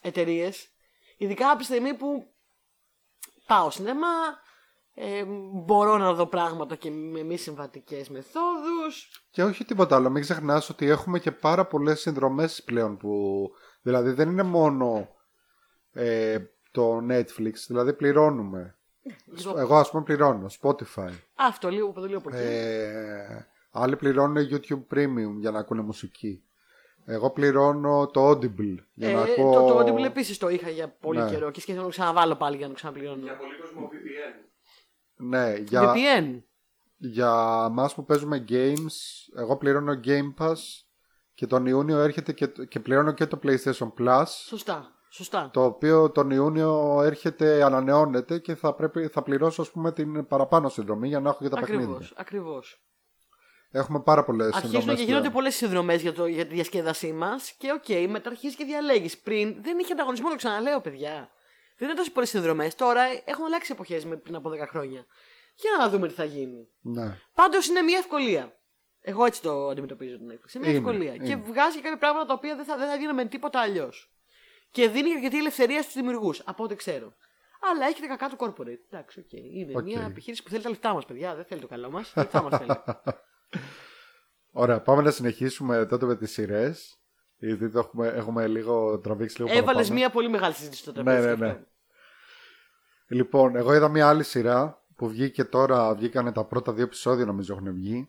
[0.00, 0.68] εταιρείες.
[1.16, 2.26] Ειδικά από τη στιγμή που
[3.46, 4.40] πάω σινεμά,
[4.94, 9.22] ε, μπορώ να δω πράγματα και με μη συμβατικές μεθόδους.
[9.30, 10.10] Και όχι τίποτα άλλο.
[10.10, 13.50] Μην ξεχνάς ότι έχουμε και πάρα πολλές συνδρομές πλέον που.
[13.82, 15.08] Δηλαδή δεν είναι μόνο
[15.92, 16.38] ε,
[16.70, 18.76] το Netflix, δηλαδή πληρώνουμε.
[19.56, 21.10] Εγώ ας πούμε πληρώνω Spotify.
[21.34, 22.46] Αυτό λίγο, το λίγο από εκεί.
[22.48, 26.42] Ε, άλλοι πληρώνουν YouTube Premium για να ακούνε μουσική.
[27.04, 29.52] Εγώ πληρώνω το Audible για να Ε, ακούω.
[29.52, 31.30] το, το Audible επίσης το είχα για πολύ Ναι.
[31.30, 33.22] καιρό και σκέφτομαι να το ξαναβάλω πάλι για να το ξαναπληρώνω.
[33.22, 34.01] Για πολύ κόσμο VPN.
[35.28, 36.40] Ναι, για, VPN.
[36.96, 37.32] για
[37.72, 38.94] μας που παίζουμε games,
[39.36, 40.54] εγώ πληρώνω Game Pass
[41.34, 44.24] και τον Ιούνιο έρχεται και, και πληρώνω και το PlayStation Plus.
[44.46, 44.90] Σωστά.
[45.10, 45.50] Σωστά.
[45.52, 50.68] Το οποίο τον Ιούνιο έρχεται, ανανεώνεται και θα, πρέπει, θα πληρώσω ας πούμε την παραπάνω
[50.68, 51.82] συνδρομή για να έχω και τα Ακριβώς.
[51.86, 52.08] παιχνίδια.
[52.16, 52.82] Ακριβώς.
[53.70, 54.74] Έχουμε πάρα πολλές συνδρομές.
[54.76, 58.56] Αρχίζουν και γίνονται πολλές συνδρομές για, το- για τη διασκέδασή μας και οκ, μετά αρχίζει
[58.56, 59.18] και διαλέγεις.
[59.18, 61.28] Πριν δεν είχε ανταγωνισμό, το ξαναλέω, παιδιά.
[61.82, 62.74] Δεν είναι τόσο πολλές συνδρομές.
[62.74, 65.06] Τώρα έχουν αλλάξει εποχές με πριν από 10 χρόνια.
[65.54, 66.68] Για να δούμε τι θα γίνει.
[66.80, 67.18] Ναι.
[67.34, 68.56] Πάντως είναι μια ευκολία.
[69.00, 70.58] Εγώ έτσι το αντιμετωπίζω την έκφραση.
[70.58, 71.14] Είναι μια Είναι, ευκολία.
[71.14, 71.24] είναι.
[71.26, 74.14] Και βγάζει κάποια πράγματα τα οποία δεν θα, δεν θα γίνουν με τίποτα αλλιώς.
[74.70, 77.14] Και δίνει αρκετή ελευθερία στους δημιουργούς, από ό,τι ξέρω.
[77.70, 78.80] Αλλά έχει και κακά του corporate.
[78.90, 79.32] Εντάξει, οκ.
[79.32, 79.82] Είναι Οκ.
[79.82, 81.34] μια επιχείρηση που θέλει τα λεφτά μας, παιδιά.
[81.34, 82.12] Δεν θέλει το καλό μας.
[82.12, 82.82] Τα λεφτά μας θέλει.
[84.62, 86.96] Ωραία, πάμε να συνεχίσουμε τότε με τις σειρές.
[87.36, 89.94] Γιατί το έχουμε, έχουμε λίγο τραβήξει λίγο Έβαλες παραπάνω.
[89.94, 91.26] μια πολύ μεγάλη συζήτηση στο Ναι, τραπέζι.
[91.26, 91.44] ναι, αυτό.
[91.44, 91.60] ναι.
[93.12, 97.54] Λοιπόν, εγώ είδα μια άλλη σειρά που βγήκε τώρα, βγήκανε τα πρώτα δύο επεισόδια νομίζω
[97.54, 98.08] έχουν βγει.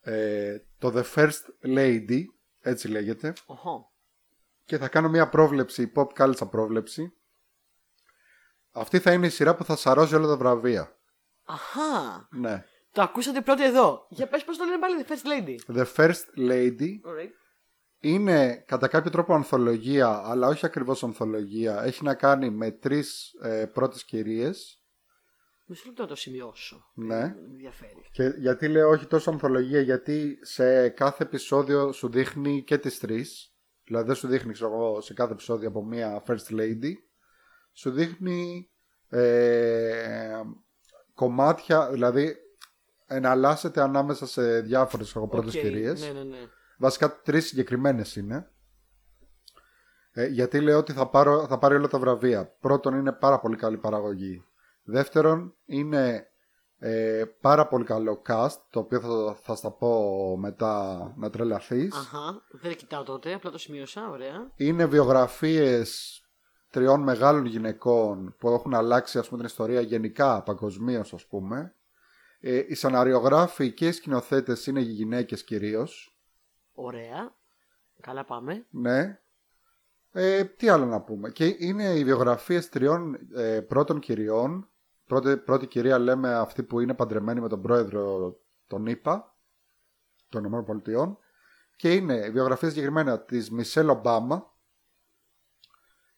[0.00, 2.20] Ε, το The First Lady,
[2.60, 3.32] έτσι λέγεται.
[3.46, 3.92] Οχο.
[4.64, 7.12] Και θα κάνω μια πρόβλεψη, pop culture πρόβλεψη.
[8.72, 10.96] Αυτή θα είναι η σειρά που θα σαρώσει όλα τα βραβεία.
[11.44, 12.28] Αχά.
[12.30, 12.64] Ναι.
[12.92, 14.06] Το ακούσατε πρώτοι εδώ.
[14.08, 15.76] Για πες πώς το λένε πάλι, The First Lady.
[15.76, 17.41] The First Lady Alright.
[18.04, 21.82] Είναι κατά κάποιο τρόπο ανθολογία, αλλά όχι ακριβώς ανθολογία.
[21.82, 24.82] Έχει να κάνει με τρεις ε, πρώτες κυρίες.
[25.66, 26.90] Μισό λεπτό να το σημειώσω.
[26.94, 27.06] Ναι.
[27.06, 28.08] Με ενδιαφέρει.
[28.12, 33.54] Και γιατί λέω όχι τόσο ανθολογία, γιατί σε κάθε επεισόδιο σου δείχνει και τις τρεις.
[33.84, 36.92] Δηλαδή δεν σου δείχνει, ξέρω εγώ, σε κάθε επεισόδιο από μία First Lady.
[37.72, 38.70] Σου δείχνει
[39.08, 40.40] ε,
[41.14, 42.36] κομμάτια, δηλαδή
[43.06, 46.00] εναλλάσσεται ανάμεσα σε διάφορες ξέρω εγώ, πρώτες Οκ, κυρίες.
[46.00, 46.48] Ναι, ναι, ναι.
[46.82, 48.50] Βασικά τρεις συγκεκριμένες είναι.
[50.12, 52.56] Ε, γιατί λέω ότι θα, πάρω, θα πάρει όλα τα βραβεία.
[52.60, 54.44] Πρώτον είναι πάρα πολύ καλή παραγωγή.
[54.82, 56.26] Δεύτερον είναι
[56.78, 61.94] ε, πάρα πολύ καλό cast, το οποίο θα, θα στα πω μετά να τρελαθείς.
[61.94, 62.42] Αχα.
[62.50, 64.08] Δεν κοιτάω τότε, απλά το σημείωσα.
[64.10, 64.50] Ωραία.
[64.56, 66.20] Είναι βιογραφίες
[66.70, 71.74] τριών μεγάλων γυναικών που έχουν αλλάξει ας πούμε, την ιστορία γενικά παγκοσμίως, ας πούμε.
[72.40, 76.11] Ε, οι σαναριογράφοι και οι σκηνοθέτες είναι γυναίκες κυρίως.
[76.72, 77.34] Ωραία.
[78.00, 78.66] Καλά πάμε.
[78.70, 79.20] Ναι.
[80.12, 81.30] Ε, τι άλλο να πούμε.
[81.30, 84.66] Και είναι οι βιογραφίες τριών ε, πρώτων κυριών.
[85.06, 89.36] Πρώτη, πρώτη κυρία λέμε αυτή που είναι παντρεμένη με τον πρόεδρο των ΗΠΑ,
[90.28, 91.18] των ΗΠΑ.
[91.76, 94.52] Και είναι οι βιογραφίες συγκεκριμένα της Μισελ Ομπάμα,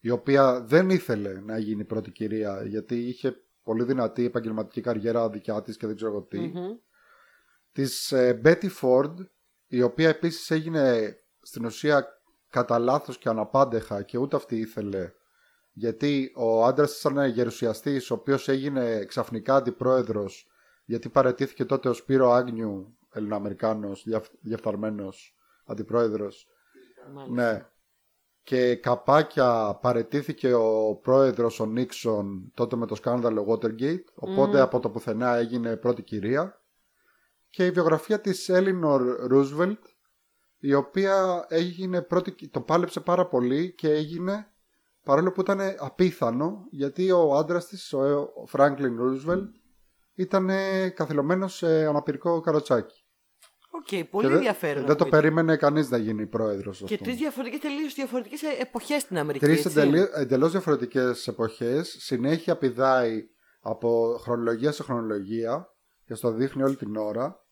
[0.01, 5.63] η οποία δεν ήθελε να γίνει πρώτη κυρία γιατί είχε πολύ δυνατή επαγγελματική καριέρα δικιά
[5.63, 6.39] της και δεν ξέρω εγώ τι.
[6.39, 6.77] Μμμ.
[7.73, 9.15] Της ε, Betty Ford,
[9.75, 12.07] η οποία επίσης έγινε στην ουσία
[12.51, 15.13] κατά λάθος και αναπάντεχα και ούτε αυτή ήθελε
[15.73, 20.49] γιατί ο άντρας της ήταν γερουσιαστής ο οποίος έγινε ξαφνικά αντιπρόεδρος
[20.85, 26.49] γιατί παρετήθηκε τότε ο Σπύρο Άγνιου, Ελληνοαμερικάνος, διαφ, διαφθαρμένος αντιπρόεδρος.
[27.15, 27.53] Μάλιστα.
[27.53, 27.67] Ναι.
[28.43, 34.91] Και καπάκια παρετήθηκε ο πρόεδρος ο Νίξον τότε με το σκάνδαλο Watergate, οπότε από το
[34.91, 36.64] πουθενά έγινε πρώτη κυρία.
[37.55, 39.79] Και η βιογραφία της Έλινορ Ρούσβελτ,
[40.59, 44.47] η οποία έγινε πρώτη, το πάλεψε πάρα πολύ και έγινε
[45.05, 49.55] παρόλο που ήταν απίθανο γιατί ο άντρας της, ο Φράγκλιν Ρούσβελτ,
[50.15, 50.51] ήταν
[50.95, 53.05] καθυλωμένος σε αναπηρικό καροτσάκι.
[53.71, 54.75] Οκ, Και πολύ δεν- ενδιαφέρον.
[54.77, 55.17] Δεν το ακούγεται.
[55.17, 56.79] περίμενε κανείς να γίνει πρόεδρος.
[56.79, 57.05] Και αυτού.
[57.05, 59.45] τρεις διαφορετικές τελείως διαφορετικές εποχές στην Αμερική.
[59.45, 59.79] Τρεις έτσι.
[59.81, 63.25] εντελεί- εντελώς διαφορετικές εποχές Συνέχεια πηδάει
[63.61, 65.69] από χρονολογία σε χρονολογία
[66.07, 67.44] Και στο δείχνει όλη την ώρα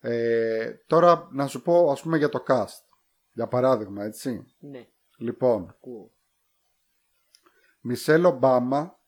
[0.00, 2.84] ε, Τώρα να σου πω ας πούμε για το cast
[3.32, 4.86] Για παράδειγμα έτσι Ναι,
[5.16, 6.10] Λοιπόν ακούω.
[7.80, 8.98] Μισελ Ομπάμα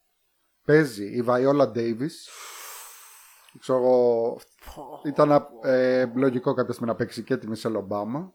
[0.65, 2.29] Παίζει η Βαϊόλα Ντέιβις
[3.59, 4.39] Ξέρω εγώ
[4.75, 8.35] Πω, Ήταν ε, λογικό κάποια στιγμή να παίξει και τη Μισελ Ομπάμα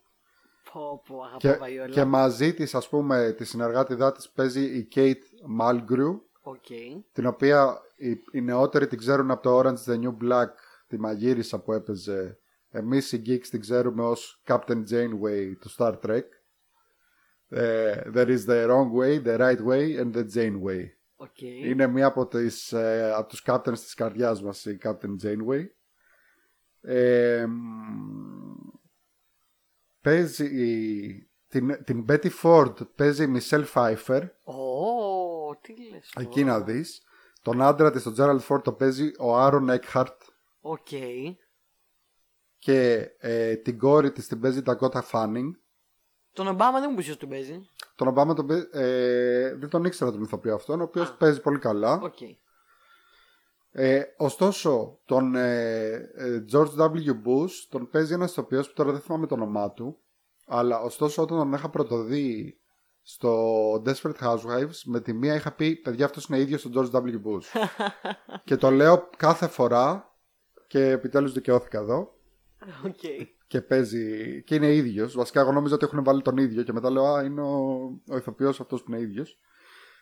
[0.74, 1.90] πω, πω, αγαπώ και, Βαϊόλα.
[1.94, 6.66] και μαζί της ας πούμε τη συνεργάτη της παίζει η Kate Mulgrew Οκ.
[7.14, 10.48] την οποία οι, οι νεότεροι την ξέρουν από το Orange the New Black
[10.88, 12.40] τη μαγείρισα που έπαιζε
[12.78, 16.24] εμείς οι geeks την ξέρουμε ως Captain Janeway του Star Trek
[17.50, 20.84] Ε, There is the wrong way, the right way and the Janeway
[21.16, 21.42] Οκ.
[21.42, 25.66] είναι μία από, τις, ε, από τους captains της καρδιάς μας η Captain Janeway
[26.82, 27.54] ε, μ,
[30.02, 36.10] παίζει η- την, την Betty Ford παίζει η Michelle Pfeiffer Ω, τι λες.
[36.14, 36.28] τώρα.
[36.28, 37.02] Εκεί να δεις.
[37.42, 40.16] Τον άντρα της, τον Gerald Ford, το παίζει ο Aaron Eckhart
[40.60, 40.88] OK.
[42.60, 45.52] Και ε, την κόρη της την παίζει η Dakota Fanning.
[46.34, 47.70] Τον Ομπάμα δεν μου πεις ποιος τον παίζει.
[47.96, 51.14] Τον Ομπάμα τον παίζει, ε, δεν τον ήξερα τον ηθοποιό αυτόν, ο οποίος Α.
[51.14, 52.00] παίζει πολύ καλά.
[52.04, 52.18] Οκ.
[53.72, 57.10] Ε, ωστόσο, τον ε, ε, George W.
[57.26, 59.98] Bush τον παίζει ένας ηθοποιός που τώρα δεν θυμάμαι το όνομά του,
[60.46, 62.58] αλλά ωστόσο όταν τον είχα πρωτοδεί
[63.02, 67.02] στο Desperate Housewives, με τη μία είχα πει, παιδιά αυτός είναι ίδιος στον George W.
[67.02, 67.70] Bush.
[68.48, 70.16] και το λέω κάθε φορά
[70.68, 72.17] και επιτέλους δικαιώθηκα εδώ.
[72.86, 72.94] Οκ.
[73.48, 75.14] και παίζει και είναι ίδιος.
[75.16, 77.56] Βασικά, εγώ νόμιζα ότι έχουν βάλει τον ίδιο και μετά λέω Α, είναι ο,
[78.10, 79.38] ο ηθοποιός αυτός που είναι ίδιος.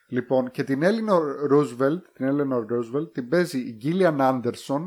[0.08, 4.82] Λοιπόν, και την Eleanor Roosevelt, την Eleanor Roosevelt την παίζει η Gillian Anderson.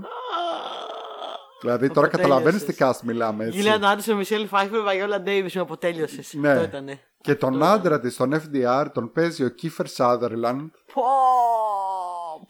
[1.60, 2.10] Δηλαδή, τώρα Αποτέλειωσες.
[2.10, 3.44] καταλαβαίνεις τι cast μιλάμε.
[3.44, 3.58] Έτσι.
[3.58, 6.34] Γίλιαν Άντερσον, Μισελ Φάιφερ, Βαϊόλα Ντέιβις με αποτέλειωσες.
[6.34, 6.48] Ναι.
[6.50, 7.00] Αυτό ήτανε.
[7.20, 10.66] Και τον άντρα της, τον FDR, τον παίζει ο Kiefer Sutherland.
[10.94, 11.02] Πω,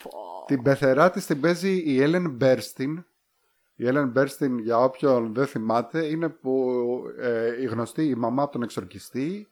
[0.03, 0.45] πω.
[0.47, 3.05] Την πεθερά της την παίζει η Ellen Burstyn.
[3.79, 6.73] Η Ellen Burstyn, για όποιον δεν θυμάται, είναι που
[7.19, 9.49] ε, η γνωστή η μαμά από τον εξορκιστή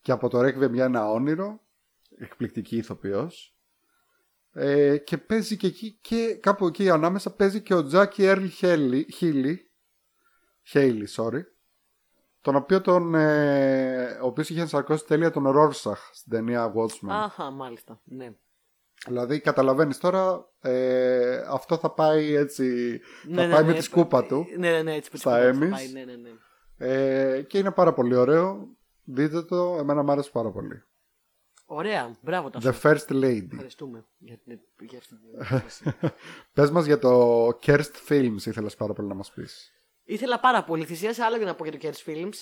[0.00, 1.60] και από το Requiem για ένα όνειρο.
[2.18, 3.56] Εκπληκτική ηθοποιός.
[4.52, 8.44] Ε, και παίζει και εκεί και κάπου εκεί ανάμεσα παίζει και ο Τζάκι Έρλ
[9.12, 9.70] Χίλι
[10.62, 11.42] Χέιλι, sorry
[12.46, 17.50] τον οποίο τον ε, ο οποίος είχε ενσαρκώσει τέλεια τον Ρόρσαχ στην ταινία Watchmen Αχα,
[17.50, 18.00] μάλιστα.
[18.04, 18.34] Ναι.
[19.06, 23.82] Δηλαδή καταλαβαίνεις τώρα ε, αυτό θα πάει έτσι Ναι, θα ναι, πάει ναι, με τη
[23.82, 25.70] σκούπα του Ναι, ναι, ναι, έτσι που Στα τη σκούπα του θα Emmys.
[25.70, 27.34] πάει, Ναι, ναι, ναι.
[27.36, 28.68] ε, και είναι πάρα πολύ ωραίο
[29.04, 30.82] δείτε το, εμένα μου άρεσε πάρα πολύ
[31.68, 35.94] Ωραία, μπράβο τα The First Lady Ευχαριστούμε για, την, για αυτή την ερώτηση.
[36.54, 39.70] Πες μας για το Kerst Films ήθελες πάρα πολύ να μας πεις
[40.08, 40.84] Ήθελα πάρα πολύ.
[40.84, 42.34] Θυσίασα άλλο για να πω για το Kers Films.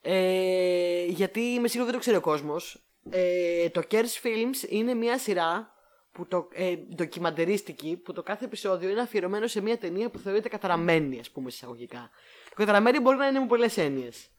[0.00, 2.86] Ε, γιατί είμαι σίγουρο δεν το ξέρει ο κόσμος.
[3.10, 5.70] Ε, το Kers Films είναι μια σειρά
[6.16, 10.48] που το, ε, ντοκιμαντερίστικη που το κάθε επεισόδιο είναι αφιερωμένο σε μια ταινία που θεωρείται
[10.48, 12.10] καταραμένη, ας πούμε, εισαγωγικά.
[12.48, 14.30] Το καταραμένη μπορεί να είναι με πολλές έννοιες.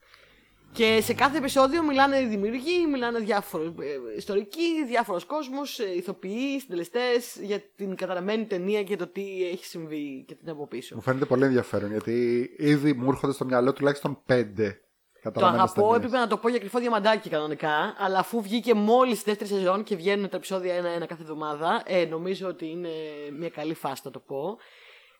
[0.72, 6.60] Και σε κάθε επεισόδιο μιλάνε οι δημιουργοί, μιλάνε διάφοροι ε, ιστορικοί, διάφορος κόσμος, ε, ηθοποιοί,
[6.60, 10.94] συντελεστές για την καταραμένη ταινία και το τι έχει συμβεί και την από πίσω.
[10.94, 14.80] Μου φαίνεται πολύ ενδιαφέρον γιατί ήδη μου έρχονται στο μυαλό τουλάχιστον πέντε
[15.32, 15.96] Το καταλαβαίνεις αγαπώ, ταινίες.
[15.96, 19.82] έπρεπε να το πω για κρυφό διαμαντάκι κανονικά, αλλά αφού βγήκε μόλις τη δεύτερη σεζόν
[19.82, 22.88] και βγαίνουν τα επεισόδια ένα-ένα κάθε εβδομάδα, ε, νομίζω ότι είναι
[23.38, 24.58] μια καλή φάση να το πω.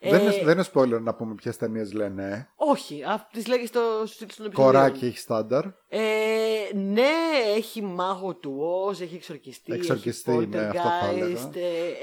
[0.00, 2.24] Δεν, Ε, είναι, δεν είναι spoiler να πούμε ποιες ταινίες λένε.
[2.24, 2.48] ε.
[2.56, 4.72] Όχι, τις λέγεις στο στο τίτλο των επεισοδίων.
[4.72, 5.64] Κοράκι έχει στάνταρ.
[5.88, 6.00] Ε,
[6.74, 7.10] ναι,
[7.56, 9.72] έχει μάγο του Οζ, έχει εξορκιστή.
[9.72, 11.26] Εξορκιστή, έχει ναι, αυτό θα έλεγα.
[11.26, 11.54] Poltergeist,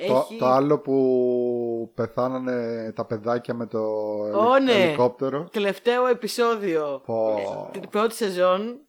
[0.04, 0.38] ε, Το, έχει...
[0.38, 4.84] το άλλο που πεθάνανε τα παιδάκια με το Ω, ελι- ναι.
[4.84, 5.48] ελικόπτερο.
[5.52, 7.36] Τελευταίο επεισόδιο Πω.
[7.74, 8.80] ε, την πρώτη σεζόν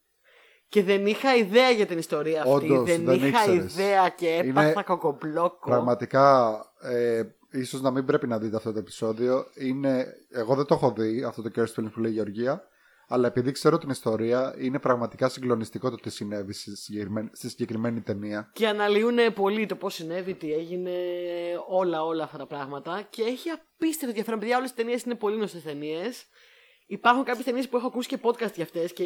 [0.69, 2.53] και δεν είχα ιδέα για την ιστορία αυτή.
[2.55, 3.73] Όντως, δεν, δεν είχα ήξερες.
[3.77, 5.71] ιδέα και έπαθα Είναι κοκομπλόκο.
[5.71, 7.23] Πραγματικά, ε,
[7.59, 9.47] ίσως να μην πρέπει να δείτε αυτό το επεισόδιο.
[9.55, 12.69] Είναι, εγώ δεν το έχω δει αυτό το Curse Film που λέει η Γεωργία,
[13.09, 18.01] αλλά επειδή ξέρω την ιστορία, είναι πραγματικά συγκλονιστικό το τι συνέβη στη συγκεκριμένη, στη συγκεκριμένη
[18.01, 18.51] ταινία.
[18.53, 20.93] Και αναλύουν πολύ το πώς συνέβη, τι έγινε,
[21.69, 23.07] όλα, όλα αυτά τα πράγματα.
[23.11, 24.41] Και έχει απίστευτο ενδιαφέρον.
[24.41, 26.27] Παιδιά, όλες τι ταινίες είναι πολύ γνωστές ταινίες.
[26.87, 29.05] Υπάρχουν κάποιες ταινίες που έχω ακούσει και podcast για αυτές και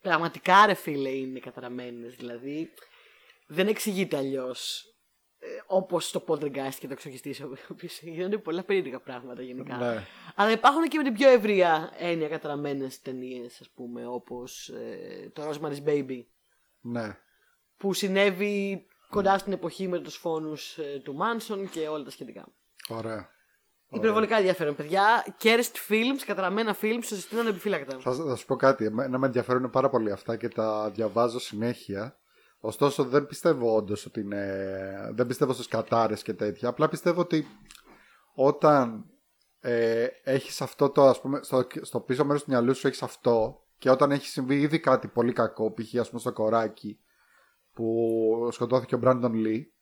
[0.00, 2.14] πραγματικά ρε φίλε είναι καταραμένες.
[2.14, 2.70] Δηλαδή
[3.46, 4.84] δεν εξηγείται αλλιώς.
[5.40, 9.76] Ε, Όπως το Poltergeist και το εξοχιστή, ο οποίος γίνονται πολλά περίεργα πράγματα γενικά.
[9.76, 10.04] Ναι.
[10.34, 15.42] Αλλά υπάρχουν και με την πιο ευρεία έννοια καταραμένες ταινίες, ας πούμε, όπως ε, το
[15.50, 16.24] Rosemary's Baby,
[16.80, 17.16] Ναι.
[17.76, 22.46] που συνέβη κοντά στην εποχή με τους φόνους του Μάνσον και όλα τα σχετικά.
[22.88, 23.28] Ωραία.
[23.90, 25.36] Υπερβολικά ενδιαφέρον, παιδιά.
[25.42, 27.98] Cursed Films, καταραμένα films, το συστήνω ανεπιφύλακτα.
[28.00, 28.84] Θα, θα σου πω κάτι.
[28.84, 32.18] Εμένα με ενδιαφέρουν πάρα πολύ αυτά και τα διαβάζω συνέχεια.
[32.60, 35.10] Ωστόσο δεν πιστεύω όντως ότι είναι.
[35.14, 36.68] Δεν πιστεύω στις κατάρες και τέτοια.
[36.68, 37.46] Απλά πιστεύω ότι
[38.34, 39.04] όταν
[39.60, 43.62] ε, έχεις αυτό το, ας πούμε, στο, στο πίσω μέρος του μυαλού σου έχεις αυτό
[43.78, 45.94] και όταν έχει συμβεί ήδη κάτι πολύ κακό, π.χ.
[45.94, 47.00] ας πούμε στο κοράκι
[47.72, 49.74] που σκοτώθηκε ο Μπράντον Λί,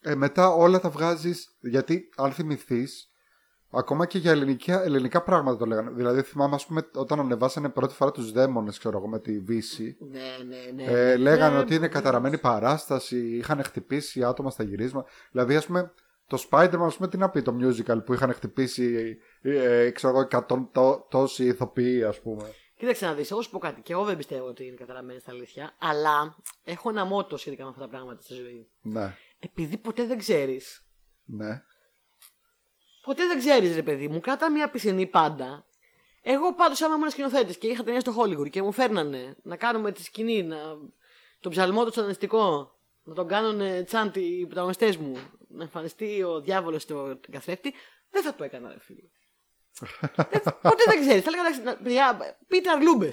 [0.00, 1.56] ε, μετά όλα τα βγάζεις.
[1.60, 3.09] Γιατί αν θυμηθείς,
[3.70, 5.90] ακόμα και για ελληνικά, ελληνικά πράγματα το λέγανε.
[5.90, 9.96] Δηλαδή θυμάμαι, ας πούμε, όταν ανεβάσανε πρώτη φορά τους δαίμονες, ξέρω εγώ, με τη Βύση.
[10.10, 10.92] Ναι, ναι, ναι.
[10.92, 15.08] Ε, λέγανε Ναι, ότι είναι καταραμένη παράσταση, είχαν χτυπήσει άτομα στα γυρίσματα.
[15.30, 15.92] Δηλαδή, ας πούμε,
[16.26, 20.22] το Spider-Man, ας πούμε, τι να πει το musical που είχαν χτυπήσει, ε, ξέρω εγώ,
[20.22, 22.44] εκατόν τό- τόσοι ηθοποιοί, ας πούμε.
[22.76, 23.80] Κοίταξε να δεις, εγώ σου πω κάτι.
[23.80, 25.76] Και εγώ δεν πιστεύω ότι είναι καταραμένε στα αλήθεια.
[25.78, 28.68] Αλλά έχω ένα μότο σχετικά με αυτά τα πράγματα στη ζωή.
[28.82, 30.84] Ναι, Επειδή ποτέ δεν ξέρεις.
[31.24, 31.62] ναι.
[33.10, 35.66] Ποτέ δεν ξέρεις, ρε παιδί μου, κράτα μια πισινή πάντα.
[36.22, 39.92] Εγώ πάντως, άμα ήμουν σκηνοθέτης και είχα ταινία στο Hollywood και μου φέρνανε να κάνουμε
[39.92, 40.56] τη σκηνή, να...
[41.40, 45.16] τον ψαλμό του τσαντιστικό, να τον κάνουν τσάντι οι πρωταγωνιστές μου,
[45.48, 47.74] να εμφανιστεί ο διάβολος στο καθρέφτη,
[48.10, 49.00] δεν θα το έκανα, ρε φίλε.
[50.30, 51.22] Δεν- Ποτέ δεν ξέρεις.
[51.22, 53.12] Θα έλεγα, εντάξει, παιδιά, πείτε αρλούμπε.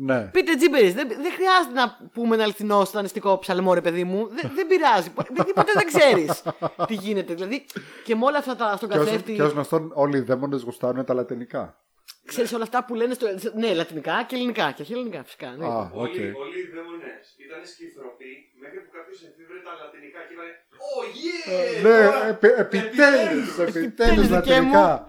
[0.00, 0.20] Ναι.
[0.32, 0.90] Πείτε τζίμπερι.
[0.90, 4.28] Δεν, δεν χρειάζεται να πούμε ένα αληθινό σατανιστικό ψαλμό, ρε παιδί μου.
[4.28, 5.10] Δεν, δεν πειράζει.
[5.34, 6.42] Γιατί ποτέ δεν ξέρεις
[6.86, 7.34] τι γίνεται.
[7.34, 7.66] Δηλαδή
[8.04, 9.34] και με όλα αυτά τα στον Και ως, καθρέφτη.
[9.34, 11.80] και ως γνωστόν, όλοι οι δαίμονες γουστάρουν τα λατινικά.
[12.26, 13.26] Ξέρεις όλα αυτά που λένε στο.
[13.54, 14.72] Ναι, λατινικά και ελληνικά.
[14.76, 15.54] Και όχι ελληνικά φυσικά.
[15.58, 15.66] Ναι.
[15.66, 15.90] Α, οκ.
[15.92, 18.30] Όλοι, όλοι οι δαίμονες ήταν σκυθρωποί
[18.60, 20.52] μέχρι που κάποιος εφηύρε τα λατινικά και είπανε
[20.88, 21.82] «Oh yeah!
[21.82, 24.72] Ναι, τώρα επι, επιτέλους, επιτέλους Επιτέλους, δικοί μου.
[24.72, 25.04] λατινικά.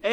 [0.00, 0.12] Ε,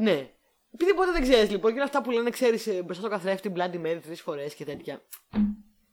[0.00, 0.30] ναι.
[0.78, 3.86] Επειδή ποτέ δεν ξέρεις λοιπόν και όλα αυτά που λένε, ξέρεις μπροστά στο καθρέφτη Bloody
[3.86, 5.02] Mary τρεις φορές και τέτοια.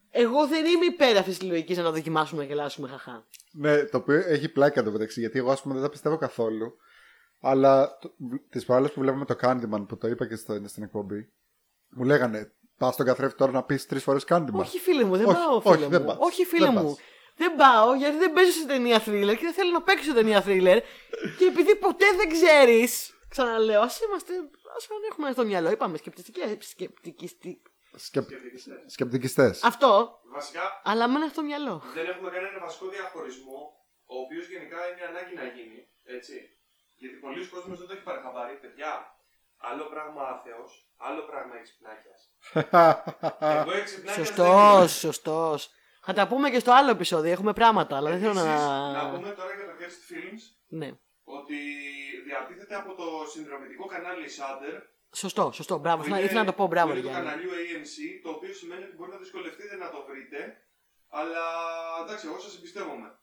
[0.10, 3.26] Εγώ δεν είμαι υπέρ αυτής της λογικής να το δοκιμάσουμε να γελάσουμε χαχά.
[3.52, 6.74] Ναι, το οποίο έχει πλάκα εδώ μεταξύ, γιατί εγώ ας πούμε δεν τα πιστεύω καθόλου.
[7.42, 7.98] Αλλά
[8.50, 11.30] τις προάλλες που βλέπαμε το Candyman που το είπα και στο, στην εκπομπή,
[11.90, 14.54] μου λέγανε Πας στον καθρέφτη τώρα να πεις τρεις φορές Candyman.
[14.54, 16.08] Όχι, φίλε μου, δεν Όχι, πάω, όχι, φίλε δεν μου.
[16.08, 16.18] πας.
[16.20, 16.84] Όχι, φίλε Δεν μου.
[16.84, 16.98] πας.
[17.36, 20.44] Δεν πάω γιατί δεν παίζω σε ταινία thriller και δεν θέλω να παίξω σε ταινία
[20.46, 20.80] thriller.
[21.38, 24.34] και επειδή ποτέ δεν ξέρεις, ξαναλέω, ας είμαστε.
[24.76, 24.78] Α
[25.10, 25.70] έχουμε στο μυαλό.
[25.72, 26.58] Είπαμε σκεπτικιστικέ.
[26.60, 27.60] Σκεπτικιστικ...
[27.96, 28.28] Σκεπ...
[28.96, 29.64] Σκεπτικιστές.
[29.64, 29.92] Αυτό,
[30.38, 31.76] Βασικά αλλά μένει στο μυαλό.
[31.94, 33.60] δεν έχουμε κάνει ένα βασικό διαχωρισμό,
[34.14, 35.80] ο οποίος γενικά είναι ανάγκη να γίνει.
[36.18, 36.36] Έτσι.
[36.96, 38.56] Γιατί πολλοί κόσμοι δεν το έχει πάρει χαμπάρι.
[38.64, 38.92] Παιδιά,
[39.70, 42.20] άλλο πράγμα άθεος, άλλο πράγμα εξυπνάκιας.
[43.60, 44.28] Εγώ εξυπνάκιας.
[44.28, 45.60] Σωστός, σωστός.
[46.06, 47.32] Θα τα πούμε και στο άλλο επεισόδιο.
[47.32, 48.46] Έχουμε πράγματα, αλλά δεν θέλω να.
[48.92, 50.90] Να πούμε τώρα για το Cursed Films Ναι.
[51.40, 51.58] Ότι
[52.28, 54.76] διατίθεται από το συνδρομητικό κανάλι Shudder.
[55.16, 55.78] Σωστό, σωστό.
[55.78, 55.98] Μπράβο.
[55.98, 56.68] που Ήθελα είναι- ήθελα να το πω.
[56.68, 57.30] Μπράβο, που ρε είναι του Γιάννη.
[57.30, 60.40] καναλιού AMC, το οποίο σημαίνει ότι μπορεί να δυσκολευτείτε να το βρείτε.
[61.10, 61.44] Αλλά
[62.04, 63.08] εντάξει, εγώ σας εμπιστεύομαι.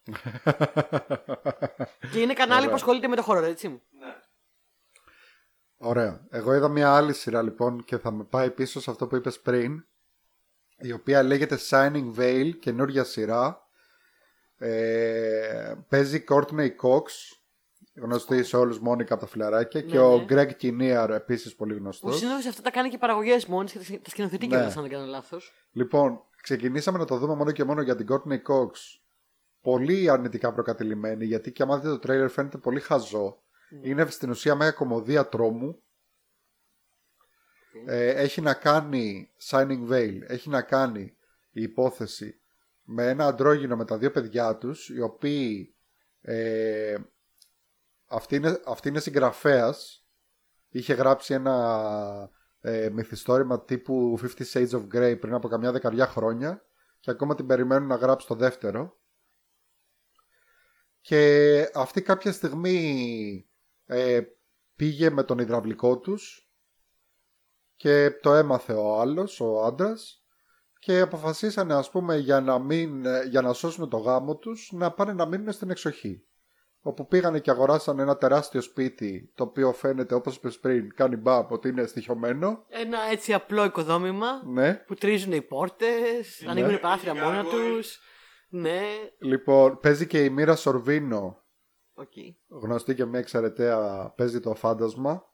[2.12, 2.68] Και είναι κανάλι Ωραία.
[2.68, 3.68] που ασχολείται με το χώρο, έτσι.
[3.68, 4.14] Ναι.
[5.76, 6.26] Ωραία.
[6.30, 9.40] Εγώ είδα μια άλλη σειρά λοιπόν και θα με πάει πίσω σε αυτό που είπες
[9.40, 9.84] πριν
[10.78, 13.68] η οποία λέγεται Shining Veil, καινούργια σειρά.
[14.58, 17.02] Ε, παίζει Courtney Cox,
[18.02, 20.24] γνωστή σε όλους Μόνικα από τα φιλαράκια και Ναι, ο ναι.
[20.28, 22.18] Greg Kinnear επίσης πολύ Που γνωστός.
[22.18, 24.56] συνήθω αυτά τα κάνει και παραγωγές μόνη και τα- τα σκηνοθετεί Ναι.
[24.56, 25.52] κιόλα, αν δεν κάνω λάθος.
[25.72, 28.70] Λοιπόν, ξεκινήσαμε να το δούμε μόνο και μόνο για την Courtney Cox.
[29.60, 33.42] Πολύ αρνητικά προκατηλημένη, γιατί και άμα δείτε το τρέιλερ φαίνεται πολύ χαζό.
[33.82, 35.82] Είναι στην ουσία μια κομμωδία τρόμου.
[37.86, 41.16] Ε, έχει να κάνει, Shining Veil, έχει να κάνει
[41.50, 42.40] η υπόθεση
[42.82, 45.74] με ένα αντρόγινο με τα δύο παιδιά τους, οι οποίοι
[46.20, 46.96] ε,
[48.10, 50.06] αυτή, είναι, αυτή είναι συγγραφέας,
[50.68, 52.30] είχε γράψει ένα
[52.60, 56.64] ε, μυθιστόρημα τύπου Fifty Shades of Grey πριν από καμιά δεκαριά χρόνια
[57.00, 58.98] και ακόμα την περιμένουν να γράψει το δεύτερο.
[61.00, 63.48] Και αυτή κάποια στιγμή
[63.86, 64.22] ε,
[64.76, 66.50] πήγε με τον υδραυλικό τους
[67.76, 70.24] και το έμαθε ο άλλος, ο άντρας
[70.78, 75.12] και αποφασίσανε ας πούμε για να, μην, για να σώσουν το γάμο τους να πάνε
[75.12, 76.24] να μείνουν στην εξοχή.
[76.82, 81.46] Όπου πήγανε και αγοράσαν ένα τεράστιο σπίτι το οποίο φαίνεται όπως είπες πριν κάνει μπαμ
[81.50, 84.74] ότι είναι στοιχειωμένο Ένα έτσι απλό οικοδόμημα ναι.
[84.74, 87.76] που τρίζουν οι πόρτες, ανοίγουν οι παράθυρα Οι μόνα gargoyle.
[87.76, 87.98] τους.
[88.48, 88.80] Ναι,
[89.18, 91.44] λοιπόν παίζει και η Mira Sorvino
[91.94, 92.12] OK.
[92.48, 95.24] γνωστή και μια εξαιρετέα παίζει το φάντασμα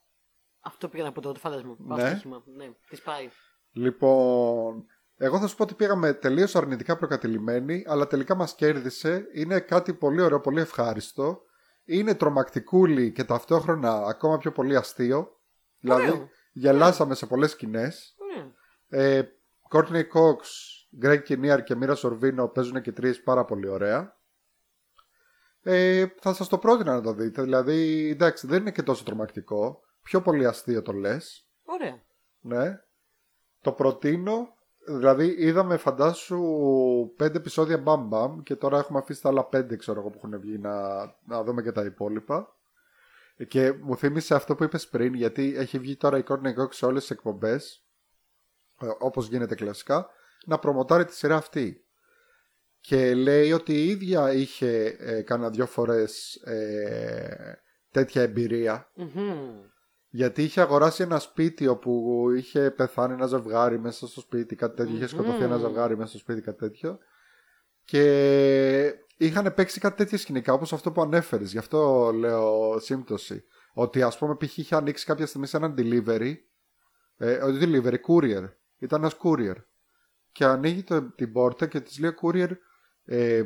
[0.60, 1.76] Αυτό πήγα να πω το το φάντασμα.
[1.78, 2.02] Ναι.
[2.02, 2.08] Ναι.
[2.10, 2.42] Στοίχημα.
[2.56, 3.28] Ναι, της πάει.
[3.72, 4.84] Λοιπόν,
[5.16, 9.26] εγώ θα σου πω ότι πήγαμε τελείως αρνητικά προκατειλημμένοι, αλλά τελικά μας κέρδισε.
[9.32, 11.42] Είναι κάτι πολύ ωραίο, πολύ ευχάριστο.
[11.84, 15.40] Είναι τρομακτικούλη και ταυτόχρονα ακόμα πιο πολύ αστείο.
[15.78, 16.28] Δηλαδή, Ωραίο.
[16.52, 18.16] γελάσαμε σε πολλές σκηνές.
[18.18, 18.52] Ωραία.
[18.88, 19.28] Ε,
[19.70, 20.38] Courtney Cox,
[21.02, 24.16] Greg Kinnear και Μοίρα Σορβίνο παίζουν και τρεις πάρα πολύ ωραία.
[25.62, 27.42] Ε, θα σας το πρότεινα να το δείτε.
[27.42, 29.80] Δηλαδή, εντάξει, δεν είναι και τόσο τρομακτικό.
[30.02, 31.48] Πιο πολύ αστείο το λες.
[31.64, 32.02] Ωραία.
[32.40, 32.80] Ναι.
[33.60, 34.55] Το προτείνω.
[34.86, 36.42] Δηλαδή είδαμε φαντάσου
[37.16, 40.40] πέντε επεισόδια μπαμ μπαμ και τώρα έχουμε αφήσει τα άλλα πέντε ξέρω εγώ που έχουν
[40.40, 42.56] βγει να, να δούμε και τα υπόλοιπα.
[43.48, 46.86] Και μου θύμισε αυτό που είπες πριν γιατί έχει βγει τώρα η Courtney Cox σε
[46.86, 47.84] όλες τις εκπομπές
[48.80, 50.08] ε, όπως γίνεται κλασικά
[50.44, 51.84] να προμοτάρει τη σειρά αυτή.
[52.80, 57.60] Και λέει ότι η ίδια είχε ε, κάνα δυο φορές ε,
[57.90, 59.74] τέτοια εμπειρία Μμμ.
[60.16, 64.94] Γιατί είχε αγοράσει ένα σπίτι όπου είχε πεθάνει ένα ζευγάρι μέσα στο σπίτι, κάτι τέτοιο.
[64.94, 65.60] Είχε σκοτωθεί ένα Μμμ.
[65.60, 66.98] ζευγάρι μέσα στο σπίτι, κάτι τέτοιο.
[67.84, 71.52] Και είχαν παίξει κάτι τέτοια σκηνικά όπως αυτό που ανέφερες.
[71.52, 73.44] Γι' αυτό λέω σύμπτωση.
[73.72, 74.58] Ότι ας πούμε π.χ.
[74.58, 76.34] είχε ανοίξει κάποια στιγμή σε έναν delivery.
[77.16, 78.50] Ε, όχι delivery, courier.
[78.78, 79.56] Ήταν ένας courier.
[80.32, 82.50] Και ανοίγει το, την πόρτα και της λέει ο courier
[83.04, 83.42] ε,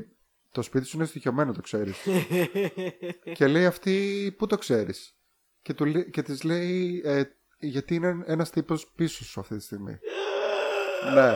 [0.51, 2.07] το σπίτι σου είναι στοιχειωμένο, το ξέρεις.
[3.37, 5.20] και λέει αυτή, πού το ξέρεις;
[5.63, 7.23] Και, του, λέ- και της λέει, ε,
[7.59, 9.99] γιατί είναι ένας τύπος πίσω σου αυτή τη στιγμή.
[11.15, 11.33] ναι.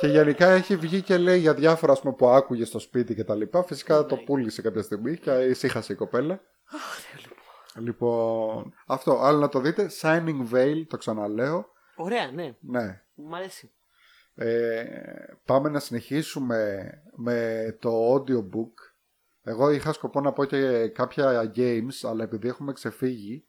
[0.00, 3.24] Και γενικά έχει βγει και λέει για διάφορα ας πούμε, που άκουγε στο σπίτι και
[3.24, 3.62] τα λοιπά.
[3.62, 6.40] Φυσικά το πούλησε κάποια στιγμή και ησύχασε η κοπέλα.
[7.74, 9.90] λοιπόν, αυτό, άλλο να το δείτε.
[10.00, 11.66] Shining Veil, το ξαναλέω.
[11.96, 12.56] Ωραία, ναι.
[12.60, 13.02] Ναι.
[13.14, 13.70] Μ' αρέσει.
[14.34, 14.84] Ε,
[15.44, 18.89] πάμε να συνεχίσουμε με το audiobook.
[19.42, 23.44] Εγώ είχα σκοπό να πω και κάποια games, αλλά επειδή έχουμε ξεφύγει,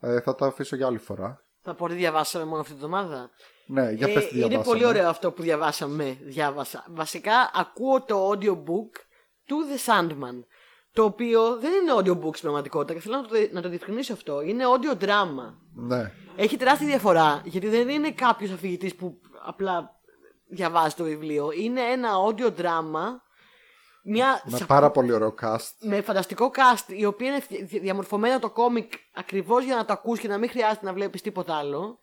[0.00, 1.44] ε, θα τα αφήσω για άλλη φορά.
[1.60, 3.30] Θα πω ότι διαβάσαμε μόνο αυτή την εβδομάδα.
[3.66, 4.64] Ναι, για πες τι είναι διαβάσαμε.
[4.64, 6.18] πολύ ωραίο αυτό που διαβάσαμε.
[6.22, 6.84] Διάβασα.
[6.88, 9.00] Βασικά ακούω το audiobook
[9.46, 10.44] του The Sandman.
[10.92, 14.40] Το οποίο δεν είναι audiobook στην πραγματικότητα και θέλω να το, να το διευκρινίσω αυτό.
[14.42, 15.54] Είναι audio drama.
[15.74, 19.90] Ναι, Έχει τεράστια διαφορά γιατί δεν είναι κάποιος αφηγητής που απλά
[20.48, 21.50] διαβάζει το βιβλίο.
[21.58, 23.04] Είναι ένα audio drama.
[24.04, 25.70] Μια με σα- πάρα πολύ ωραίο cast.
[25.80, 29.92] με φανταστικό cast, η οποία είναι δι- δι- διαμορφωμένο το κόμικ ακριβώς για να το
[29.92, 32.00] ακούς και να μην χρειάζεται να βλέπεις τίποτα άλλο.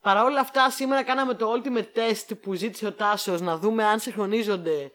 [0.00, 3.98] Παρά όλα αυτά, σήμερα κάναμε το ultimate test που ζήτησε ο Τάσος να δούμε αν
[3.98, 4.90] συγχρονίζονται.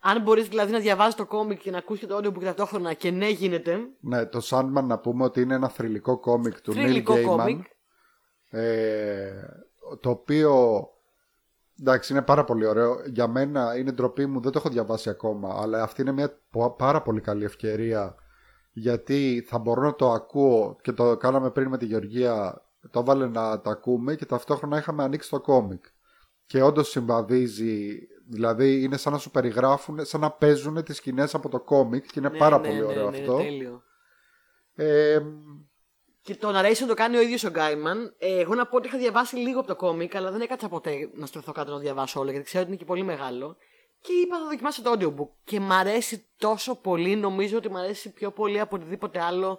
[0.00, 3.10] Αν μπορείς δηλαδή να διαβάζεις το κόμικ και να ακούς και το audiobook ταυτόχρονα και
[3.10, 3.78] ναι, γίνεται.
[4.00, 7.24] Ναι, το Sandman να πούμε ότι είναι ένα θρυλικό κόμικ του Neil Θρυλικό Gaiman.
[7.24, 7.66] κόμικ.
[8.50, 9.30] Ε,
[10.00, 10.80] το οποίο
[11.82, 13.00] εντάξει είναι πάρα πολύ ωραίο.
[13.06, 15.58] Για μένα είναι ντροπή μου, δεν το έχω διαβάσει ακόμα.
[15.60, 18.14] Αλλά αυτή είναι μια πο- πάρα πολύ καλή ευκαιρία
[18.72, 22.62] γιατί θα μπορώ να το ακούω και το κάναμε πριν με τη Γεωργία.
[22.90, 25.84] Το έβαλε να τα ακούμε και ταυτόχρονα είχαμε ανοίξει το κόμικ.
[26.46, 31.48] Και όντως συμβαδίζει, δηλαδή είναι σαν να σου περιγράφουν, σαν να παίζουν τις σκηνές από
[31.48, 33.32] το κόμικ και είναι Ναι, πάρα ναι, πολύ ναι, ωραίο ναι, αυτό.
[33.32, 33.82] Είναι τέλειο.
[34.74, 35.20] Ε,
[36.22, 38.14] Και το narration το κάνει ο ίδιος ο Γκάιμαν.
[38.18, 41.10] Ε, εγώ να πω ότι είχα διαβάσει λίγο από το κόμικ, αλλά δεν έκατσα ποτέ
[41.14, 43.56] να στρωθώ κάτω να το διαβάσω όλο, γιατί ξέρω ότι είναι και πολύ μεγάλο.
[44.00, 45.28] Και είπα θα δοκιμάσω το audiobook.
[45.44, 49.58] Και μ' αρέσει τόσο πολύ, νομίζω ότι μ' αρέσει πιο πολύ από οτιδήποτε άλλο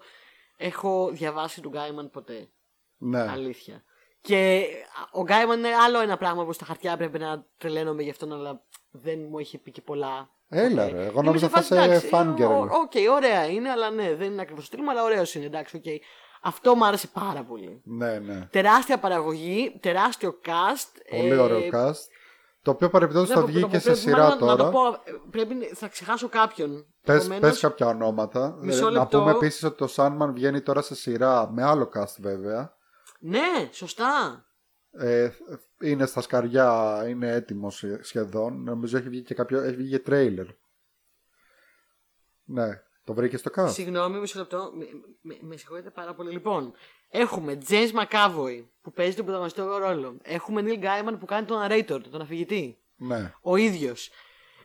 [0.58, 2.50] έχω διαβάσει του Gaiman ποτέ.
[2.98, 3.22] ναι.
[3.22, 3.84] Αλήθεια.
[4.22, 4.66] Και
[5.12, 8.62] ο Gaiman είναι άλλο ένα πράγμα που στα χαρτιά πρέπει να τρελαίνομαι γι' αυτόν, αλλά
[8.92, 10.30] δεν μου έχει πει και πολλά.
[10.50, 10.98] Έλα, ποτέ.
[10.98, 12.50] ρε, εγώ Είμαι νόμιζα σε θα φάση, είσαι εντάξει, fangirl.
[12.50, 15.46] ο- Οκ, ωραία είναι, αλλά ναι, δεν είναι ακριβώς το στυλ μου, αλλά ωραίος είναι,
[15.46, 15.84] εντάξει, οκ.
[16.46, 17.82] Αυτό μου άρεσε πάρα πολύ.
[17.84, 18.48] Ναι, ναι.
[18.52, 21.02] Τεράστια παραγωγή, τεράστιο cast.
[21.10, 21.94] Πολύ ε, ωραίο cast.
[22.62, 24.56] Το οποίο παρεμπιπτόντως δεν θα πω- βγει το και πω- σε πρέπει σειρά μάλλον Να
[24.56, 24.70] το τώρα.
[24.70, 26.86] πω, ε, πρέπει, θα ξεχάσω κάποιον.
[27.02, 28.58] Πες, Επομένως, πες κάποια ονόματα.
[28.62, 29.18] Μισό Ε, να λεπτό.
[29.20, 32.76] πούμε επίσης ότι το Sandman βγαίνει τώρα σε σειρά με άλλο cast βέβαια.
[33.20, 34.46] Ναι, σωστά.
[34.92, 35.30] Ε,
[35.82, 37.72] είναι στα σκαριά, είναι έτοιμο
[38.02, 38.64] σχεδόν.
[38.64, 40.46] Νομίζω έχει βγει και κάποιο, έχει βγει και τρέιλερ.
[42.46, 43.70] Ναι, το βρήκες στο cast.
[43.70, 44.72] Συγγνώμη, μισό λεπτό.
[44.74, 44.86] Με,
[45.22, 46.32] με, με συγχωρείτε πάρα πολύ.
[46.32, 46.74] Λοιπόν,
[47.10, 50.18] έχουμε James McAvoy που παίζει τον πρωταγωνιστικό ρόλο.
[50.22, 52.78] Έχουμε Neil Gaiman που κάνει τον narrator, τον αφηγητή.
[52.96, 53.34] Ναι.
[53.42, 54.10] Ο ίδιος.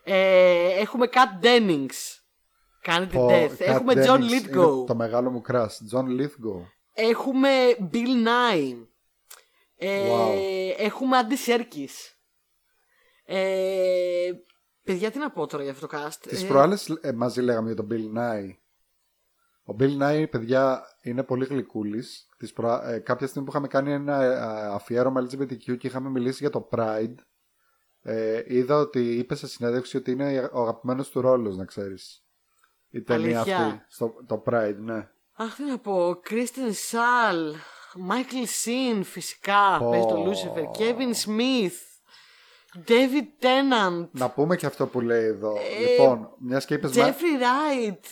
[0.02, 2.18] Ε, έχουμε Kat Dennings.
[2.80, 3.50] Κάνει την Ο Death.
[3.50, 4.86] Kat Έχουμε John Dennings είναι Lithgow.
[4.86, 5.92] Το μεγάλο μου crush.
[5.92, 6.62] John Lithgow.
[6.92, 7.50] Έχουμε
[7.92, 8.76] Bill Nye.
[9.76, 10.34] Ε, Wow.
[10.78, 12.12] Έχουμε Andy Serkis.
[13.24, 14.30] Ε,
[14.88, 16.14] Παιδιά, τι να πω τώρα για αυτό το cast.
[16.20, 18.56] Τις Ε, προάλλες μαζί λέγαμε για τον Bill Nye.
[19.64, 22.28] Ο Bill Nye, παιδιά, είναι πολύ γλυκούλης.
[22.54, 22.90] Προα...
[22.90, 24.36] Ε, κάποια στιγμή που είχαμε κάνει ένα ε,
[24.74, 27.14] αφιέρωμα LGBTQ και είχαμε μιλήσει για το Pride,
[28.02, 32.24] ε, είδα ότι είπε σε συνέντευξη ότι είναι ο αγαπημένος του ρόλος, να ξέρεις.
[32.90, 33.84] Η ταινία Αλήθεια; αυτή.
[33.88, 35.08] Στο, το Pride, ναι.
[35.32, 36.18] Αχ, τι να πω.
[36.22, 37.54] Kristen Schaal.
[37.94, 39.78] Michael Sheen, φυσικά.
[39.78, 39.90] Πω.
[39.90, 40.70] Παίζει τον Lucifer.
[40.70, 41.87] Kevin Smith.
[42.84, 44.08] David Tennant.
[44.12, 45.54] Να πούμε και αυτό που λέει εδώ.
[45.56, 46.90] Ε, λοιπόν, μιας και είπες.
[46.90, 48.04] Jeffrey Wright.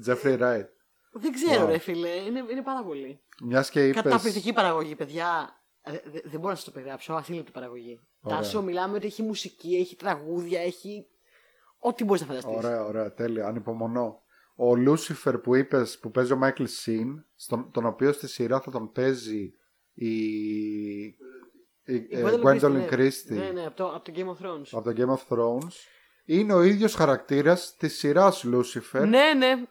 [0.00, 0.68] Jeffrey Wright.
[1.12, 1.68] Δεν ξέρω, Wow.
[1.68, 2.08] ρε φίλε.
[2.08, 3.20] Είναι, είναι πάρα πολύ.
[3.42, 4.00] Μιας και είπε.
[4.02, 5.56] Καταπληκτική παραγωγή, παιδιά.
[5.82, 7.12] Ε, δε- Δεν μπορώ να σας το περιγράψω.
[7.12, 8.00] Ασύλληπτη παραγωγή.
[8.20, 8.38] Ωραία.
[8.38, 11.06] Τάσο, μιλάμε ότι έχει μουσική, έχει τραγούδια, έχει.
[11.78, 12.56] Ό,τι μπορείς να φανταστείς.
[12.56, 13.46] Ωραία, ωραία, τέλεια.
[13.46, 14.22] Ανυπομονώ.
[14.56, 18.70] Ο Λούσιφερ που είπες που παίζει ο Μάικλ Σιν, στον, τον οποίο στη σειρά θα
[18.70, 19.52] τον παίζει
[19.94, 20.10] η.
[21.84, 24.46] Η, Η ε, Gwendolyn Gwendolyn Christie, Christie Ναι, ναι, από το, από το Game of
[24.46, 24.66] Thrones.
[24.72, 25.72] από το Game of Thrones.
[26.24, 29.06] Είναι ο ίδιος χαρακτήρας της σειράς Lucifer.
[29.06, 29.62] Ναι, ναι.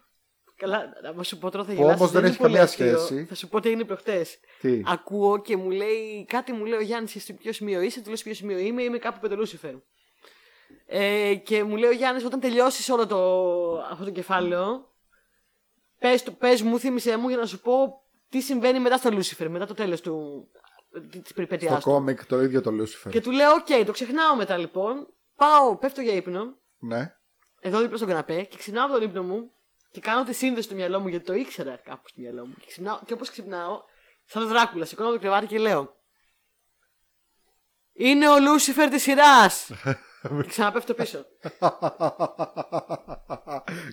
[0.55, 0.83] Καλά,
[1.15, 2.97] να σου πω τώρα θα Που γελάσεις, όμως δεν είναι έχει πολύ καμία αστείο.
[2.99, 3.25] σχέση.
[3.25, 4.39] Θα σου πω τι έγινε προχτές.
[4.61, 8.07] Τι; Ακούω και μου λέει κάτι, μου λέει ο Γιάννης, σε ποιο σημείο είσαι, του
[8.07, 9.73] λέω σε ποιο σημείο είμαι, είμαι κάπου με το Lucifer.
[10.85, 13.17] Ε, και μου λέει ο Γιάννης, όταν τελειώσεις όλο το,
[13.91, 14.89] αυτό το κεφάλαιο,
[15.99, 19.49] πες, το- πες μου, θύμισε μου για να σου πω τι συμβαίνει μετά στο Lucifer,
[19.49, 20.47] μετά το τέλος του.
[21.23, 21.89] Της περιπέτειάς Στο του.
[21.89, 23.09] κόμικ το ίδιο το Lucifer.
[23.09, 25.07] Και του λέω, Οκ, το ξεχνάω μετά λοιπόν.
[25.35, 27.15] Πάω, πέφτω για ύπνο, Ναι.
[27.61, 29.51] εδώ δίπλα στον καναπέ και ξυπνάω από τον ύπνο μου
[29.91, 32.53] και κάνω τη σύνδεση στο μυαλό μου γιατί το ήξερα κάπου στο μυαλό μου.
[32.59, 33.81] Και, ξυπνάω, και όπως ξυπνάω,
[34.25, 35.95] σαν Δράκουλα, σηκώνω από το κρεβάτι και λέω.
[37.93, 39.71] Είναι ο Lucifer της σειράς!
[40.21, 41.25] και ξαναπέφτω πίσω.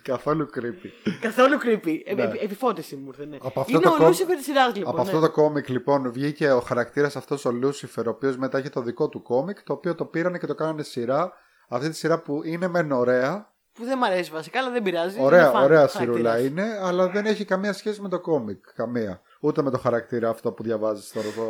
[0.02, 0.88] Καθόλου creepy.
[1.20, 1.96] Καθόλου creepy.
[2.04, 2.22] Ε, Ναι.
[2.22, 3.36] επι- επιφοίτηση μου ήρθε, ναι.
[3.42, 4.82] Από αυτό Είναι το ο κόμ- Lucifer της σειράς λοιπόν.
[4.88, 5.02] Από ναι.
[5.02, 8.80] αυτό το κόμικ λοιπόν βγήκε ο χαρακτήρας αυτός ο Lucifer ο οποίος μετά έχει το
[8.82, 11.32] δικό του κόμικ το οποίο το πήρανε και το κάνανε σειρά
[11.68, 15.20] αυτή τη σειρά που είναι μεν ωραία Που δεν μ' αρέσει βασικά, αλλά δεν πειράζει.
[15.20, 15.92] Ωραία, είναι φαν ωραία χαρακτήρας.
[16.14, 18.64] σειρούλα είναι, αλλά δεν έχει καμία σχέση με το κόμικ.
[18.74, 19.20] Καμία.
[19.40, 21.42] Ούτε με το χαρακτήρα αυτό που διαβάζεις τώρα, το,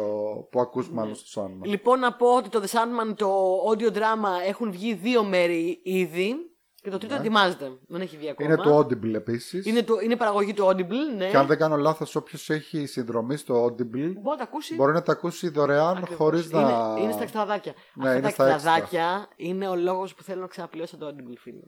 [0.50, 1.66] που ακούς μάλλον στο Sandman.
[1.66, 6.34] Λοιπόν, να πω ότι το The Sandman, το audio drama έχουν βγει δύο μέρη ήδη
[6.82, 7.70] και το τρίτο ετοιμάζεται.
[7.86, 8.48] Δεν έχει βγει ακόμα.
[8.48, 8.54] Ναι.
[8.54, 9.66] Είναι το Audible επίσης.
[9.66, 11.28] Είναι, το, είναι παραγωγή του Audible, ναι.
[11.28, 14.74] Και αν δεν κάνω λάθος, όποιος έχει συνδρομή στο Audible Μπορεί να τα ακούσει.
[14.74, 16.16] μπορεί να τα ακούσει δωρεάν Ακριβώς.
[16.16, 16.60] χωρίς να.
[16.60, 17.72] Είναι, είναι στα εξτραδάκια.
[17.94, 21.36] Ναι, Αυτά είναι τα στα εξτραδάκια είναι ο λόγος που θέλω να ξαναπληρώσω το Audible,
[21.38, 21.60] φίλε.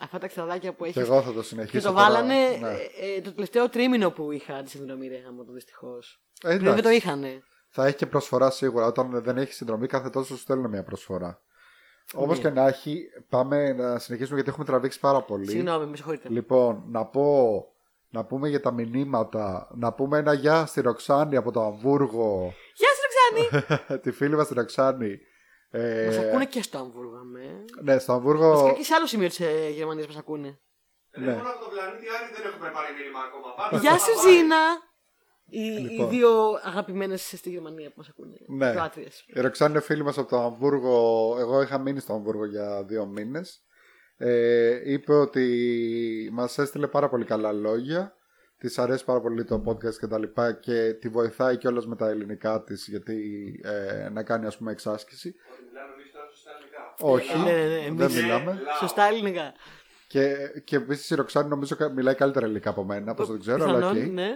[0.00, 0.94] Αυτά τα εξτραδάκια που έχεις.
[0.96, 1.88] Και εγώ θα το Και συνεχίσω.
[1.88, 2.04] το τώρα.
[2.04, 2.68] βάλανε Ναι.
[3.00, 6.20] ε, ε, το τελευταίο τρίμηνο που είχα τη συνδρομή, ρε γάμο το δυστυχώς.
[6.42, 6.82] Ε, Πριν δεν εντάξει.
[6.82, 7.42] το είχανε.
[7.68, 8.86] Θα έχει και προσφορά σίγουρα.
[8.86, 11.40] Όταν δεν έχει συνδρομή, κάθε τόσο σου στέλνουν μια προσφορά.
[12.14, 12.42] Όπως Ναι.
[12.42, 15.48] και να έχει, πάμε να συνεχίσουμε γιατί έχουμε τραβήξει πάρα πολύ.
[15.50, 16.28] Συγγνώμη, με συγχωρείτε.
[16.28, 17.64] Λοιπόν, να πω,
[18.10, 22.88] να πούμε για τα μηνύματα, να πούμε ένα γεια στη Ροξάνη από το Αμβούργο, Γεια
[22.98, 23.02] σα,
[23.38, 23.98] Ρεξάνη!
[24.02, 25.18] τη φίλη μας τη Ροξάνη.
[25.74, 27.64] Ε, Μας ακούνε και στο Αμβούργο, αμέ.
[27.82, 30.48] Ναι, στο Αμβούργο, Βασικά και σε άλλο σημείο της ε, Γερμανίας μας ακούνε.
[30.48, 31.24] Ναι.
[31.24, 33.54] Τηλέφωνο από τον πλανήτη Άρη δεν έχουμε πάρει μήνυμα ακόμα.
[33.54, 34.36] Πάρτε Γεια το, σου, θα πάρει.
[34.36, 34.62] Ζήνα!
[35.54, 36.06] Οι, Λοιπόν.
[36.06, 36.30] οι δύο
[36.62, 38.36] αγαπημένες στη Γερμανία που μας ακούνε.
[38.48, 38.70] Ναι.
[38.72, 39.24] Κροάτριες.
[39.26, 40.96] η Ροξάνη είναι φίλη μας από το Αμβούργο,
[41.38, 43.64] εγώ είχα μείνει στο Αμβούργο για δύο μήνες.
[44.16, 45.48] Ε, είπε ότι
[46.32, 48.14] μας έστειλε πάρα πολύ καλά λόγια,
[48.66, 52.08] της αρέσει πάρα πολύ το podcast και τα λοιπά και τη βοηθάει κιόλας με τα
[52.08, 53.16] ελληνικά της γιατί
[53.64, 55.34] ε, να κάνει ας πούμε εξάσκηση.
[55.52, 56.94] Ότι μιλάμε εμείς τώρα σωστά ελληνικά.
[57.00, 58.60] Όχι, Ναι, ναι, ναι, δεν εμείς- μιλάμε.
[58.64, 58.76] Λάο.
[58.80, 59.52] Σωστά ελληνικά.
[60.06, 63.64] Και, και επίσης η Ροξάνη νομίζω κα- μιλάει καλύτερα ελληνικά από μένα, όπως δεν ξέρω,
[63.64, 64.12] αλλά Πιθανόν, οκ.
[64.12, 64.30] ναι.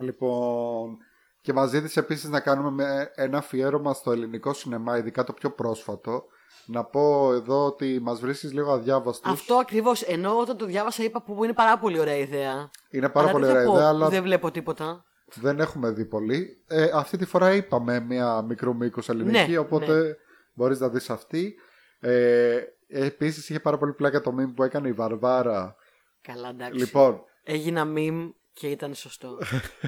[0.00, 0.96] Λοιπόν,
[1.40, 5.50] και μας ζήτησε επίσης να κάνουμε με- ένα αφιέρωμα στο ελληνικό σινεμά, ειδικά το πιο
[5.50, 6.24] πρόσφατο.
[6.66, 9.32] Να πω εδώ ότι μας βρίσκεις λίγο αδιάβαστος.
[9.32, 10.02] Αυτό ακριβώς.
[10.02, 12.70] Ενώ όταν το διάβασα είπα που είναι πάρα πολύ ωραία ιδέα.
[12.90, 15.04] Είναι πάρα Αλλά πολύ τι θα ωραία πω, ιδέα, αλλά Δεν βλέπω τίποτα.
[15.34, 16.62] δεν έχουμε δει πολύ.
[16.66, 20.14] Ε, αυτή τη φορά είπαμε μια μικρού μήκου ελληνική, Ναι, οπότε ναι.
[20.54, 21.54] μπορείς να δεις αυτή.
[22.00, 25.76] Ε, Επίσης είχε πάρα πολύ πλάκα το meme που έκανε η Βαρβάρα.
[26.22, 26.78] Καλά, εντάξει.
[26.78, 29.38] Λοιπόν, Έγινα meme και ήταν σωστό.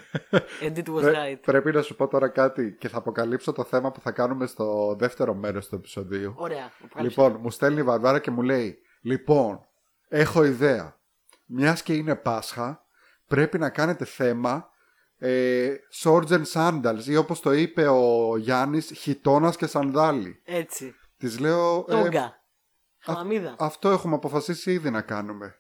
[0.65, 1.39] And it was Πρέ- right.
[1.41, 4.97] Πρέπει να σου πω τώρα κάτι και θα αποκαλύψω το θέμα που θα κάνουμε στο
[4.99, 6.35] δεύτερο μέρος του επεισοδίου.
[6.37, 6.71] Ωραία.
[6.79, 7.21] αποκάλυψε.
[7.21, 9.61] Λοιπόν, μου στέλνει η Βαρβάρα και μου λέει Λοιπόν,
[10.09, 10.97] έχω ιδέα.
[11.47, 12.85] Μιας και είναι Πάσχα,
[13.27, 14.69] πρέπει να κάνετε θέμα
[15.19, 20.43] ε, Swords and Sandals ή όπως το είπε ο Γιάννης, χιτώνας και σανδάλι.
[20.45, 20.95] Έτσι.
[21.19, 22.33] Της λέω ε, Τόγκα.
[22.99, 23.55] Χαμαμίδα.
[23.59, 25.55] αυτό έχουμε αποφασίσει ήδη να κάνουμε.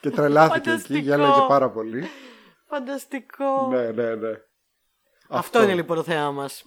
[0.00, 0.98] Και τρελάθηκε εκεί, Φανταστικό.
[1.00, 2.04] γέλαγε πάρα πολύ.
[2.74, 3.68] Φανταστικό.
[3.70, 4.32] ναι, ναι, ναι.
[5.28, 6.64] Αυτό, είναι λοιπόν το θέμα μας.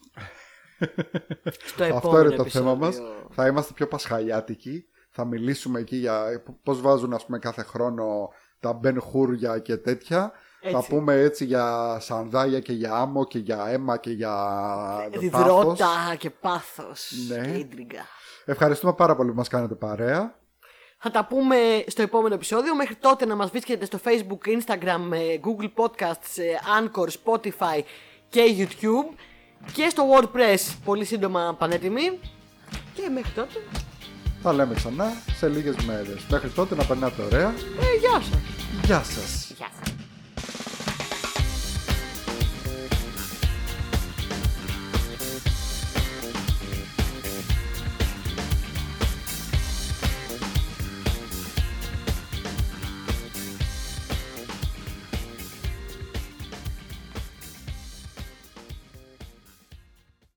[1.71, 2.49] Στο επόμενο Αυτό είναι το επεισόδιο.
[2.49, 3.01] θέμα μας.
[3.31, 4.85] Θα είμαστε πιο πασχαλιάτικοι.
[5.11, 8.29] Θα μιλήσουμε εκεί για πώς βάζουν ας πούμε κάθε χρόνο
[8.59, 10.31] τα μπενχούρια και τέτοια.
[10.61, 10.75] Έτσι.
[10.75, 14.33] Θα πούμε έτσι για σανδάλια και για άμμο και για αίμα και για
[15.03, 15.19] πάθος.
[15.19, 17.11] Διδρότα και πάθος.
[17.29, 17.47] Ναι.
[17.47, 18.05] Και ίντριγκα.
[18.45, 20.39] Ευχαριστούμε πάρα πολύ που μας κάνετε παρέα.
[21.07, 21.55] Θα τα πούμε
[21.87, 22.75] στο επόμενο επεισόδιο.
[22.75, 27.81] Μέχρι τότε να μας βρίσκετε στο Facebook, Instagram, ε, Google Podcasts, ε, Anchor, Spotify
[28.29, 29.15] και YouTube.
[29.73, 32.19] Και στο WordPress πολύ σύντομα πανέτοιμοι.
[32.93, 33.59] Και μέχρι τότε,
[34.41, 36.25] Θα λέμε ξανά σε λίγες μέρες.
[36.29, 37.47] Μέχρι τότε να περνάτε ωραία.
[37.47, 38.39] ε, γεια σας.
[38.85, 39.53] Γεια σας.
[39.57, 39.94] Γεια σας.